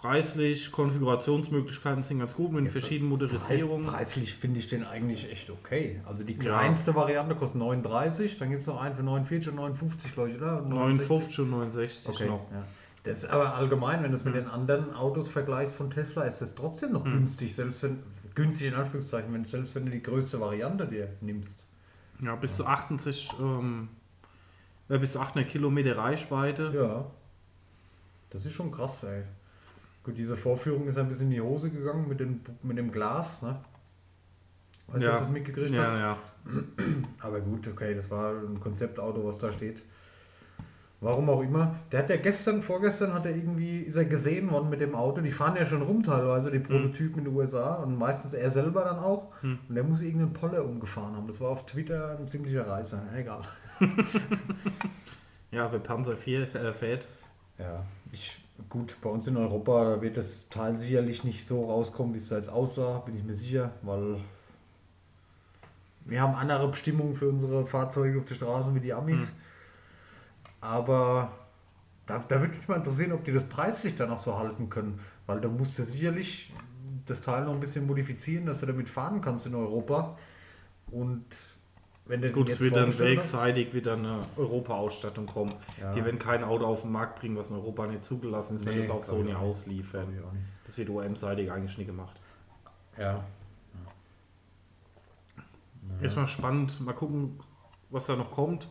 Preislich, 0.01 0.71
Konfigurationsmöglichkeiten 0.71 2.03
sind 2.03 2.19
ganz 2.19 2.33
gut 2.33 2.53
mit 2.53 2.63
den 2.65 2.71
verschiedenen 2.71 3.09
Motorisierungen. 3.09 3.85
Preislich 3.85 4.33
finde 4.33 4.59
ich 4.59 4.69
den 4.69 4.85
eigentlich 4.85 5.29
echt 5.29 5.49
okay. 5.49 5.99
Also 6.05 6.23
die 6.23 6.33
Ja. 6.33 6.39
kleinste 6.39 6.95
Variante 6.95 7.35
kostet 7.35 7.59
39, 7.59 8.37
dann 8.37 8.49
gibt 8.49 8.61
es 8.61 8.67
noch 8.67 8.79
einen 8.81 8.95
für 8.95 9.03
49 9.03 9.49
und 9.49 9.55
59, 9.55 10.13
glaube 10.13 10.29
ich, 10.31 10.37
oder? 10.37 10.63
Und 10.63 10.69
59 10.69 11.39
und 11.41 11.49
69 11.49 12.15
Okay. 12.15 12.27
noch. 12.27 12.45
Ja. 12.51 12.63
Das 13.03 13.17
ist 13.23 13.29
aber 13.29 13.55
allgemein, 13.55 14.01
wenn 14.03 14.11
du 14.11 14.17
es 14.17 14.23
mit 14.23 14.35
den 14.35 14.47
anderen 14.47 14.93
Autos 14.93 15.27
vergleichst 15.29 15.75
von 15.75 15.89
Tesla, 15.89 16.23
ist 16.23 16.41
das 16.41 16.55
trotzdem 16.55 16.93
noch 16.93 17.03
günstig, 17.03 17.53
selbst 17.53 17.83
wenn, 17.83 17.99
günstig 18.35 18.67
in 18.67 18.75
Anführungszeichen, 18.75 19.33
wenn, 19.33 19.45
selbst 19.45 19.75
wenn 19.75 19.85
du 19.85 19.91
die 19.91 20.03
größte 20.03 20.39
Variante 20.39 20.85
dir 20.87 21.09
nimmst. 21.21 21.55
Ja, 22.21 22.35
bis 22.35 22.55
zu 22.55 22.65
68, 22.65 23.31
ähm, 23.39 23.89
äh, 24.89 24.97
bis 24.97 25.13
zu 25.13 25.19
800 25.19 25.49
Kilometer 25.49 25.97
Reichweite. 25.97 26.71
Ja. 26.73 27.05
Das 28.29 28.45
ist 28.45 28.53
schon 28.53 28.71
krass, 28.71 29.03
ey. 29.03 29.23
Gut, 30.09 30.17
diese 30.17 30.35
Vorführung 30.35 30.87
ist 30.87 30.97
ein 30.97 31.07
bisschen 31.07 31.27
in 31.27 31.33
die 31.33 31.41
Hose 31.41 31.69
gegangen 31.69 32.07
mit 32.09 32.19
dem, 32.19 32.41
mit 32.63 32.79
dem 32.79 32.91
Glas, 32.91 33.43
ne? 33.43 33.57
Weißt 34.87 35.03
du, 35.03 35.07
ob 35.07 35.17
du 35.17 35.23
das 35.25 35.29
mitgekriegt 35.29 35.77
hast? 35.77 35.91
ja, 35.91 35.99
ja. 35.99 36.17
Aber 37.19 37.39
gut, 37.41 37.67
okay, 37.67 37.93
das 37.93 38.09
war 38.09 38.33
ein 38.33 38.59
Konzeptauto, 38.59 39.23
was 39.23 39.37
da 39.37 39.53
steht. 39.53 39.83
Warum 40.99 41.29
auch 41.29 41.43
immer. 41.43 41.75
Der 41.91 41.99
hat 41.99 42.09
ja 42.09 42.17
gestern, 42.17 42.63
vorgestern 42.63 43.13
hat 43.13 43.27
er 43.27 43.35
irgendwie, 43.35 43.81
ist 43.81 43.97
er 43.97 44.05
gesehen 44.05 44.49
worden 44.49 44.71
mit 44.71 44.81
dem 44.81 44.95
Auto. 44.95 45.21
Die 45.21 45.29
fahren 45.29 45.55
ja 45.55 45.67
schon 45.67 45.83
rum 45.83 46.01
teilweise, 46.01 46.49
die 46.49 46.57
Prototypen 46.57 47.19
in 47.19 47.25
den 47.25 47.35
USA 47.35 47.75
und 47.75 47.95
meistens 47.95 48.33
er 48.33 48.49
selber 48.49 48.85
dann 48.85 48.97
auch. 48.97 49.31
Und 49.43 49.75
der 49.75 49.83
muss 49.83 50.01
irgendeinen 50.01 50.33
Poller 50.33 50.65
umgefahren 50.65 51.15
haben. 51.15 51.27
Das 51.27 51.39
war 51.39 51.51
auf 51.51 51.67
Twitter 51.67 52.17
ein 52.17 52.27
ziemlicher 52.27 52.67
Reißer. 52.67 52.99
Egal. 53.15 53.41
Ja, 55.51 55.71
wer 55.71 55.79
Panzer 55.79 56.15
4 56.15 56.55
äh, 56.55 56.73
fährt. 56.73 57.07
Ja, 57.57 57.83
ich, 58.11 58.39
gut, 58.67 58.97
bei 59.01 59.09
uns 59.09 59.27
in 59.27 59.37
Europa 59.37 60.01
wird 60.01 60.17
das 60.17 60.49
Teil 60.49 60.77
sicherlich 60.77 61.23
nicht 61.23 61.45
so 61.45 61.65
rauskommen, 61.65 62.13
wie 62.13 62.17
es 62.17 62.29
da 62.29 62.37
jetzt 62.37 62.49
aussah, 62.49 62.99
bin 62.99 63.15
ich 63.17 63.23
mir 63.23 63.33
sicher, 63.33 63.71
weil 63.81 64.17
wir 66.05 66.21
haben 66.21 66.35
andere 66.35 66.67
Bestimmungen 66.69 67.15
für 67.15 67.29
unsere 67.29 67.65
Fahrzeuge 67.65 68.19
auf 68.19 68.25
der 68.25 68.35
Straße 68.35 68.73
wie 68.73 68.79
die 68.79 68.93
Amis. 68.93 69.31
Aber 70.61 71.31
da, 72.05 72.19
da 72.27 72.39
würde 72.41 72.55
mich 72.55 72.67
mal 72.67 72.77
interessieren, 72.77 73.11
ob 73.11 73.23
die 73.23 73.31
das 73.31 73.43
preislich 73.43 73.95
dann 73.95 74.09
auch 74.09 74.19
so 74.19 74.37
halten 74.37 74.69
können, 74.69 74.99
weil 75.27 75.39
da 75.39 75.47
musst 75.47 75.77
du 75.77 75.83
sicherlich 75.83 76.51
das 77.05 77.21
Teil 77.21 77.45
noch 77.45 77.53
ein 77.53 77.59
bisschen 77.59 77.87
modifizieren, 77.87 78.45
dass 78.45 78.59
du 78.59 78.65
damit 78.65 78.89
fahren 78.89 79.21
kannst 79.21 79.45
in 79.45 79.55
Europa. 79.55 80.17
Und 80.91 81.25
wenn 82.09 82.21
du 82.23 82.31
Gut, 82.31 82.49
es 82.49 82.59
wird 82.59 82.75
dann 82.75 82.97
wegseitig 82.97 83.71
wieder 83.73 83.93
eine 83.93 84.21
Europa-Ausstattung 84.35 85.27
kommen. 85.27 85.53
Ja. 85.79 85.93
Die 85.93 86.03
werden 86.03 86.17
kein 86.17 86.43
Auto 86.43 86.65
auf 86.65 86.81
den 86.81 86.91
Markt 86.91 87.19
bringen, 87.19 87.37
was 87.37 87.51
in 87.51 87.55
Europa 87.55 87.85
nicht 87.85 88.03
zugelassen 88.03 88.55
ist, 88.55 88.65
wenn 88.65 88.73
Nee, 88.73 88.81
das 88.81 88.89
auch 88.89 88.95
glaub 88.95 89.05
so 89.05 89.17
ich 89.19 89.25
nicht 89.25 89.35
auch 89.35 89.41
nicht. 89.41 89.49
ausliefern. 89.49 90.09
Nicht. 90.09 90.23
Das 90.65 90.77
wird 90.77 90.89
OM-seitig 90.89 91.51
eigentlich 91.51 91.77
nie 91.77 91.85
gemacht. 91.85 92.19
Ja. 92.97 93.23
Erstmal 96.01 96.27
spannend, 96.27 96.81
mal 96.81 96.93
gucken, 96.93 97.39
was 97.89 98.07
da 98.07 98.15
noch 98.15 98.31
kommt. 98.31 98.67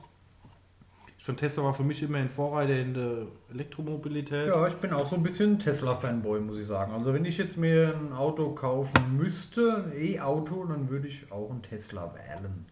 Ich 1.18 1.24
finde, 1.24 1.40
Tesla 1.40 1.62
war 1.62 1.74
für 1.74 1.84
mich 1.84 2.02
immer 2.02 2.18
ein 2.18 2.30
Vorreiter 2.30 2.76
in 2.78 2.94
der 2.94 3.26
Elektromobilität. 3.50 4.48
Ja, 4.48 4.66
ich 4.66 4.74
bin 4.76 4.92
auch 4.92 5.06
so 5.06 5.14
ein 5.14 5.22
bisschen 5.22 5.58
Tesla-Fanboy, 5.58 6.40
muss 6.40 6.58
ich 6.58 6.66
sagen. 6.66 6.92
Also 6.92 7.12
wenn 7.14 7.24
ich 7.24 7.36
jetzt 7.38 7.56
mir 7.56 7.94
ein 7.94 8.12
Auto 8.14 8.50
kaufen 8.52 9.16
müsste, 9.16 9.84
ein 9.84 9.92
E-Auto, 9.96 10.64
dann 10.64 10.88
würde 10.88 11.06
ich 11.06 11.30
auch 11.30 11.50
ein 11.50 11.62
Tesla 11.62 12.12
wählen. 12.14 12.66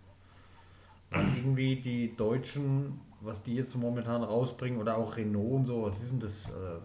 Weil 1.17 1.37
irgendwie 1.37 1.77
die 1.77 2.17
Deutschen, 2.17 3.01
was 3.21 3.43
die 3.43 3.55
jetzt 3.57 3.75
momentan 3.75 4.23
rausbringen, 4.23 4.81
oder 4.81 4.97
auch 4.97 5.17
Renault 5.17 5.53
und 5.53 5.67
so, 5.67 5.83
was 5.85 6.03
ist 6.03 6.13
denn 6.13 6.21
das? 6.21 6.47
Äh, 6.47 6.79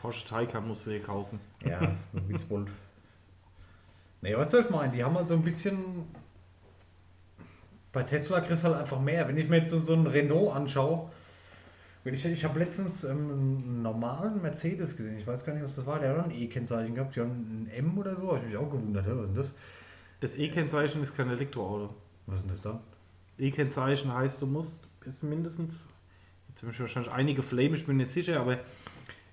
Porsche 0.00 0.26
Taycan 0.28 0.66
musst 0.68 0.86
du 0.86 0.90
dir 0.90 1.00
kaufen. 1.00 1.40
ja, 1.64 1.78
ein 1.80 1.98
Witzbold. 2.28 2.68
Nee, 4.20 4.36
was 4.36 4.50
soll 4.50 4.60
ich 4.62 4.70
meinen? 4.70 4.92
Die 4.92 5.02
haben 5.04 5.14
halt 5.14 5.28
so 5.28 5.34
ein 5.34 5.42
bisschen. 5.42 6.04
Bei 7.92 8.02
Tesla 8.02 8.40
kriegst 8.40 8.64
du 8.64 8.68
halt 8.68 8.80
einfach 8.80 9.00
mehr. 9.00 9.26
Wenn 9.28 9.38
ich 9.38 9.48
mir 9.48 9.58
jetzt 9.58 9.70
so, 9.70 9.78
so 9.78 9.94
einen 9.94 10.06
Renault 10.06 10.54
anschaue, 10.54 11.10
wenn 12.04 12.14
ich, 12.14 12.24
ich 12.24 12.44
habe 12.44 12.58
letztens 12.58 13.04
ähm, 13.04 13.30
einen 13.30 13.82
normalen 13.82 14.42
Mercedes 14.42 14.96
gesehen. 14.96 15.16
Ich 15.18 15.26
weiß 15.26 15.44
gar 15.44 15.54
nicht, 15.54 15.62
was 15.64 15.76
das 15.76 15.86
war. 15.86 15.98
Der 15.98 16.16
hat 16.16 16.24
ein 16.26 16.30
E-Kennzeichen 16.30 16.94
gehabt. 16.94 17.16
Die 17.16 17.20
haben 17.20 17.30
ein 17.66 17.70
M 17.70 17.96
oder 17.96 18.14
so. 18.16 18.32
Hab 18.32 18.38
Ich 18.42 18.48
mich 18.48 18.56
auch 18.56 18.70
gewundert. 18.70 19.06
hä, 19.06 19.10
Was 19.14 19.20
ist 19.20 19.26
denn 19.28 19.34
das? 19.36 19.54
Das 20.20 20.36
E-Kennzeichen 20.36 21.02
ist 21.02 21.16
kein 21.16 21.30
Elektroauto. 21.30 21.94
Was 22.26 22.36
ist 22.38 22.42
denn 22.42 22.50
das 22.50 22.60
dann? 22.60 22.80
E-Kennzeichen 23.38 24.12
heißt, 24.12 24.42
du 24.42 24.46
musst 24.46 24.88
bis 25.00 25.22
mindestens, 25.22 25.86
jetzt 26.48 26.62
haben 26.62 26.72
wir 26.72 26.80
wahrscheinlich 26.80 27.12
einige 27.12 27.42
Flame, 27.42 27.76
ich 27.76 27.86
bin 27.86 27.96
nicht 27.96 28.10
sicher, 28.10 28.40
aber 28.40 28.58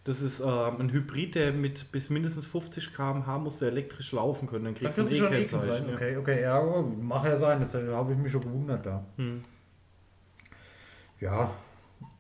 das 0.06 0.22
ist 0.22 0.40
ähm, 0.40 0.80
ein 0.80 0.92
Hybrid, 0.92 1.34
der 1.34 1.52
mit 1.52 1.92
bis 1.92 2.12
mindestens 2.12 2.46
50 2.46 2.94
km/h 2.94 3.40
muss 3.40 3.58
der 3.58 3.70
elektrisch 3.70 4.12
laufen 4.12 4.48
können. 4.48 4.66
Dann 4.66 4.76
Da 4.76 4.80
kriegst 4.80 4.98
du 5.00 5.02
ein 5.02 5.34
E-Kennzeichen. 5.34 5.90
Ja. 5.90 5.96
Okay, 5.96 6.18
okay, 6.18 6.42
ja, 6.44 6.62
mag 7.02 7.26
ja 7.26 7.36
sein. 7.36 7.60
Das 7.60 7.74
habe 7.74 8.14
ich 8.14 8.18
mich 8.20 8.32
schon 8.32 8.42
gewundert 8.42 8.86
da. 8.86 9.04
Hm. 9.18 9.44
Ja, 11.20 11.52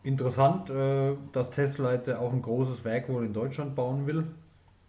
interessant, 0.02 0.72
äh, 0.72 1.16
dass 1.32 1.52
Tesla 1.52 1.94
jetzt 1.94 2.08
ja 2.08 2.18
auch 2.18 2.34
ein 2.34 2.42
großes 2.42 2.84
Werk 2.86 3.08
wohl 3.08 3.24
in 3.24 3.34
Deutschland 3.34 3.76
bauen 3.76 4.08
will. 4.08 4.26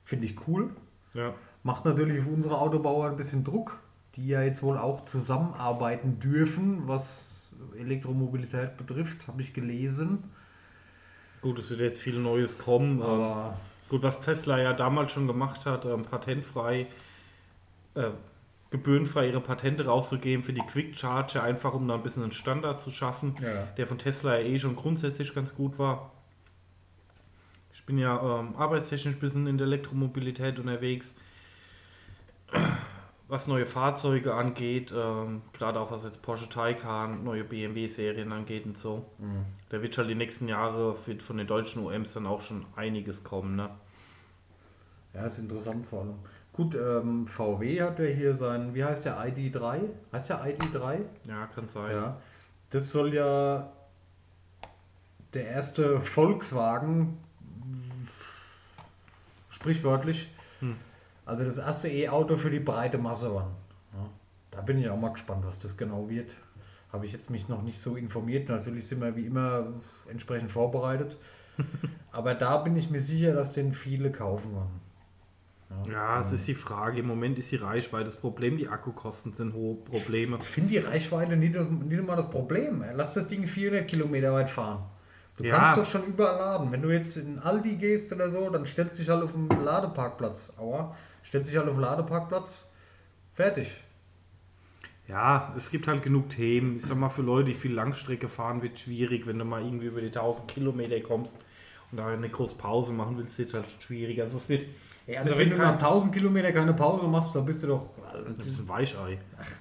Finde 0.05 0.25
ich 0.25 0.37
cool. 0.49 0.71
Ja. 1.13 1.35
Macht 1.63 1.85
natürlich 1.85 2.21
für 2.21 2.31
unsere 2.31 2.59
Autobauer 2.59 3.11
ein 3.11 3.17
bisschen 3.17 3.45
Druck, 3.45 3.79
die 4.17 4.29
ja 4.29 4.43
jetzt 4.43 4.63
wohl 4.63 4.79
auch 4.79 5.05
zusammenarbeiten 5.05 6.19
dürfen, 6.19 6.89
was 6.89 7.53
Elektromobilität 7.79 8.77
betrifft, 8.77 9.27
habe 9.29 9.43
ich 9.43 9.53
gelesen. 9.53 10.25
Gut, 11.43 11.59
es 11.59 11.71
wird 11.71 11.81
jetzt 11.81 12.01
viel 12.01 12.19
Neues 12.19 12.59
kommen. 12.59 13.03
aber 13.03 13.59
Gut, 13.89 14.03
was 14.03 14.21
Tesla 14.21 14.59
ja 14.59 14.73
damals 14.73 15.13
schon 15.13 15.27
gemacht 15.29 15.65
hat, 15.65 15.85
ähm, 15.87 16.03
patentfrei, 16.03 16.87
äh, 17.95 18.11
gebührenfrei 18.71 19.29
ihre 19.29 19.41
Patente 19.41 19.85
rauszugeben 19.87 20.43
für 20.43 20.53
die 20.53 20.61
Quick 20.63 20.99
Charger, 20.99 21.45
einfach 21.45 21.73
um 21.73 21.87
da 21.87 21.95
ein 21.95 22.03
bisschen 22.03 22.25
einen 22.25 22.33
Standard 22.33 22.81
zu 22.81 22.91
schaffen, 22.91 23.37
Ja. 23.41 23.63
der 23.77 23.87
von 23.87 23.99
Tesla 23.99 24.39
ja 24.41 24.45
eh 24.45 24.59
schon 24.59 24.75
grundsätzlich 24.75 25.33
ganz 25.35 25.55
gut 25.55 25.79
war. 25.79 26.11
Ich 27.73 27.85
bin 27.87 27.97
ja 27.99 28.41
ähm, 28.41 28.57
arbeitstechnisch 28.57 29.15
ein 29.15 29.21
bisschen 29.21 29.47
in 29.47 29.57
der 29.59 29.69
Elektromobilität 29.69 30.59
unterwegs. 30.59 31.15
Was 33.29 33.49
neue 33.49 33.67
Fahrzeuge 33.67 34.35
angeht, 34.35 34.95
ähm, 34.97 35.43
gerade 35.53 35.81
auch 35.81 35.91
was 35.91 36.05
jetzt 36.05 36.23
Porsche 36.23 36.49
Taycan, 36.49 37.25
neue 37.25 37.43
BMW-Serien 37.43 38.33
angeht 38.33 38.67
und 38.67 38.79
so. 38.79 39.05
Da 39.69 39.83
wird 39.83 39.99
halt 39.99 40.09
die 40.09 40.15
nächsten 40.15 40.47
Jahre 40.47 40.95
von 40.95 41.37
den 41.37 41.47
deutschen 41.47 41.85
OMs 41.85 42.13
dann 42.13 42.27
auch 42.27 42.41
schon 42.41 42.67
einiges 42.77 43.25
kommen. 43.25 43.57
Ne? 43.57 43.71
ja, 45.17 45.27
ist 45.27 45.39
interessant 45.39 45.87
vor 45.87 46.03
allem. 46.03 46.15
Gut, 46.53 46.75
ähm, 46.75 47.27
VW 47.27 47.83
hat 47.83 47.99
ja 47.99 48.07
hier 48.07 48.35
sein, 48.35 48.75
wie 48.75 48.85
heißt 48.85 49.05
der 49.05 49.19
ID3? 49.19 49.81
Heißt 50.13 50.29
der 50.29 50.45
ID3? 50.45 51.01
Ja, 51.27 51.47
kann 51.47 51.67
sein. 51.69 51.91
Ja. 51.91 52.21
Das 52.71 52.93
soll 52.93 53.13
ja 53.15 53.73
der 55.35 55.49
erste 55.49 56.01
Volkswagen, 56.01 57.19
sprichwörtlich, 59.51 60.31
Hm. 60.61 60.77
Also 61.27 61.45
das 61.45 61.59
erste 61.59 61.89
E-Auto 61.89 62.37
für 62.39 62.51
die 62.51 62.61
breite 62.61 62.97
Masse 62.99 63.35
waren. 63.35 63.53
Ja. 63.93 64.09
Da 64.53 64.61
bin 64.63 64.79
ich 64.79 64.89
auch 64.89 64.97
mal 64.99 65.11
gespannt, 65.11 65.45
was 65.45 65.59
das 65.59 65.77
genau 65.77 66.09
wird. 66.09 66.31
Habe 66.93 67.05
ich 67.05 67.13
jetzt 67.13 67.29
mich 67.29 67.49
noch 67.49 67.63
nicht 67.63 67.79
so 67.79 67.97
informiert. 67.97 68.49
Natürlich 68.49 68.87
sind 68.89 69.03
wir 69.03 69.15
wie 69.17 69.27
immer 69.27 69.67
entsprechend 70.09 70.51
vorbereitet. 70.51 71.19
Aber 72.13 72.35
da 72.35 72.59
bin 72.59 72.77
ich 72.77 72.89
mir 72.91 73.01
sicher, 73.01 73.35
dass 73.35 73.53
den 73.53 73.75
viele 73.75 74.11
kaufen 74.11 74.55
werden. 74.55 74.81
Ja, 75.91 76.21
es 76.21 76.31
ist 76.31 76.47
die 76.47 76.55
Frage. 76.55 77.01
Im 77.01 77.09
Moment 77.09 77.39
ist 77.39 77.51
die 77.51 77.57
Reichweite 77.57 78.05
das 78.05 78.17
Problem. 78.17 78.57
Die 78.57 78.69
Akkukosten 78.69 79.35
sind 79.35 79.53
hohe 79.53 79.75
Probleme. 79.75 80.39
Ich 80.41 80.47
finde 80.49 80.71
die 80.71 80.79
Reichweite 80.79 81.37
nicht, 81.37 81.55
nicht 81.55 82.07
mal 82.07 82.15
das 82.17 82.31
Problem. 82.31 82.85
Lass 82.95 83.15
das 83.15 83.27
Ding 83.27 83.47
400 83.47 83.87
Kilometer 83.89 84.33
weit 84.33 84.49
fahren. 84.49 84.85
Du 85.37 85.45
Ja. 85.45 85.57
kannst 85.57 85.77
doch 85.79 85.85
schon 85.87 86.05
überall 86.07 86.39
laden. 86.39 86.71
Wenn 86.73 86.83
du 86.83 86.91
jetzt 86.91 87.17
in 87.17 87.39
Aldi 87.41 87.77
gehst 87.77 88.13
oder 88.13 88.31
so, 88.31 88.49
dann 88.49 88.65
stellst 88.65 88.97
du 88.99 89.03
dich 89.03 89.11
halt 89.11 89.23
auf 89.25 89.33
den 89.33 89.49
Ladeparkplatz. 89.65 90.53
Aua. 90.57 90.95
Stellst 91.37 91.51
dich 91.51 91.59
halt 91.59 91.69
auf 91.69 91.75
den 91.75 91.83
Ladeparkplatz. 91.83 92.67
Fertig. 93.35 93.71
Ja, 95.07 95.53
es 95.55 95.71
gibt 95.71 95.87
halt 95.87 96.03
genug 96.03 96.31
Themen. 96.31 96.79
Ich 96.79 96.87
sag 96.87 96.97
mal, 96.97 97.11
für 97.11 97.21
Leute, 97.21 97.51
die 97.51 97.55
viel 97.55 97.75
Langstrecke 97.75 98.31
fahren, 98.31 98.63
wird 98.63 98.79
schwierig, 98.79 99.27
wenn 99.27 99.39
du 99.39 99.45
mal 99.45 99.63
irgendwie 99.63 99.85
über 99.85 100.01
die 100.01 100.07
1000 100.07 100.49
Kilometer 100.49 100.99
kommst 101.01 101.37
und 101.93 101.99
da 101.99 102.07
eine 102.07 102.31
große 102.31 102.55
Pause 102.55 102.95
machen 102.95 103.19
willst, 103.19 103.37
wird 103.37 103.53
halt 103.53 103.67
schwierig. 103.81 104.23
Also 104.23 104.39
es 104.39 104.49
wird 104.49 104.63
Ja, 105.07 105.21
also 105.21 105.35
also 105.35 105.45
wenn 105.45 105.51
du 105.51 105.59
nach 105.59 105.79
kein, 105.79 105.87
1000 105.87 106.15
Kilometer 106.15 106.53
keine 106.53 106.73
Pause 106.73 107.07
machst, 107.07 107.37
dann 107.37 107.45
bist 107.45 107.63
du 107.65 107.67
doch. 107.67 107.91
ein 108.15 108.35
bisschen 108.35 108.67
Weichei. 108.67 109.19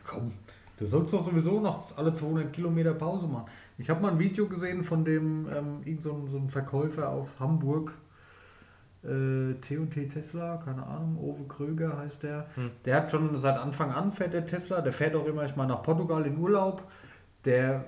Komm, 0.07 0.31
du 0.77 0.85
sollst 0.85 1.13
doch 1.13 1.25
sowieso 1.25 1.59
noch 1.59 1.97
alle 1.97 2.13
200 2.13 2.53
Kilometer 2.53 2.93
Pause 2.93 3.27
machen. 3.27 3.51
Ich 3.77 3.89
habe 3.89 4.01
mal 4.01 4.13
ein 4.13 4.19
Video 4.19 4.47
gesehen 4.47 4.81
von 4.85 5.03
dem, 5.03 5.49
ähm, 5.53 5.81
irgend 5.83 6.01
so, 6.03 6.13
ein, 6.13 6.27
so 6.29 6.37
ein 6.37 6.47
Verkäufer 6.47 7.09
aus 7.09 7.37
Hamburg, 7.37 7.91
äh, 9.05 9.53
T&T 9.55 10.07
Tesla, 10.07 10.57
keine 10.63 10.85
Ahnung, 10.85 11.17
Ove 11.21 11.47
Kröger 11.47 11.97
heißt 11.97 12.23
der. 12.23 12.47
Hm. 12.55 12.71
Der 12.85 12.95
hat 12.95 13.11
schon 13.11 13.39
seit 13.39 13.57
Anfang 13.57 13.91
an 13.91 14.11
fährt 14.11 14.33
der 14.33 14.45
Tesla, 14.45 14.81
der 14.81 14.93
fährt 14.93 15.15
auch 15.15 15.25
immer, 15.25 15.45
ich 15.45 15.55
mal 15.55 15.67
nach 15.67 15.83
Portugal 15.83 16.25
in 16.25 16.37
Urlaub. 16.37 16.83
Der 17.43 17.85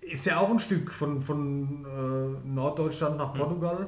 ist 0.00 0.26
ja 0.26 0.38
auch 0.38 0.50
ein 0.50 0.58
Stück 0.58 0.90
von, 0.90 1.20
von 1.20 1.84
äh, 1.84 2.48
Norddeutschland 2.48 3.16
nach 3.16 3.34
Portugal. 3.34 3.86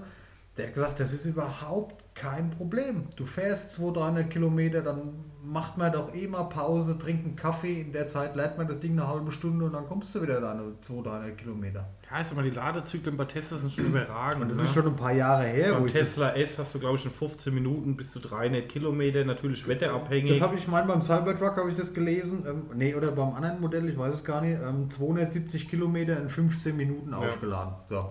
Der 0.57 0.66
hat 0.66 0.74
gesagt, 0.74 1.00
das 1.00 1.12
ist 1.12 1.26
überhaupt 1.26 2.14
kein 2.14 2.50
Problem. 2.50 3.05
Du 3.16 3.26
fährst 3.26 3.72
200, 3.72 3.96
300 3.96 4.30
Kilometer, 4.30 4.82
dann 4.82 5.14
macht 5.45 5.76
man 5.76 5.92
doch 5.92 6.14
eh 6.14 6.26
mal 6.26 6.45
Pause, 6.45 6.99
trinkt 6.99 7.24
einen 7.26 7.36
Kaffee. 7.36 7.82
In 7.82 7.92
der 7.92 8.09
Zeit 8.09 8.34
lädt 8.34 8.57
man 8.57 8.66
das 8.66 8.80
Ding 8.80 8.92
eine 8.92 9.07
halbe 9.07 9.30
Stunde 9.30 9.66
und 9.66 9.72
dann 9.72 9.86
kommst 9.86 10.14
du 10.14 10.22
wieder 10.22 10.40
deine 10.40 10.80
200, 10.80 11.12
300 11.12 11.38
Kilometer. 11.38 11.88
Ja, 12.11 12.20
ist 12.20 12.32
aber 12.32 12.42
die 12.42 12.51
Ladezyklen 12.51 13.16
bei 13.16 13.24
Tesla 13.26 13.59
sind 13.59 13.72
schon 13.72 13.86
überragend. 13.86 14.42
Und 14.42 14.49
das 14.51 14.59
ne? 14.59 14.64
ist 14.64 14.74
schon 14.74 14.86
ein 14.86 14.97
paar 14.97 15.12
Jahre 15.12 15.45
her, 15.45 15.74
Beim 15.74 15.86
ich 15.86 15.92
Tesla 15.92 16.34
S 16.34 16.59
hast 16.59 16.74
du, 16.74 16.78
glaube 16.78 16.97
ich, 16.97 17.05
in 17.05 17.11
15 17.11 17.53
Minuten 17.55 17.97
bis 17.97 18.11
zu 18.12 18.20
300 18.20 18.68
Kilometer, 18.68 19.24
natürlich 19.24 19.66
wetterabhängig. 19.68 20.30
das 20.30 20.40
habe 20.40 20.57
ich 20.57 20.66
mein 20.66 20.86
beim 20.86 21.03
Cybertruck 21.03 21.57
habe 21.57 21.70
ich 21.70 21.76
das 21.76 21.92
gelesen. 21.92 22.45
Ähm, 22.49 22.62
nee, 22.74 22.95
oder 22.95 23.12
beim 23.12 23.34
anderen 23.34 23.61
Modell, 23.61 23.88
ich 23.88 23.99
weiß 23.99 24.14
es 24.14 24.24
gar 24.24 24.40
nicht. 24.40 24.59
Ähm, 24.61 24.90
270 24.90 25.68
Kilometer 25.68 26.20
in 26.20 26.28
15 26.28 26.76
Minuten 26.76 27.11
Ja. 27.11 27.18
aufgeladen. 27.18 27.74
So. 27.88 28.11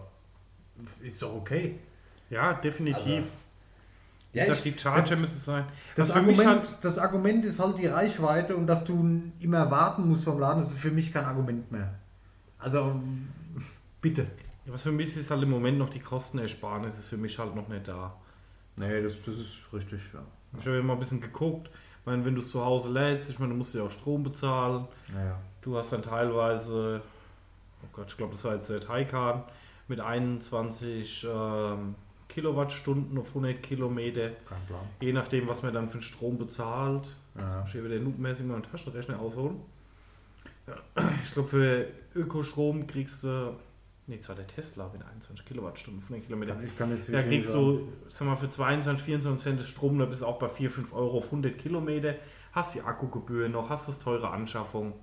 Ist 1.02 1.22
doch 1.22 1.36
okay. 1.36 1.80
ja, 2.30 2.54
definitiv. 2.54 2.98
Also, 3.08 3.43
Ja, 4.34 4.46
ich- 4.52 4.62
die 4.64 4.78
Charger 4.78 5.16
müssen 5.16 5.38
es 5.38 5.46
sein. 5.46 5.66
Das 5.96 6.10
Also 6.10 6.20
Argument, 6.22 6.48
halt- 6.50 6.78
das 6.82 6.98
Argument 6.98 7.46
ist 7.46 7.60
halt 7.60 7.78
die 7.78 7.86
Reichweite 7.88 8.56
und 8.56 8.66
dass 8.68 8.84
du 8.84 9.22
immer 9.40 9.70
warten 9.70 10.08
musst 10.08 10.26
beim 10.26 10.40
Laden, 10.40 10.62
das 10.62 10.72
ist 10.72 10.80
für 10.80 10.92
mich 10.92 11.14
kein 11.14 11.26
Argument 11.26 11.72
mehr. 11.72 11.94
Also 12.58 13.00
bitte. 14.02 14.26
Was 14.66 14.84
für 14.84 14.92
mich 14.92 15.16
ist 15.18 15.30
halt 15.30 15.44
im 15.44 15.50
Moment 15.50 15.78
noch 15.78 15.90
die 15.90 16.00
Kostenersparnis, 16.00 16.98
ist 17.00 17.06
für 17.08 17.18
mich 17.18 17.38
halt 17.38 17.56
noch 17.56 17.68
nicht 17.68 17.88
da. 17.88 18.16
Nee, 18.76 19.02
das, 19.04 19.22
das 19.22 19.38
ist 19.38 19.56
richtig, 19.72 20.02
ja. 20.14 20.22
Ich 20.60 20.66
habe 20.66 20.78
immer 20.78 20.94
ein 20.94 21.00
bisschen 21.00 21.22
geguckt. 21.22 21.70
Ich 22.00 22.06
meine, 22.06 22.24
wenn 22.26 22.34
du 22.36 22.42
es 22.42 22.50
zu 22.50 22.64
Hause 22.64 22.90
lädst, 22.90 23.30
ich 23.30 23.40
meine, 23.40 23.52
du 23.52 23.58
musst 23.58 23.74
ja 23.76 23.84
auch 23.84 23.92
Strom 23.92 24.24
bezahlen. 24.24 24.88
Naja. 25.14 25.38
Du 25.62 25.78
hast 25.78 25.92
dann 25.94 26.02
teilweise, 26.02 27.02
oh 27.84 27.88
Gott, 27.94 28.06
ich 28.10 28.18
glaube, 28.18 28.34
das 28.34 28.44
war 28.44 28.56
jetzt 28.56 28.70
der 28.70 28.80
Taycan, 28.80 29.44
mit 29.88 30.00
21 30.00 31.28
ähm, 31.30 31.96
Kilowattstunden 32.34 33.18
auf 33.18 33.28
100 33.30 33.62
Kilometer. 33.62 34.30
Kein 34.48 34.66
Plan. 34.68 34.82
Je 35.02 35.14
nachdem, 35.14 35.48
was 35.48 35.62
man 35.64 35.74
dann 35.74 35.88
für 35.90 35.98
den 36.00 36.04
Strom 36.04 36.38
bezahlt. 36.38 37.10
Ja. 37.38 37.64
Ich 37.68 37.74
will 37.74 37.86
wieder 37.86 38.00
noobmäßig 38.00 38.46
mal 38.46 38.56
einen 38.56 38.64
Taschenrechner 38.64 39.20
ausholen. 39.20 39.58
Ich 41.24 41.32
glaube, 41.34 41.48
für 41.50 41.88
Ökostrom 42.16 42.88
kriegst 42.88 43.24
du. 43.24 43.56
Nee, 44.06 44.20
zwar 44.20 44.36
der 44.36 44.48
Tesla 44.48 44.90
mit 44.92 45.02
21 45.02 45.46
Kilowattstunden, 45.46 46.04
100 46.04 46.26
Kilometer. 46.26 46.58
Ich 46.62 46.78
kann 46.78 46.90
jetzt 46.92 47.12
Da 47.14 47.24
kriegst 47.24 47.50
sagen. 47.52 47.78
du, 47.78 47.88
sag 48.10 48.28
mal, 48.28 48.36
für 48.36 48.50
22, 48.50 49.04
24 49.06 49.42
Cent 49.42 49.62
Strom, 49.62 49.98
da 49.98 50.04
bist 50.06 50.22
du 50.22 50.26
auch 50.26 50.40
bei 50.40 50.50
4, 50.50 50.70
5 50.72 50.94
Euro 50.94 51.20
auf 51.20 51.26
100 51.26 51.58
Kilometer. 51.58 52.16
Hast 52.52 52.76
die 52.76 52.82
Akkugebühr 52.82 53.48
noch, 53.48 53.70
hast 53.70 53.88
das 53.88 54.00
teure 54.00 54.30
Anschaffung. 54.32 54.94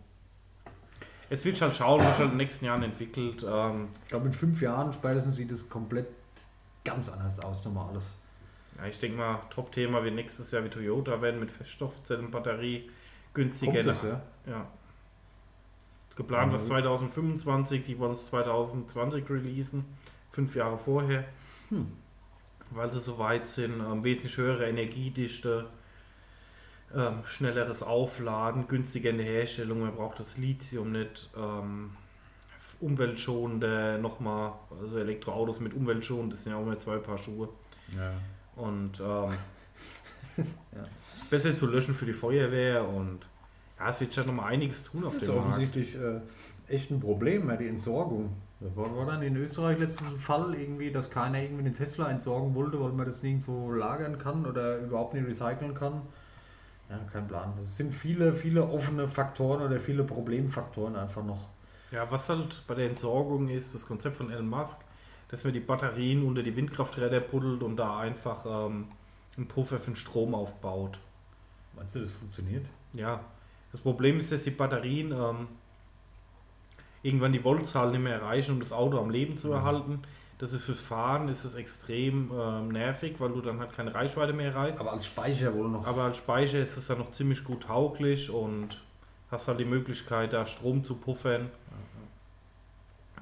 Es 1.31 1.45
wird 1.47 1.61
halt 1.63 1.75
schauen, 1.77 2.01
was 2.01 2.09
sich 2.09 2.19
halt 2.19 2.25
in 2.27 2.31
den 2.33 2.37
nächsten 2.39 2.65
Jahren 2.67 2.83
entwickelt. 2.83 3.47
Ähm, 3.49 3.89
Ich 4.03 4.09
glaube, 4.09 4.27
in 4.27 4.33
fünf 4.35 4.61
Jahren 4.61 4.93
spätestens 4.93 5.37
sieht 5.37 5.51
es 5.51 5.69
komplett 5.71 6.09
ganz 6.85 7.09
anders 7.09 7.39
aus, 7.41 7.65
nochmal 7.65 7.89
alles. 7.91 8.13
ja, 8.79 8.87
ich 8.87 8.99
denke 8.99 9.19
mal, 9.19 9.41
Top-Thema 9.51 10.03
wird 10.05 10.15
nächstes 10.15 10.51
Jahr 10.51 10.65
wie 10.65 10.69
Toyota 10.71 11.21
werden 11.23 11.41
mit 11.41 11.51
Feststoffzellenbatterie. 11.51 12.91
Günstiger. 13.35 13.83
Das, 13.83 14.03
ja? 14.03 14.21
Ja. 14.47 14.67
Geplant 16.17 16.53
was 16.53 16.63
gut. 16.63 16.71
2025, 16.73 17.85
die 17.85 17.99
wollen 17.99 18.13
es 18.13 18.27
2020 18.27 19.29
releasen, 19.31 19.85
fünf 20.33 20.55
Jahre 20.57 20.77
vorher, 20.79 21.25
Hm. 21.69 21.93
weil 22.71 22.91
sie 22.91 23.01
so 23.01 23.19
weit 23.19 23.47
sind, 23.49 23.81
ähm, 23.81 24.03
wesentlich 24.05 24.37
höhere 24.37 24.69
Energiedichte, 24.69 25.67
ähm, 26.95 27.21
schnelleres 27.25 27.83
Aufladen, 27.85 28.67
günstiger 28.67 29.11
in 29.11 29.19
der 29.19 29.27
Herstellung, 29.27 29.81
man 29.81 29.95
braucht 29.95 30.19
das 30.19 30.37
Lithium 30.37 30.91
nicht, 30.93 31.31
ähm, 31.37 31.93
umweltschonender, 32.81 33.99
nochmal, 33.99 34.53
also 34.81 34.99
Elektroautos 34.99 35.61
mit 35.61 35.75
umweltschonend, 35.75 36.33
das 36.33 36.43
sind 36.45 36.53
ja 36.53 36.59
auch 36.59 36.63
immer 36.63 36.79
zwei 36.79 36.97
Paar 36.99 37.19
Schuhe. 37.19 37.49
Ja. 37.97 38.13
Und 38.57 39.01
ähm, 39.01 39.33
Ja. 40.75 40.85
besser 41.29 41.55
zu 41.55 41.67
löschen 41.67 41.95
für 41.95 42.07
die 42.07 42.13
Feuerwehr 42.13 42.87
und 42.89 43.21
ja, 43.79 43.89
es 43.91 44.01
wird 44.01 44.15
schon 44.15 44.27
noch 44.27 44.35
mal 44.35 44.47
einiges 44.47 44.85
tun 44.85 45.05
auf 45.05 45.15
Das 45.15 45.23
ist 45.23 45.29
dem 45.29 45.37
Markt. 45.37 45.49
offensichtlich 45.51 45.95
äh, 45.97 46.21
echt 46.75 46.91
ein 46.91 47.01
Problem, 47.01 47.51
die 47.59 47.67
Entsorgung. 47.69 48.31
War, 48.61 48.95
war 48.97 49.07
dann 49.07 49.23
in 49.23 49.37
Österreich 49.37 49.79
letztens 49.79 50.11
ein 50.13 50.19
Fall 50.19 50.55
irgendwie, 50.55 50.91
dass 50.93 51.11
keiner 51.11 51.43
irgendwie 51.43 51.65
den 51.65 51.75
Tesla 51.75 52.11
entsorgen 52.11 52.55
wollte, 52.55 52.79
weil 52.81 52.93
man 52.93 53.07
das 53.07 53.23
nirgendwo 53.23 53.73
lagern 53.73 54.19
kann 54.19 54.45
oder 54.47 54.79
überhaupt 54.79 55.15
nicht 55.15 55.27
recyceln 55.27 55.75
kann. 55.75 56.03
Ja, 56.91 56.99
kein 57.11 57.27
Plan. 57.27 57.55
Es 57.63 57.77
sind 57.77 57.95
viele, 57.95 58.35
viele 58.35 58.65
offene 58.69 59.09
Faktoren 59.09 59.63
oder 59.63 59.81
viele 59.81 60.05
Problemfaktoren 60.05 60.95
einfach 60.97 61.25
noch. 61.25 61.49
Ja, 61.93 62.11
was 62.11 62.29
halt 62.29 62.63
bei 62.67 62.75
der 62.75 62.89
Entsorgung 62.89 63.49
ist, 63.49 63.75
das 63.75 63.87
Konzept 63.87 64.17
von 64.17 64.31
Elon 64.31 64.49
Musk, 64.49 64.79
dass 65.29 65.45
man 65.45 65.53
die 65.53 65.61
Batterien 65.61 66.23
unter 66.25 66.43
die 66.43 66.55
Windkrafträder 66.55 67.21
buddelt 67.21 67.63
und 67.63 67.77
da 67.77 67.99
einfach 67.99 68.45
ähm, 68.47 68.87
einen 69.37 69.49
Puffer 69.49 69.79
für 69.79 69.91
den 69.93 69.97
Strom 69.97 70.35
aufbaut. 70.35 70.99
Meinst 71.77 71.97
du, 71.97 72.01
das 72.01 72.13
funktioniert? 72.13 72.67
Ja, 72.93 73.21
das 73.73 73.81
Problem 73.81 74.19
ist, 74.19 74.33
dass 74.33 74.45
die 74.45 74.51
Batterien 74.51 75.13
ähm, 75.13 75.49
irgendwann 77.03 77.33
die 77.33 77.41
Voltzahl 77.41 77.91
nicht 77.91 78.01
mehr 78.03 78.15
erreichen, 78.15 78.53
um 78.53 78.61
das 78.61 78.73
Auto 78.73 78.99
am 78.99 79.11
Leben 79.11 79.37
zu 79.39 79.49
Mhm. 79.49 79.55
erhalten. 79.55 80.03
Das 80.39 80.53
ist 80.55 80.65
fürs 80.65 80.81
Fahren 80.81 81.29
ist 81.29 81.45
es 81.45 81.55
extrem 81.55 82.31
ähm, 82.33 82.69
nervig, 82.69 83.17
weil 83.19 83.31
du 83.31 83.43
dann 83.43 83.61
halt 83.61 83.73
keine 83.75 83.95
Reichweite 83.95 84.33
mehr 84.33 84.53
erreichst. 84.53 84.81
Aber 84.81 84.93
als 84.93 85.07
Speicher 85.07 85.55
wohl 85.55 85.69
noch. 85.69 85.87
Aber 85.87 86.05
als 86.05 86.17
Speicher 86.19 86.61
ist 86.61 86.77
es 86.79 86.87
dann 86.87 86.99
noch 86.99 87.11
ziemlich 87.11 87.45
gut 87.45 87.65
tauglich 87.65 88.31
und 88.31 88.81
hast 89.31 89.49
halt 89.49 89.61
die 89.61 89.65
Möglichkeit, 89.65 90.33
da 90.33 90.47
Strom 90.47 90.85
zu 90.85 90.97
puffern 90.97 91.51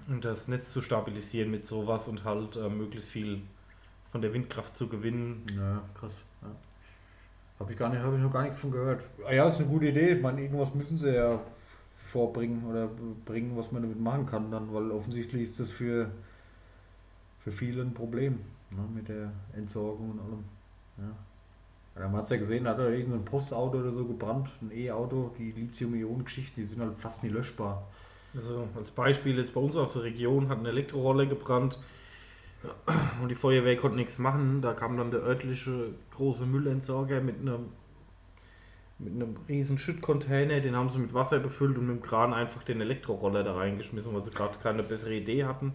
und 0.09 0.25
das 0.25 0.49
Netz 0.49 0.73
zu 0.73 0.81
stabilisieren 0.83 1.51
mit 1.51 1.67
sowas 1.67 2.09
und 2.09 2.25
halt 2.25 2.57
äh, 2.57 2.69
möglichst 2.69 3.11
viel 3.11 3.43
von 4.07 4.23
der 4.23 4.33
Windkraft 4.33 4.77
zu 4.77 4.89
gewinnen. 4.89 5.45
Ja, 5.55 5.83
krass. 5.95 6.19
Ja. 6.43 6.49
Habe 7.61 7.73
ich, 7.73 7.79
gar 7.79 7.89
nicht- 7.91 8.03
hab 8.03 8.15
ich 8.15 8.21
noch 8.21 8.33
gar 8.33 8.43
nichts 8.43 8.59
von 8.59 8.71
gehört. 8.71 9.05
Ah 9.27 9.33
ja, 9.33 9.49
ist 9.49 9.57
eine 9.59 9.67
gute 9.67 9.87
Idee. 9.89 10.15
Ich 10.15 10.23
meine, 10.23 10.41
irgendwas 10.43 10.75
müssen 10.75 10.97
sie 10.97 11.15
ja 11.15 11.41
vorbringen 12.07 12.65
oder 12.65 12.89
bringen, 13.27 13.57
was 13.57 13.71
man 13.73 13.83
damit 13.83 14.01
machen 14.01 14.27
kann 14.27 14.51
dann, 14.51 14.73
weil 14.73 14.91
offensichtlich 14.93 15.43
ist 15.43 15.61
das 15.61 15.71
für, 15.71 16.11
für 17.41 17.53
viele 17.53 17.83
ein 17.83 17.95
Problem 17.95 18.41
ne, 18.71 18.83
mit 18.95 19.09
der 19.09 19.33
Entsorgung 19.55 20.13
und 20.13 20.21
allem. 20.21 20.45
Ja. 20.99 21.17
Man 21.99 22.17
hat 22.17 22.25
es 22.25 22.31
ja 22.31 22.37
gesehen, 22.37 22.65
da 22.65 22.71
hat 22.71 22.79
er 22.79 22.91
irgendein 22.91 23.25
Postauto 23.25 23.79
oder 23.79 23.93
so 23.93 24.05
gebrannt, 24.05 24.49
ein 24.61 24.71
E-Auto, 24.73 25.35
die 25.39 25.53
Lithium-Ionen-Geschichten, 25.53 26.61
die 26.61 26.67
sind 26.67 26.81
halt 26.81 26.99
fast 26.99 27.25
nie 27.25 27.31
löschbar. 27.31 27.89
Also 28.37 28.69
als 28.77 28.91
Beispiel 28.91 29.39
jetzt 29.39 29.55
bei 29.55 29.61
uns 29.61 29.77
aus 29.77 29.95
der 29.95 30.05
Region 30.05 30.49
hat 30.49 30.59
eine 30.59 30.69
Elektrorolle 30.69 31.27
gebrannt 31.27 31.81
und 33.23 33.29
die 33.31 33.35
Feuerwehr 33.35 33.77
konnte 33.77 33.97
nichts 33.97 34.19
machen. 34.19 34.63
Da 34.63 34.75
kam 34.75 34.97
dann 34.97 35.11
der 35.11 35.21
örtliche 35.21 35.95
große 36.11 36.47
Müllentsorger 36.47 37.21
mit 37.21 37.41
einem 37.41 37.71
mit 39.01 39.15
einem 39.15 39.37
riesen 39.49 39.79
Schüttcontainer, 39.79 40.59
den 40.59 40.75
haben 40.75 40.91
sie 40.91 40.99
mit 40.99 41.15
Wasser 41.15 41.39
befüllt 41.39 41.79
und 41.79 41.87
mit 41.87 41.97
dem 41.97 42.03
Kran 42.03 42.35
einfach 42.35 42.65
den 42.65 42.81
Elektroroller 42.81 43.45
da 43.45 43.55
reingeschmissen, 43.55 44.13
weil 44.13 44.25
sie 44.25 44.33
gerade 44.33 44.59
keine 44.59 44.83
bessere 44.83 45.15
Idee 45.15 45.45
hatten. 45.45 45.73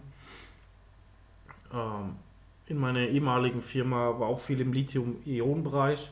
Ähm, 1.72 2.16
in 2.66 2.78
meiner 2.78 3.00
ehemaligen 3.00 3.60
Firma 3.62 4.18
war 4.18 4.28
auch 4.28 4.40
viel 4.40 4.60
im 4.60 4.72
Lithium-Ionen-Bereich 4.72 6.10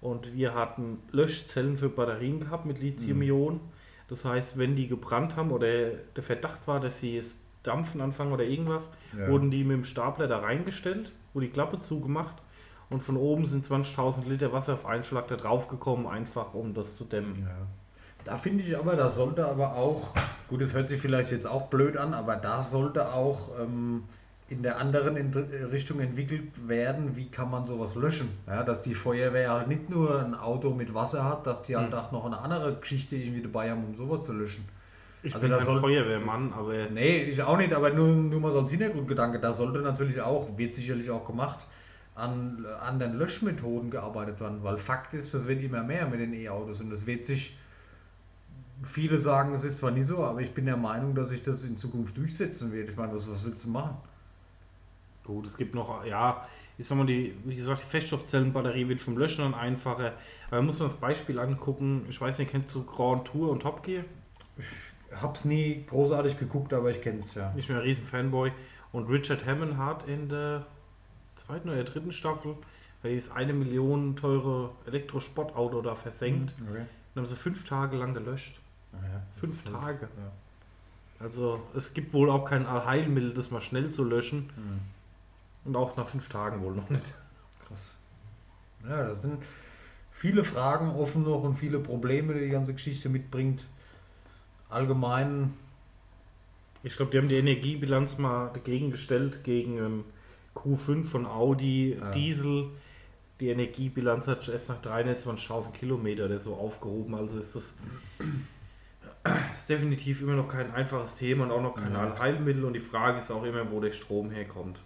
und 0.00 0.34
wir 0.34 0.54
hatten 0.54 0.98
Löschzellen 1.10 1.76
für 1.76 1.88
Batterien 1.88 2.40
gehabt 2.40 2.64
mit 2.66 2.80
Lithium-Ionen. 2.80 3.60
Das 4.08 4.24
heißt, 4.24 4.58
wenn 4.58 4.74
die 4.76 4.88
gebrannt 4.88 5.36
haben 5.36 5.50
oder 5.52 5.66
der 6.16 6.22
Verdacht 6.22 6.66
war, 6.66 6.80
dass 6.80 7.00
sie 7.00 7.16
es 7.16 7.36
dampfen 7.62 8.00
anfangen 8.00 8.32
oder 8.32 8.44
irgendwas, 8.44 8.90
Ja. 9.16 9.28
wurden 9.28 9.50
die 9.50 9.62
mit 9.64 9.76
dem 9.76 9.84
Stapler 9.84 10.26
da 10.26 10.38
reingestellt, 10.38 11.12
wurde 11.34 11.46
die 11.46 11.52
Klappe 11.52 11.80
zugemacht 11.80 12.36
und 12.88 13.02
von 13.02 13.16
oben 13.16 13.46
sind 13.46 13.64
20.000 13.66 14.26
Liter 14.28 14.52
Wasser 14.52 14.74
auf 14.74 14.86
einen 14.86 15.04
Schlag 15.04 15.28
da 15.28 15.36
drauf 15.36 15.68
gekommen, 15.68 16.06
einfach 16.06 16.54
um 16.54 16.72
das 16.74 16.96
zu 16.96 17.04
dämmen. 17.04 17.34
Ja. 17.40 17.66
Da 18.24 18.36
finde 18.36 18.62
ich 18.64 18.76
aber, 18.76 18.96
da 18.96 19.08
sollte 19.08 19.46
aber 19.46 19.76
auch, 19.76 20.12
gut, 20.48 20.60
das 20.60 20.74
hört 20.74 20.86
sich 20.86 21.00
vielleicht 21.00 21.30
jetzt 21.32 21.46
auch 21.46 21.68
blöd 21.68 21.96
an, 21.96 22.14
aber 22.14 22.36
da 22.36 22.60
sollte 22.60 23.12
auch 23.12 23.50
ähm, 23.60 24.04
in 24.50 24.62
der 24.64 24.78
anderen 24.78 25.16
in 25.16 25.32
Richtung 25.70 26.00
entwickelt 26.00 26.68
werden, 26.68 27.14
wie 27.16 27.28
kann 27.30 27.50
man 27.50 27.66
sowas 27.66 27.94
löschen. 27.94 28.28
Ja, 28.46 28.62
dass 28.64 28.82
die 28.82 28.94
Feuerwehr 28.94 29.50
halt 29.52 29.68
nicht 29.68 29.88
nur 29.88 30.20
ein 30.24 30.34
Auto 30.34 30.70
mit 30.74 30.92
Wasser 30.92 31.24
hat, 31.24 31.46
dass 31.46 31.62
die 31.62 31.76
halt 31.76 31.90
Mhm. 31.90 31.94
auch 31.94 32.12
noch 32.12 32.24
eine 32.26 32.38
andere 32.38 32.74
Geschichte 32.76 33.14
irgendwie 33.16 33.42
dabei 33.42 33.70
haben, 33.70 33.84
um 33.84 33.94
sowas 33.94 34.24
zu 34.24 34.32
löschen. 34.32 34.64
Ich 35.22 35.32
Also 35.34 35.46
bin 35.46 35.56
kein 35.56 35.64
soll- 35.64 35.80
Feuerwehrmann, 35.80 36.52
aber 36.52 36.86
Nee, 36.90 37.22
ich 37.24 37.40
auch 37.42 37.56
nicht, 37.56 37.72
aber 37.72 37.90
nur, 37.90 38.08
nur 38.08 38.40
mal 38.40 38.50
so 38.50 38.60
als 38.60 38.70
Hintergrundgedanke, 38.70 39.38
da 39.38 39.52
sollte 39.52 39.80
natürlich 39.80 40.20
auch, 40.20 40.58
wird 40.58 40.74
sicherlich 40.74 41.08
auch 41.10 41.24
gemacht, 41.26 41.60
an 42.16 42.66
anderen 42.82 43.16
Löschmethoden 43.18 43.88
gearbeitet 43.90 44.40
werden, 44.40 44.58
weil 44.62 44.76
Fakt 44.78 45.14
ist, 45.14 45.32
das 45.32 45.46
wird 45.46 45.62
immer 45.62 45.82
mehr 45.84 46.06
mit 46.08 46.20
den 46.20 46.34
E-Autos 46.34 46.80
und 46.80 46.90
das 46.90 47.06
wird 47.06 47.24
sich, 47.24 47.56
viele 48.82 49.16
sagen, 49.18 49.54
es 49.54 49.62
ist 49.64 49.78
zwar 49.78 49.90
nie 49.90 50.02
so, 50.02 50.24
aber 50.24 50.40
ich 50.40 50.52
bin 50.52 50.64
der 50.66 50.76
Meinung, 50.76 51.14
dass 51.14 51.28
sich 51.28 51.42
das 51.42 51.64
in 51.64 51.76
Zukunft 51.76 52.16
durchsetzen 52.16 52.72
wird. 52.72 52.90
Ich 52.90 52.96
meine, 52.96 53.14
was, 53.14 53.30
was 53.30 53.44
willst 53.44 53.64
du 53.64 53.70
machen? 53.70 53.96
Gut, 55.30 55.46
es 55.46 55.56
gibt 55.56 55.74
noch, 55.74 56.04
ja, 56.04 56.46
ich 56.76 56.86
sag 56.86 56.98
mal, 56.98 57.06
die, 57.06 57.34
wie 57.44 57.56
gesagt, 57.56 57.82
die 57.82 57.86
Feststoffzellenbatterie 57.86 58.88
wird 58.88 59.00
vom 59.00 59.16
Löschen 59.16 59.44
dann 59.44 59.54
einfacher. 59.54 60.14
Aber 60.48 60.56
man 60.56 60.66
muss 60.66 60.78
man 60.78 60.88
das 60.88 60.96
Beispiel 60.96 61.38
angucken, 61.38 62.06
ich 62.08 62.20
weiß 62.20 62.38
nicht, 62.38 62.50
kennst 62.50 62.74
du 62.74 62.84
Grand 62.84 63.26
Tour 63.26 63.50
und 63.50 63.60
Top 63.62 63.82
Gear? 63.82 64.04
Hab's 65.20 65.44
nie 65.44 65.84
großartig 65.88 66.38
geguckt, 66.38 66.72
aber 66.72 66.90
ich 66.90 67.02
kenne 67.02 67.20
es 67.20 67.34
ja. 67.34 67.52
Ich 67.56 67.66
bin 67.66 67.76
ein 67.76 67.82
riesen 67.82 68.04
Fanboy. 68.04 68.52
Und 68.92 69.08
Richard 69.08 69.44
Hammond 69.46 69.76
hat 69.76 70.08
in 70.08 70.28
der 70.28 70.66
zweiten 71.36 71.68
oder 71.68 71.84
dritten 71.84 72.12
Staffel 72.12 72.56
dieses 73.04 73.30
eine 73.30 73.52
Million 73.52 74.16
teure 74.16 74.70
Elektrosportauto 74.86 75.82
da 75.82 75.94
versenkt. 75.94 76.54
Okay. 76.60 76.84
Dann 77.14 77.24
haben 77.24 77.28
sie 77.28 77.36
fünf 77.36 77.64
Tage 77.64 77.96
lang 77.96 78.14
gelöscht. 78.14 78.60
Naja, 78.92 79.22
das 79.34 79.40
Fünf 79.40 79.64
Tage. 79.64 80.08
Ja. 80.16 80.32
Also 81.18 81.60
es 81.76 81.92
gibt 81.92 82.14
wohl 82.14 82.30
auch 82.30 82.44
kein 82.44 82.66
Allheilmittel, 82.66 83.34
das 83.34 83.50
mal 83.50 83.60
schnell 83.60 83.90
zu 83.90 84.04
löschen. 84.04 84.50
Mhm. 84.56 84.80
Und 85.64 85.76
auch 85.76 85.96
nach 85.96 86.08
fünf 86.08 86.28
Tagen 86.28 86.62
wohl 86.62 86.74
noch 86.74 86.88
nicht. 86.90 87.14
Krass. 87.66 87.94
Ja, 88.88 89.08
das 89.08 89.22
sind 89.22 89.42
viele 90.10 90.42
Fragen 90.44 90.90
offen 90.90 91.22
noch 91.24 91.42
und 91.42 91.54
viele 91.56 91.78
Probleme, 91.78 92.34
die 92.34 92.40
die 92.40 92.50
ganze 92.50 92.72
Geschichte 92.72 93.08
mitbringt. 93.08 93.66
Allgemein, 94.68 95.54
Ich 96.82 96.96
glaube, 96.96 97.10
die 97.10 97.18
haben 97.18 97.28
die 97.28 97.36
Energiebilanz 97.36 98.16
mal 98.18 98.50
dagegen 98.54 98.90
gestellt 98.90 99.44
gegen 99.44 99.76
ähm, 99.78 100.04
Q5 100.54 101.04
von 101.04 101.26
Audi 101.26 101.96
Ja. 102.00 102.10
Diesel. 102.12 102.70
Die 103.40 103.48
Energiebilanz 103.48 104.26
hat 104.26 104.48
erst 104.48 104.68
nach 104.70 104.80
320.000 104.82 105.72
Kilometer 105.72 106.24
oder 106.26 106.38
so 106.38 106.54
aufgehoben. 106.54 107.14
Also 107.14 107.38
ist 107.38 107.54
das 107.56 107.74
ist 109.54 109.68
definitiv 109.68 110.22
immer 110.22 110.34
noch 110.34 110.48
kein 110.48 110.72
einfaches 110.72 111.16
Thema 111.16 111.44
und 111.44 111.50
auch 111.50 111.62
noch 111.62 111.74
kein 111.74 111.92
Ja. 111.92 112.18
Heilmittel. 112.18 112.64
Und 112.64 112.72
die 112.72 112.80
Frage 112.80 113.18
ist 113.18 113.30
auch 113.30 113.44
immer, 113.44 113.70
wo 113.70 113.80
der 113.80 113.92
Strom 113.92 114.30
herkommt. 114.30 114.80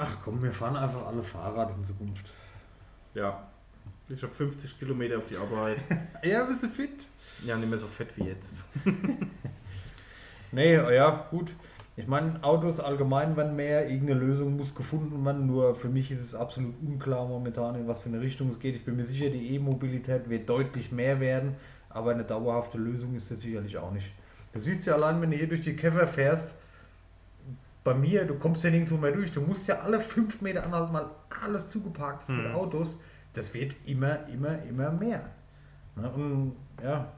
Ach 0.00 0.16
komm, 0.24 0.42
wir 0.42 0.52
fahren 0.52 0.76
einfach 0.76 1.06
alle 1.06 1.22
Fahrrad 1.22 1.76
in 1.76 1.84
Zukunft. 1.84 2.26
Ja. 3.14 3.46
Ich 4.08 4.22
habe 4.22 4.32
50 4.32 4.78
Kilometer 4.78 5.18
auf 5.18 5.26
die 5.26 5.36
Arbeit. 5.36 5.78
Ja, 6.22 6.44
bist 6.44 6.62
du 6.62 6.68
fit? 6.68 7.06
Ja, 7.46 7.56
nicht 7.56 7.68
mehr 7.68 7.78
so 7.78 7.86
fett 7.86 8.08
wie 8.16 8.24
jetzt. 8.24 8.56
Nee, 10.52 10.74
ja, 10.74 11.28
gut. 11.30 11.52
Ich 11.96 12.08
meine, 12.08 12.42
Autos 12.42 12.80
allgemein 12.80 13.36
werden 13.36 13.54
mehr, 13.54 13.88
irgendeine 13.88 14.18
Lösung 14.18 14.56
muss 14.56 14.74
gefunden 14.74 15.24
werden, 15.24 15.46
nur 15.46 15.76
für 15.76 15.88
mich 15.88 16.10
ist 16.10 16.22
es 16.22 16.34
absolut 16.34 16.74
unklar 16.82 17.28
momentan, 17.28 17.76
in 17.76 17.86
was 17.86 18.00
für 18.00 18.08
eine 18.08 18.20
Richtung 18.20 18.50
es 18.50 18.58
geht. 18.58 18.74
Ich 18.74 18.84
bin 18.84 18.96
mir 18.96 19.04
sicher, 19.04 19.28
die 19.28 19.54
E-Mobilität 19.54 20.28
wird 20.28 20.48
deutlich 20.48 20.90
mehr 20.90 21.20
werden, 21.20 21.56
aber 21.88 22.12
eine 22.12 22.24
dauerhafte 22.24 22.78
Lösung 22.78 23.14
ist 23.14 23.30
es 23.30 23.42
sicherlich 23.42 23.76
auch 23.76 23.92
nicht. 23.92 24.10
Du 24.52 24.58
siehst 24.58 24.86
ja 24.86 24.94
allein, 24.94 25.20
wenn 25.20 25.30
du 25.30 25.36
hier 25.36 25.48
durch 25.48 25.62
die 25.62 25.76
Käfer 25.76 26.06
fährst, 26.06 26.54
bei 27.84 27.94
mir, 27.94 28.24
du 28.24 28.34
kommst 28.34 28.62
ja 28.64 28.70
nirgendwo 28.70 28.96
mehr 28.96 29.12
durch, 29.12 29.32
du 29.32 29.40
musst 29.40 29.66
ja 29.68 29.80
alle 29.80 30.00
fünf 30.00 30.40
Meter 30.40 30.64
anhalten, 30.64 30.92
weil 30.92 31.06
alles 31.42 31.68
zugeparkt 31.68 32.22
ist 32.22 32.28
mit 32.30 32.48
Mhm. 32.48 32.54
Autos. 32.54 33.00
Das 33.32 33.54
wird 33.54 33.76
immer, 33.86 34.26
immer, 34.28 34.60
immer 34.64 34.90
mehr. 34.90 35.30
Ne? 35.96 36.10
Und 36.10 36.56
ja, 36.82 37.12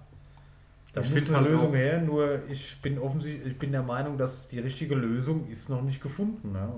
da 0.92 1.00
Ich 1.00 1.10
muss 1.10 1.28
eine 1.28 1.38
halt 1.38 1.48
Lösung 1.48 1.74
her, 1.74 2.00
nur 2.02 2.48
ich 2.48 2.80
bin 2.82 2.98
offensichtlich, 2.98 3.52
ich 3.52 3.58
bin 3.58 3.72
der 3.72 3.82
Meinung, 3.82 4.18
dass 4.18 4.48
die 4.48 4.58
richtige 4.58 4.94
Lösung 4.94 5.48
ist 5.48 5.68
noch 5.70 5.82
nicht 5.82 6.02
gefunden. 6.02 6.52
Ne? 6.52 6.68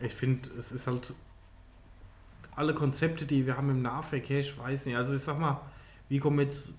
Ich 0.00 0.14
finde, 0.14 0.48
es 0.58 0.72
ist 0.72 0.86
halt 0.86 1.12
alle 2.56 2.74
Konzepte, 2.74 3.26
die 3.26 3.46
wir 3.46 3.56
haben 3.56 3.70
im 3.70 3.82
Nahverkehr, 3.82 4.40
ich 4.40 4.58
weiß 4.58 4.86
nicht. 4.86 4.96
Also 4.96 5.14
ich 5.14 5.22
sag 5.22 5.38
mal, 5.38 5.60
wie 6.08 6.18
kommen 6.18 6.40
jetzt 6.40 6.74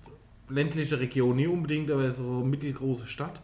ländliche 0.48 0.98
Region 0.98 1.36
nicht 1.36 1.48
unbedingt, 1.48 1.90
aber 1.90 2.10
so 2.12 2.22
mittelgroße 2.44 3.06
Stadt, 3.06 3.40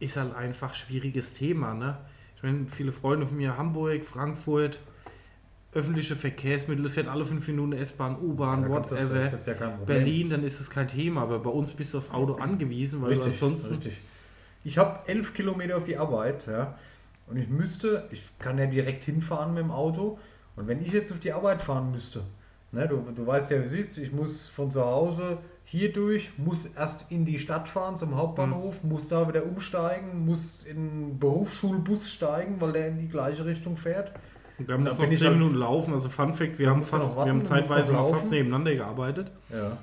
ist 0.00 0.16
halt 0.16 0.34
einfach 0.34 0.74
schwieriges 0.74 1.34
Thema. 1.34 1.74
Ne? 1.74 1.96
Ich 2.36 2.42
meine, 2.42 2.66
viele 2.68 2.90
Freunde 2.92 3.26
von 3.26 3.36
mir, 3.36 3.56
Hamburg, 3.56 4.04
Frankfurt, 4.04 4.80
öffentliche 5.72 6.16
Verkehrsmittel, 6.16 6.86
es 6.86 6.94
fährt 6.94 7.06
alle 7.06 7.24
fünf 7.24 7.46
Minuten 7.46 7.72
S-Bahn, 7.74 8.16
U-Bahn, 8.20 8.64
du- 8.64 8.70
whatever. 8.70 9.20
das 9.20 9.34
ist 9.34 9.46
ja. 9.46 9.54
Berlin, 9.86 10.30
dann 10.30 10.42
ist 10.42 10.58
es 10.58 10.68
kein 10.68 10.88
Thema, 10.88 11.22
aber 11.22 11.38
bei 11.38 11.50
uns 11.50 11.72
bist 11.72 11.94
du 11.94 11.98
aufs 11.98 12.10
Auto 12.10 12.34
angewiesen, 12.34 13.00
weil 13.02 13.14
du 13.14 13.22
ansonsten. 13.22 13.74
richtig. 13.74 14.00
Ich 14.64 14.78
habe 14.78 14.98
elf 15.08 15.32
Kilometer 15.32 15.76
auf 15.76 15.84
die 15.84 15.96
Arbeit, 15.96 16.46
ja, 16.46 16.76
und 17.28 17.36
ich 17.36 17.48
müsste, 17.48 18.08
ich 18.10 18.22
kann 18.38 18.58
ja 18.58 18.66
direkt 18.66 19.04
hinfahren 19.04 19.54
mit 19.54 19.62
dem 19.62 19.70
Auto, 19.70 20.18
und 20.56 20.66
wenn 20.66 20.82
ich 20.84 20.92
jetzt 20.92 21.12
auf 21.12 21.20
die 21.20 21.32
Arbeit 21.32 21.62
fahren 21.62 21.92
müsste, 21.92 22.22
ne, 22.72 22.88
du, 22.88 22.96
du 23.14 23.26
weißt 23.26 23.52
ja, 23.52 23.60
wie 23.60 23.64
es 23.66 23.72
ist, 23.72 23.98
ich 23.98 24.12
muss 24.12 24.48
von 24.48 24.70
zu 24.72 24.84
Hause 24.84 25.38
hier 25.70 25.92
durch, 25.92 26.32
muss 26.36 26.66
erst 26.66 27.06
in 27.12 27.24
die 27.24 27.38
Stadt 27.38 27.68
fahren 27.68 27.96
zum 27.96 28.16
Hauptbahnhof, 28.16 28.82
muss 28.82 29.06
da 29.06 29.28
wieder 29.28 29.44
umsteigen, 29.44 30.24
muss 30.26 30.64
in 30.64 30.76
einen 30.76 31.18
Berufsschulbus 31.20 32.10
steigen, 32.10 32.60
weil 32.60 32.72
der 32.72 32.88
in 32.88 32.98
die 32.98 33.08
gleiche 33.08 33.44
Richtung 33.46 33.76
fährt. 33.76 34.12
Wir 34.58 34.74
haben 34.74 34.84
Da 34.84 34.90
jetzt 34.90 34.98
bin 34.98 35.06
noch 35.06 35.12
ich 35.12 35.18
10 35.20 35.28
halt- 35.28 35.38
Minuten 35.38 35.56
laufen, 35.58 35.94
also 35.94 36.08
Fun 36.08 36.34
Fact, 36.34 36.58
wir 36.58 36.68
haben 36.68 36.82
fast, 36.82 37.14
warten, 37.14 37.30
wir 37.30 37.38
haben 37.38 37.44
zeitweise 37.46 37.92
noch 37.92 38.10
fast 38.10 38.30
nebeneinander 38.30 38.74
gearbeitet. 38.74 39.30
Ja. 39.48 39.78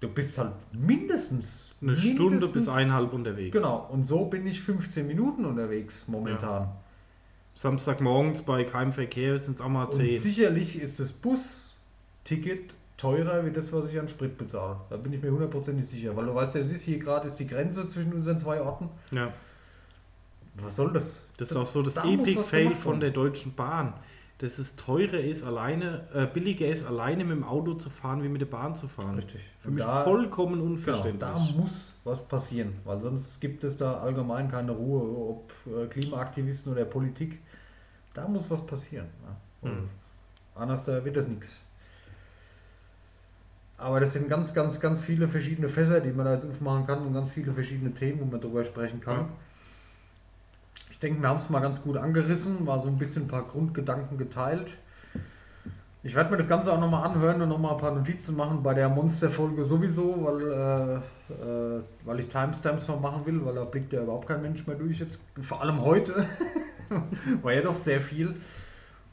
Du 0.00 0.08
bist 0.08 0.38
halt 0.38 0.52
mindestens 0.72 1.70
Eine 1.82 1.94
Stunde 1.98 2.38
bis 2.38 2.54
mindestens- 2.54 2.68
eineinhalb 2.68 3.12
unterwegs. 3.12 3.52
Genau, 3.54 3.88
und 3.92 4.04
so 4.06 4.24
bin 4.24 4.46
ich 4.46 4.62
15 4.62 5.06
Minuten 5.06 5.44
unterwegs 5.44 6.08
momentan. 6.08 6.68
Samstagmorgens 7.54 8.40
bei 8.40 8.64
keinem 8.64 8.92
Verkehr 8.92 9.38
sind 9.38 9.56
es 9.56 9.60
auch 9.60 9.68
mal 9.68 9.84
Und 9.84 9.96
10. 9.96 10.18
sicherlich 10.18 10.80
ist 10.80 10.98
das 10.98 11.12
Busticket 11.12 12.74
teurer 13.00 13.44
wie 13.46 13.50
das, 13.50 13.72
was 13.72 13.88
ich 13.88 13.98
an 13.98 14.08
Sprit 14.08 14.36
bezahle. 14.36 14.76
Da 14.90 14.96
bin 14.96 15.12
ich 15.12 15.22
mir 15.22 15.30
hundertprozentig 15.30 15.86
sicher. 15.86 16.14
Weil 16.16 16.26
du 16.26 16.34
weißt 16.34 16.54
ja, 16.56 16.60
es 16.60 16.70
ist 16.70 16.82
hier 16.82 16.98
gerade 16.98 17.26
ist 17.28 17.36
die 17.38 17.46
Grenze 17.46 17.86
zwischen 17.86 18.12
unseren 18.12 18.38
zwei 18.38 18.60
Orten. 18.60 18.88
Ja, 19.10 19.32
Was 20.56 20.76
soll 20.76 20.92
das? 20.92 21.24
das 21.38 21.50
ist 21.50 21.56
auch 21.56 21.66
so 21.66 21.82
das 21.82 21.94
Da 21.94 22.04
muss 22.04 22.20
Epic 22.20 22.38
was 22.38 22.48
Fail 22.48 22.64
gemacht 22.64 22.80
von 22.80 23.00
der 23.00 23.10
Deutschen 23.10 23.54
Bahn. 23.54 23.94
Dass 24.38 24.58
es 24.58 24.74
teurer 24.74 25.20
ist, 25.20 25.44
alleine, 25.44 26.08
äh, 26.14 26.26
billiger 26.26 26.66
ist, 26.66 26.86
alleine 26.86 27.24
mit 27.24 27.36
dem 27.36 27.44
Auto 27.44 27.74
zu 27.74 27.90
fahren, 27.90 28.22
wie 28.22 28.28
mit 28.28 28.40
der 28.40 28.46
Bahn 28.46 28.74
zu 28.74 28.88
fahren. 28.88 29.16
Richtig. 29.16 29.42
Für 29.60 29.68
Und 29.68 29.74
mich 29.74 29.84
da- 29.84 30.02
vollkommen 30.02 30.54
Genau, 30.54 30.64
unverständlich. 30.64 31.18
da 31.18 31.38
muss 31.56 31.94
was 32.04 32.26
passieren, 32.26 32.72
weil 32.84 32.98
sonst 33.00 33.38
gibt 33.40 33.64
es 33.64 33.76
da 33.76 33.98
allgemein 33.98 34.50
keine 34.50 34.72
Ruhe, 34.72 35.02
ob 35.30 35.52
äh, 35.66 35.86
Klimaaktivisten 35.88 36.72
oder 36.72 36.86
Politik. 36.86 37.38
Da 38.14 38.26
muss 38.26 38.50
was 38.50 38.64
passieren. 38.66 39.08
Ja. 39.62 39.70
Mhm. 39.70 39.88
Anders 40.54 40.84
da 40.84 41.04
wird 41.04 41.16
das 41.16 41.28
nichts. 41.28 41.60
Aber 43.80 43.98
das 43.98 44.12
sind 44.12 44.28
ganz, 44.28 44.52
ganz, 44.52 44.78
ganz 44.78 45.00
viele 45.00 45.26
verschiedene 45.26 45.68
Fässer, 45.68 46.00
die 46.00 46.10
man 46.10 46.26
da 46.26 46.32
jetzt 46.34 46.44
aufmachen 46.46 46.86
kann 46.86 46.98
und 47.06 47.14
ganz 47.14 47.30
viele 47.30 47.52
verschiedene 47.52 47.92
Themen, 47.94 48.20
wo 48.20 48.26
man 48.26 48.40
drüber 48.40 48.62
sprechen 48.62 49.00
kann. 49.00 49.16
Ja. 49.16 49.28
Ich 50.90 50.98
denke, 50.98 51.22
wir 51.22 51.28
haben 51.30 51.38
es 51.38 51.48
mal 51.48 51.60
ganz 51.60 51.80
gut 51.80 51.96
angerissen, 51.96 52.62
mal 52.62 52.82
so 52.82 52.88
ein 52.88 52.98
bisschen 52.98 53.24
ein 53.24 53.28
paar 53.28 53.44
Grundgedanken 53.44 54.18
geteilt. 54.18 54.76
Ich 56.02 56.14
werde 56.14 56.30
mir 56.30 56.36
das 56.36 56.48
Ganze 56.48 56.72
auch 56.72 56.80
nochmal 56.80 57.04
anhören 57.08 57.40
und 57.40 57.48
nochmal 57.48 57.72
ein 57.72 57.78
paar 57.78 57.94
Notizen 57.94 58.36
machen 58.36 58.62
bei 58.62 58.74
der 58.74 58.90
Monster-Folge 58.90 59.64
sowieso, 59.64 60.24
weil, 60.24 60.52
äh, 60.52 60.94
äh, 60.96 61.82
weil 62.04 62.20
ich 62.20 62.28
Timestamps 62.28 62.86
mal 62.86 63.00
machen 63.00 63.24
will, 63.24 63.44
weil 63.44 63.54
da 63.54 63.64
blickt 63.64 63.94
ja 63.94 64.02
überhaupt 64.02 64.28
kein 64.28 64.42
Mensch 64.42 64.66
mehr 64.66 64.76
durch 64.76 64.98
jetzt. 64.98 65.20
Vor 65.40 65.62
allem 65.62 65.80
heute. 65.80 66.26
War 67.42 67.52
ja 67.54 67.62
doch 67.62 67.76
sehr 67.76 68.00
viel. 68.00 68.36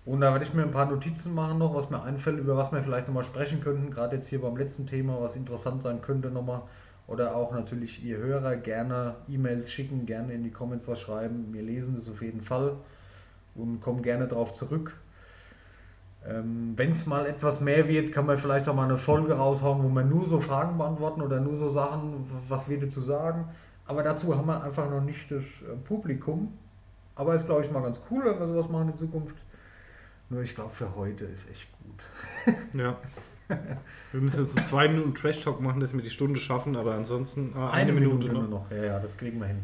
Und 0.07 0.21
da 0.21 0.31
werde 0.31 0.45
ich 0.45 0.53
mir 0.53 0.61
ein 0.61 0.71
paar 0.71 0.85
Notizen 0.85 1.35
machen 1.35 1.57
noch, 1.57 1.75
was 1.75 1.89
mir 1.89 2.01
einfällt, 2.01 2.39
über 2.39 2.55
was 2.55 2.71
wir 2.71 2.81
vielleicht 2.81 3.07
nochmal 3.07 3.25
sprechen 3.25 3.59
könnten. 3.59 3.91
Gerade 3.91 4.15
jetzt 4.15 4.27
hier 4.27 4.39
beim 4.39 4.55
letzten 4.55 4.87
Thema, 4.87 5.19
was 5.19 5.35
interessant 5.35 5.83
sein 5.83 6.01
könnte 6.01 6.31
nochmal. 6.31 6.61
Oder 7.07 7.35
auch 7.35 7.51
natürlich 7.51 8.05
ihr 8.05 8.17
Hörer 8.17 8.55
gerne 8.55 9.15
E-Mails 9.27 9.69
schicken, 9.69 10.05
gerne 10.05 10.33
in 10.33 10.43
die 10.45 10.49
Comments 10.49 10.87
was 10.87 11.01
schreiben. 11.01 11.49
Wir 11.51 11.61
lesen 11.61 11.95
das 11.97 12.09
auf 12.09 12.21
jeden 12.21 12.39
Fall 12.39 12.77
und 13.53 13.81
kommen 13.81 14.01
gerne 14.01 14.29
darauf 14.29 14.53
zurück. 14.53 14.93
Ähm, 16.25 16.71
Wenn 16.77 16.91
es 16.91 17.05
mal 17.05 17.25
etwas 17.25 17.59
mehr 17.59 17.89
wird, 17.89 18.13
kann 18.13 18.25
man 18.25 18.37
vielleicht 18.37 18.69
auch 18.69 18.75
mal 18.75 18.85
eine 18.85 18.97
Folge 18.97 19.33
raushauen, 19.33 19.83
wo 19.83 19.89
wir 19.89 20.05
nur 20.05 20.25
so 20.25 20.39
Fragen 20.39 20.77
beantworten 20.77 21.21
oder 21.21 21.41
nur 21.41 21.55
so 21.55 21.67
Sachen, 21.67 22.25
was 22.47 22.69
wir 22.69 22.79
dazu 22.79 23.01
sagen. 23.01 23.49
Aber 23.85 24.03
dazu 24.03 24.33
haben 24.37 24.47
wir 24.47 24.63
einfach 24.63 24.89
noch 24.89 25.01
nicht 25.01 25.29
das 25.29 25.43
äh, 25.43 25.75
Publikum. 25.85 26.53
Aber 27.15 27.35
ist, 27.35 27.45
glaube 27.45 27.63
ich, 27.65 27.71
mal 27.71 27.81
ganz 27.81 27.99
cool, 28.09 28.23
wenn 28.23 28.39
wir 28.39 28.47
sowas 28.47 28.69
machen 28.69 28.89
in 28.89 28.95
Zukunft. 28.95 29.35
Nur 30.29 30.41
ich 30.41 30.55
glaube, 30.55 30.71
für 30.73 30.95
heute 30.95 31.25
ist 31.25 31.49
echt 31.49 31.67
gut. 31.83 32.55
Ja. 32.73 32.97
Wir 34.11 34.19
müssen 34.19 34.41
jetzt 34.43 34.57
so 34.57 34.61
zwei 34.61 34.89
Minuten 34.89 35.15
Trash 35.15 35.39
Talk 35.41 35.61
machen, 35.61 35.79
dass 35.79 35.93
wir 35.93 36.01
die 36.01 36.09
Stunde 36.09 36.37
schaffen, 36.37 36.75
aber 36.75 36.95
ansonsten 36.95 37.53
ah, 37.55 37.69
eine, 37.69 37.93
Minute, 37.93 38.27
nur 38.27 38.43
noch. 38.43 38.49
noch. 38.49 38.71
Ja, 38.71 38.83
ja, 38.83 38.99
das 38.99 39.15
kriegen 39.15 39.39
wir 39.39 39.47
hin. 39.47 39.59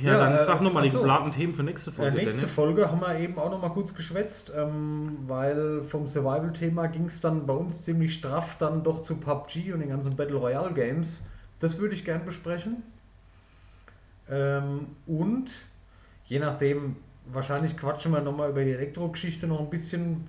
Ja, 0.00 0.12
Ja, 0.12 0.18
dann 0.20 0.34
äh, 0.36 0.44
sag 0.44 0.60
nochmal 0.62 0.84
die 0.84 0.90
geplanten 0.90 1.32
Themen 1.32 1.52
für 1.52 1.64
nächste 1.64 1.90
Äh, 1.90 1.94
Folge. 1.94 2.16
nächste 2.16 2.42
Dennis. 2.42 2.54
Folge 2.54 2.88
haben 2.88 3.00
wir 3.00 3.18
eben 3.18 3.36
auch 3.40 3.50
noch 3.50 3.60
mal 3.60 3.70
kurz 3.70 3.92
geschwätzt, 3.92 4.52
ähm, 4.56 5.18
weil 5.26 5.82
vom 5.82 6.06
Survival-Thema 6.06 6.86
ging 6.86 7.06
es 7.06 7.20
dann 7.20 7.44
bei 7.44 7.54
uns 7.54 7.82
ziemlich 7.82 8.14
straff 8.14 8.56
dann 8.58 8.84
doch 8.84 9.02
zu 9.02 9.16
PUBG 9.16 9.72
und 9.72 9.80
den 9.80 9.88
ganzen 9.88 10.14
Battle 10.14 10.36
Royale 10.36 10.72
Games. 10.72 11.24
Das 11.58 11.78
würde 11.80 11.94
ich 11.94 12.04
gern 12.04 12.24
besprechen. 12.24 12.84
Ähm, 14.30 14.86
und 15.06 15.50
je 16.26 16.38
nachdem, 16.38 16.96
wahrscheinlich 17.32 17.76
quatschen 17.76 18.12
wir 18.12 18.20
nochmal 18.20 18.50
über 18.50 18.64
die 18.64 18.72
Elektro-Geschichte 18.72 19.46
noch 19.46 19.60
ein 19.60 19.70
bisschen, 19.70 20.28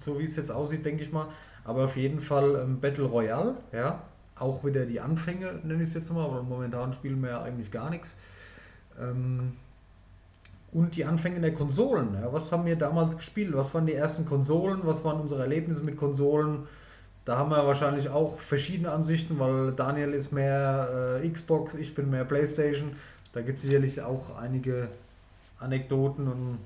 so 0.00 0.18
wie 0.18 0.24
es 0.24 0.36
jetzt 0.36 0.50
aussieht, 0.50 0.84
denke 0.84 1.02
ich 1.02 1.12
mal. 1.12 1.26
Aber 1.64 1.84
auf 1.84 1.96
jeden 1.96 2.20
Fall 2.20 2.56
ähm, 2.56 2.80
Battle 2.80 3.04
Royale, 3.04 3.54
ja. 3.72 4.02
Auch 4.38 4.64
wieder 4.64 4.86
die 4.86 5.00
Anfänge, 5.00 5.60
nenne 5.64 5.82
ich 5.82 5.88
es 5.88 5.94
jetzt 5.94 6.12
mal, 6.12 6.30
weil 6.30 6.42
momentan 6.42 6.92
spielen 6.92 7.20
wir 7.22 7.30
ja 7.30 7.42
eigentlich 7.42 7.70
gar 7.70 7.90
nichts. 7.90 8.14
Ähm, 9.00 9.54
und 10.72 10.96
die 10.96 11.04
Anfänge 11.04 11.40
der 11.40 11.54
Konsolen. 11.54 12.14
Ja, 12.14 12.32
was 12.32 12.52
haben 12.52 12.66
wir 12.66 12.76
damals 12.76 13.16
gespielt? 13.16 13.54
Was 13.54 13.74
waren 13.74 13.86
die 13.86 13.94
ersten 13.94 14.26
Konsolen? 14.26 14.80
Was 14.84 15.04
waren 15.04 15.20
unsere 15.20 15.42
Erlebnisse 15.42 15.82
mit 15.82 15.96
Konsolen? 15.96 16.66
Da 17.24 17.36
haben 17.36 17.50
wir 17.50 17.66
wahrscheinlich 17.66 18.08
auch 18.08 18.38
verschiedene 18.38 18.90
Ansichten, 18.90 19.38
weil 19.38 19.72
Daniel 19.72 20.14
ist 20.14 20.32
mehr 20.32 21.20
äh, 21.22 21.28
Xbox, 21.28 21.74
ich 21.74 21.94
bin 21.94 22.10
mehr 22.10 22.24
PlayStation. 22.24 22.92
Da 23.32 23.42
gibt 23.42 23.58
es 23.58 23.64
sicherlich 23.64 24.00
auch 24.00 24.38
einige 24.38 24.88
Anekdoten 25.60 26.28
und 26.28 26.58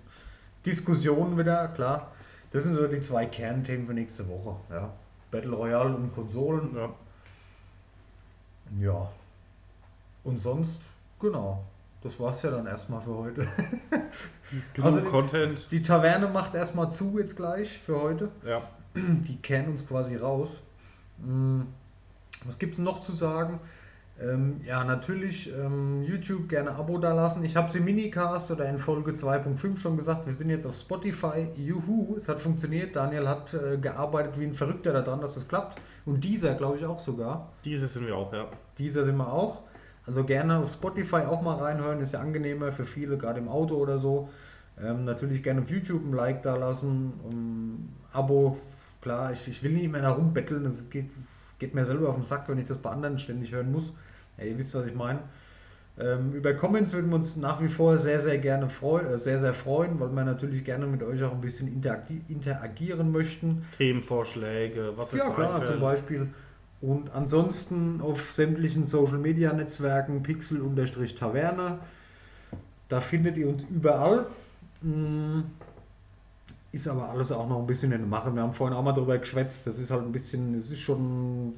Diskussionen 0.66 1.36
wieder, 1.38 1.68
klar. 1.68 2.12
Das 2.50 2.64
sind 2.64 2.74
so 2.74 2.86
die 2.86 3.00
zwei 3.00 3.26
Kernthemen 3.26 3.86
für 3.86 3.94
nächste 3.94 4.28
Woche. 4.28 4.56
Ja. 4.70 4.90
Battle 5.30 5.52
Royale 5.56 5.94
und 5.96 6.14
Konsolen. 6.14 6.76
Ja. 6.76 6.90
Ja. 8.80 9.08
Und 10.24 10.40
sonst, 10.40 10.80
genau. 11.20 11.64
Das 12.02 12.18
war's 12.20 12.42
ja 12.42 12.50
dann 12.50 12.66
erstmal 12.66 13.00
für 13.00 13.14
heute. 13.14 13.46
Genug 14.74 14.84
Also- 14.86 15.02
Content. 15.02 15.66
Die 15.70 15.82
Taverne 15.82 16.28
macht 16.28 16.54
erstmal 16.54 16.92
zu 16.92 17.18
jetzt 17.18 17.36
gleich 17.36 17.78
für 17.78 18.00
heute. 18.00 18.28
Ja. 18.44 18.62
Die 18.94 19.36
kehren 19.36 19.68
uns 19.70 19.86
quasi 19.86 20.16
raus. 20.16 20.60
Mm, 21.18 21.62
Was 22.44 22.58
gibt's 22.58 22.78
noch 22.78 23.00
zu 23.00 23.12
sagen? 23.12 23.58
Ähm, 24.22 24.60
ja, 24.64 24.84
natürlich 24.84 25.52
ähm, 25.52 26.02
YouTube 26.02 26.48
gerne 26.48 26.72
Abo 26.72 26.98
da 26.98 27.12
lassen. 27.12 27.44
Ich 27.44 27.56
habe 27.56 27.68
es 27.68 27.74
im 27.74 27.84
Minicast 27.84 28.50
oder 28.50 28.68
in 28.68 28.78
Folge 28.78 29.12
2.5 29.12 29.78
schon 29.78 29.96
gesagt, 29.96 30.26
wir 30.26 30.32
sind 30.32 30.50
jetzt 30.50 30.66
auf 30.66 30.76
Spotify. 30.76 31.48
Juhu, 31.56 32.14
es 32.16 32.28
hat 32.28 32.38
funktioniert. 32.38 32.94
Daniel 32.94 33.26
hat 33.26 33.52
äh, 33.54 33.78
gearbeitet 33.78 34.38
wie 34.38 34.44
ein 34.44 34.54
Verrückter 34.54 34.92
daran, 34.92 35.20
dass 35.20 35.36
es 35.36 35.48
klappt. 35.48 35.80
Und 36.04 36.22
dieser, 36.22 36.54
glaube 36.54 36.78
ich, 36.78 36.84
auch 36.84 37.00
sogar. 37.00 37.52
Diese 37.64 37.88
sind 37.88 38.06
wir 38.06 38.16
auch, 38.16 38.32
ja. 38.32 38.46
Dieser 38.78 39.02
sind 39.02 39.16
wir 39.16 39.32
auch. 39.32 39.62
Also 40.06 40.24
gerne 40.24 40.58
auf 40.58 40.72
Spotify 40.72 41.22
auch 41.22 41.42
mal 41.42 41.56
reinhören, 41.56 42.00
ist 42.00 42.12
ja 42.12 42.20
angenehmer 42.20 42.72
für 42.72 42.84
viele, 42.84 43.16
gerade 43.16 43.40
im 43.40 43.48
Auto 43.48 43.76
oder 43.76 43.98
so. 43.98 44.28
Ähm, 44.80 45.04
natürlich 45.04 45.42
gerne 45.42 45.62
auf 45.62 45.70
YouTube 45.70 46.04
ein 46.04 46.12
Like 46.12 46.42
da 46.42 46.56
lassen, 46.56 47.12
um, 47.24 47.88
Abo. 48.12 48.58
Klar, 49.00 49.32
ich, 49.32 49.48
ich 49.48 49.62
will 49.62 49.72
nicht 49.72 49.90
mehr 49.90 50.02
da 50.02 50.10
rumbetteln, 50.10 50.64
das 50.64 50.88
geht, 50.90 51.10
geht 51.58 51.74
mir 51.74 51.84
selber 51.84 52.08
auf 52.08 52.16
den 52.16 52.24
Sack, 52.24 52.48
wenn 52.48 52.58
ich 52.58 52.66
das 52.66 52.78
bei 52.78 52.90
anderen 52.90 53.18
ständig 53.18 53.52
hören 53.52 53.70
muss. 53.72 53.92
Ja, 54.38 54.44
ihr 54.44 54.56
wisst, 54.58 54.74
was 54.74 54.86
ich 54.86 54.94
meine. 54.94 55.20
Ähm, 55.98 56.32
über 56.32 56.54
Comments 56.54 56.90
würden 56.94 57.10
wir 57.10 57.16
uns 57.16 57.36
nach 57.36 57.60
wie 57.62 57.68
vor 57.68 57.98
sehr, 57.98 58.18
sehr 58.18 58.38
gerne 58.38 58.68
freuen, 58.70 59.06
äh, 59.08 59.18
sehr, 59.18 59.38
sehr 59.38 59.52
freuen, 59.52 60.00
weil 60.00 60.08
wir 60.08 60.24
natürlich 60.24 60.64
gerne 60.64 60.86
mit 60.86 61.02
euch 61.02 61.22
auch 61.22 61.32
ein 61.32 61.40
bisschen 61.42 61.68
interagi 61.68 62.22
interagieren 62.28 63.12
möchten. 63.12 63.66
Themenvorschläge, 63.76 64.92
was 64.96 65.12
Ja, 65.12 65.28
euch 65.28 65.34
klar, 65.34 65.48
einfällt. 65.50 65.66
zum 65.68 65.80
Beispiel. 65.80 66.28
Und 66.80 67.12
ansonsten 67.14 68.00
auf 68.00 68.32
sämtlichen 68.32 68.84
Social 68.84 69.18
Media 69.18 69.52
Netzwerken 69.52 70.22
Pixel-Taverne. 70.22 71.78
Da 72.88 73.00
findet 73.00 73.36
ihr 73.36 73.48
uns 73.48 73.64
überall. 73.70 74.26
Mm, 74.80 75.42
Ist 76.72 76.88
aber 76.88 77.10
alles 77.10 77.30
auch 77.30 77.46
noch 77.48 77.58
ein 77.60 77.66
bisschen 77.66 77.92
in 77.92 77.98
der 77.98 78.08
Mache. 78.08 78.34
Wir 78.34 78.40
haben 78.42 78.52
vorhin 78.54 78.74
auch 78.76 78.82
mal 78.82 78.92
darüber 78.94 79.18
geschwätzt. 79.18 79.66
Das 79.66 79.78
ist 79.78 79.90
halt 79.90 80.02
ein 80.02 80.10
bisschen, 80.10 80.54
es 80.58 80.70
ist 80.70 80.80
schon 80.80 81.52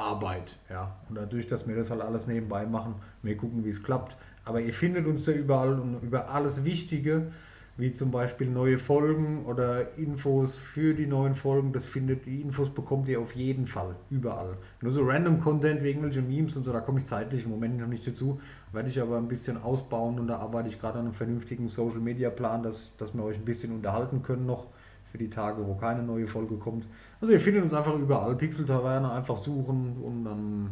Arbeit. 0.00 0.56
Ja. 0.68 0.96
Und 1.08 1.16
dadurch, 1.16 1.46
dass 1.48 1.68
wir 1.68 1.76
das 1.76 1.90
halt 1.90 2.00
alles 2.00 2.26
nebenbei 2.26 2.66
machen, 2.66 2.94
wir 3.22 3.36
gucken, 3.36 3.64
wie 3.64 3.68
es 3.68 3.82
klappt. 3.82 4.16
Aber 4.44 4.60
ihr 4.60 4.72
findet 4.72 5.06
uns 5.06 5.24
da 5.26 5.32
überall 5.32 5.78
und 5.78 6.02
über 6.02 6.30
alles 6.30 6.64
Wichtige, 6.64 7.30
wie 7.76 7.92
zum 7.92 8.10
Beispiel 8.10 8.48
neue 8.50 8.78
Folgen 8.78 9.46
oder 9.46 9.96
Infos 9.96 10.56
für 10.56 10.94
die 10.94 11.06
neuen 11.06 11.34
Folgen. 11.34 11.72
Das 11.72 11.86
findet, 11.86 12.26
die 12.26 12.40
Infos 12.40 12.70
bekommt 12.70 13.08
ihr 13.08 13.20
auf 13.20 13.34
jeden 13.34 13.66
Fall 13.66 13.96
überall. 14.10 14.56
Nur 14.82 14.92
so 14.92 15.02
random 15.02 15.40
Content 15.40 15.82
wie 15.82 15.88
irgendwelche 15.88 16.20
Memes 16.20 16.56
und 16.56 16.64
so, 16.64 16.72
da 16.72 16.80
komme 16.80 17.00
ich 17.00 17.06
zeitlich 17.06 17.44
im 17.44 17.50
Moment 17.50 17.78
noch 17.78 17.86
nicht 17.86 18.06
dazu. 18.06 18.40
Werde 18.72 18.88
ich 18.88 19.00
aber 19.00 19.16
ein 19.16 19.28
bisschen 19.28 19.62
ausbauen 19.62 20.18
und 20.18 20.26
da 20.26 20.38
arbeite 20.38 20.68
ich 20.68 20.80
gerade 20.80 20.98
an 20.98 21.06
einem 21.06 21.14
vernünftigen 21.14 21.68
Social 21.68 22.00
Media 22.00 22.30
Plan, 22.30 22.62
dass, 22.62 22.96
dass 22.96 23.14
wir 23.14 23.24
euch 23.24 23.36
ein 23.36 23.44
bisschen 23.44 23.72
unterhalten 23.72 24.22
können 24.22 24.46
noch 24.46 24.66
für 25.10 25.18
die 25.18 25.30
Tage, 25.30 25.66
wo 25.66 25.74
keine 25.74 26.02
neue 26.02 26.26
Folge 26.26 26.56
kommt. 26.56 26.86
Also 27.20 27.32
ihr 27.32 27.40
findet 27.40 27.62
uns 27.64 27.74
einfach 27.74 27.94
überall. 27.94 28.34
Pixel 28.36 28.64
Taverne 28.66 29.10
einfach 29.12 29.36
suchen 29.36 29.96
und 30.02 30.24
dann 30.24 30.70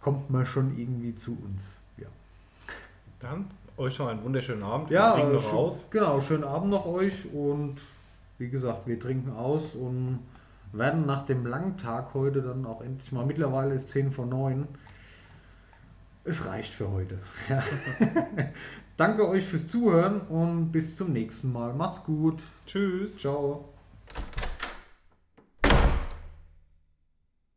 kommt 0.00 0.30
man 0.30 0.46
schon 0.46 0.78
irgendwie 0.78 1.14
zu 1.14 1.32
uns. 1.44 1.74
Ja. 1.98 2.06
Dann 3.20 3.50
euch 3.76 3.98
noch 3.98 4.08
einen 4.08 4.22
wunderschönen 4.24 4.62
Abend. 4.62 4.90
Ja, 4.90 5.10
wir 5.16 5.22
trinken 5.22 5.34
noch 5.34 5.42
schön- 5.42 5.58
aus. 5.58 5.86
Genau, 5.90 6.20
schönen 6.20 6.44
Abend 6.44 6.70
noch 6.70 6.86
euch 6.86 7.30
und 7.32 7.76
wie 8.38 8.48
gesagt, 8.48 8.86
wir 8.86 8.98
trinken 8.98 9.32
aus 9.32 9.74
und 9.74 10.20
werden 10.72 11.04
nach 11.04 11.26
dem 11.26 11.44
langen 11.46 11.76
Tag 11.76 12.14
heute 12.14 12.40
dann 12.42 12.64
auch 12.64 12.80
endlich 12.80 13.12
mal, 13.12 13.26
mittlerweile 13.26 13.74
ist 13.74 13.88
10 13.90 14.12
vor 14.12 14.24
9. 14.26 14.66
Es 16.24 16.46
reicht 16.46 16.72
für 16.72 16.90
heute. 16.90 17.18
Ja. 17.48 17.62
Danke 18.96 19.26
euch 19.26 19.44
fürs 19.46 19.66
Zuhören 19.66 20.20
und 20.22 20.72
bis 20.72 20.94
zum 20.94 21.12
nächsten 21.14 21.52
Mal. 21.52 21.72
Macht's 21.72 22.04
gut. 22.04 22.42
Tschüss. 22.66 23.16
Ciao. 23.18 23.64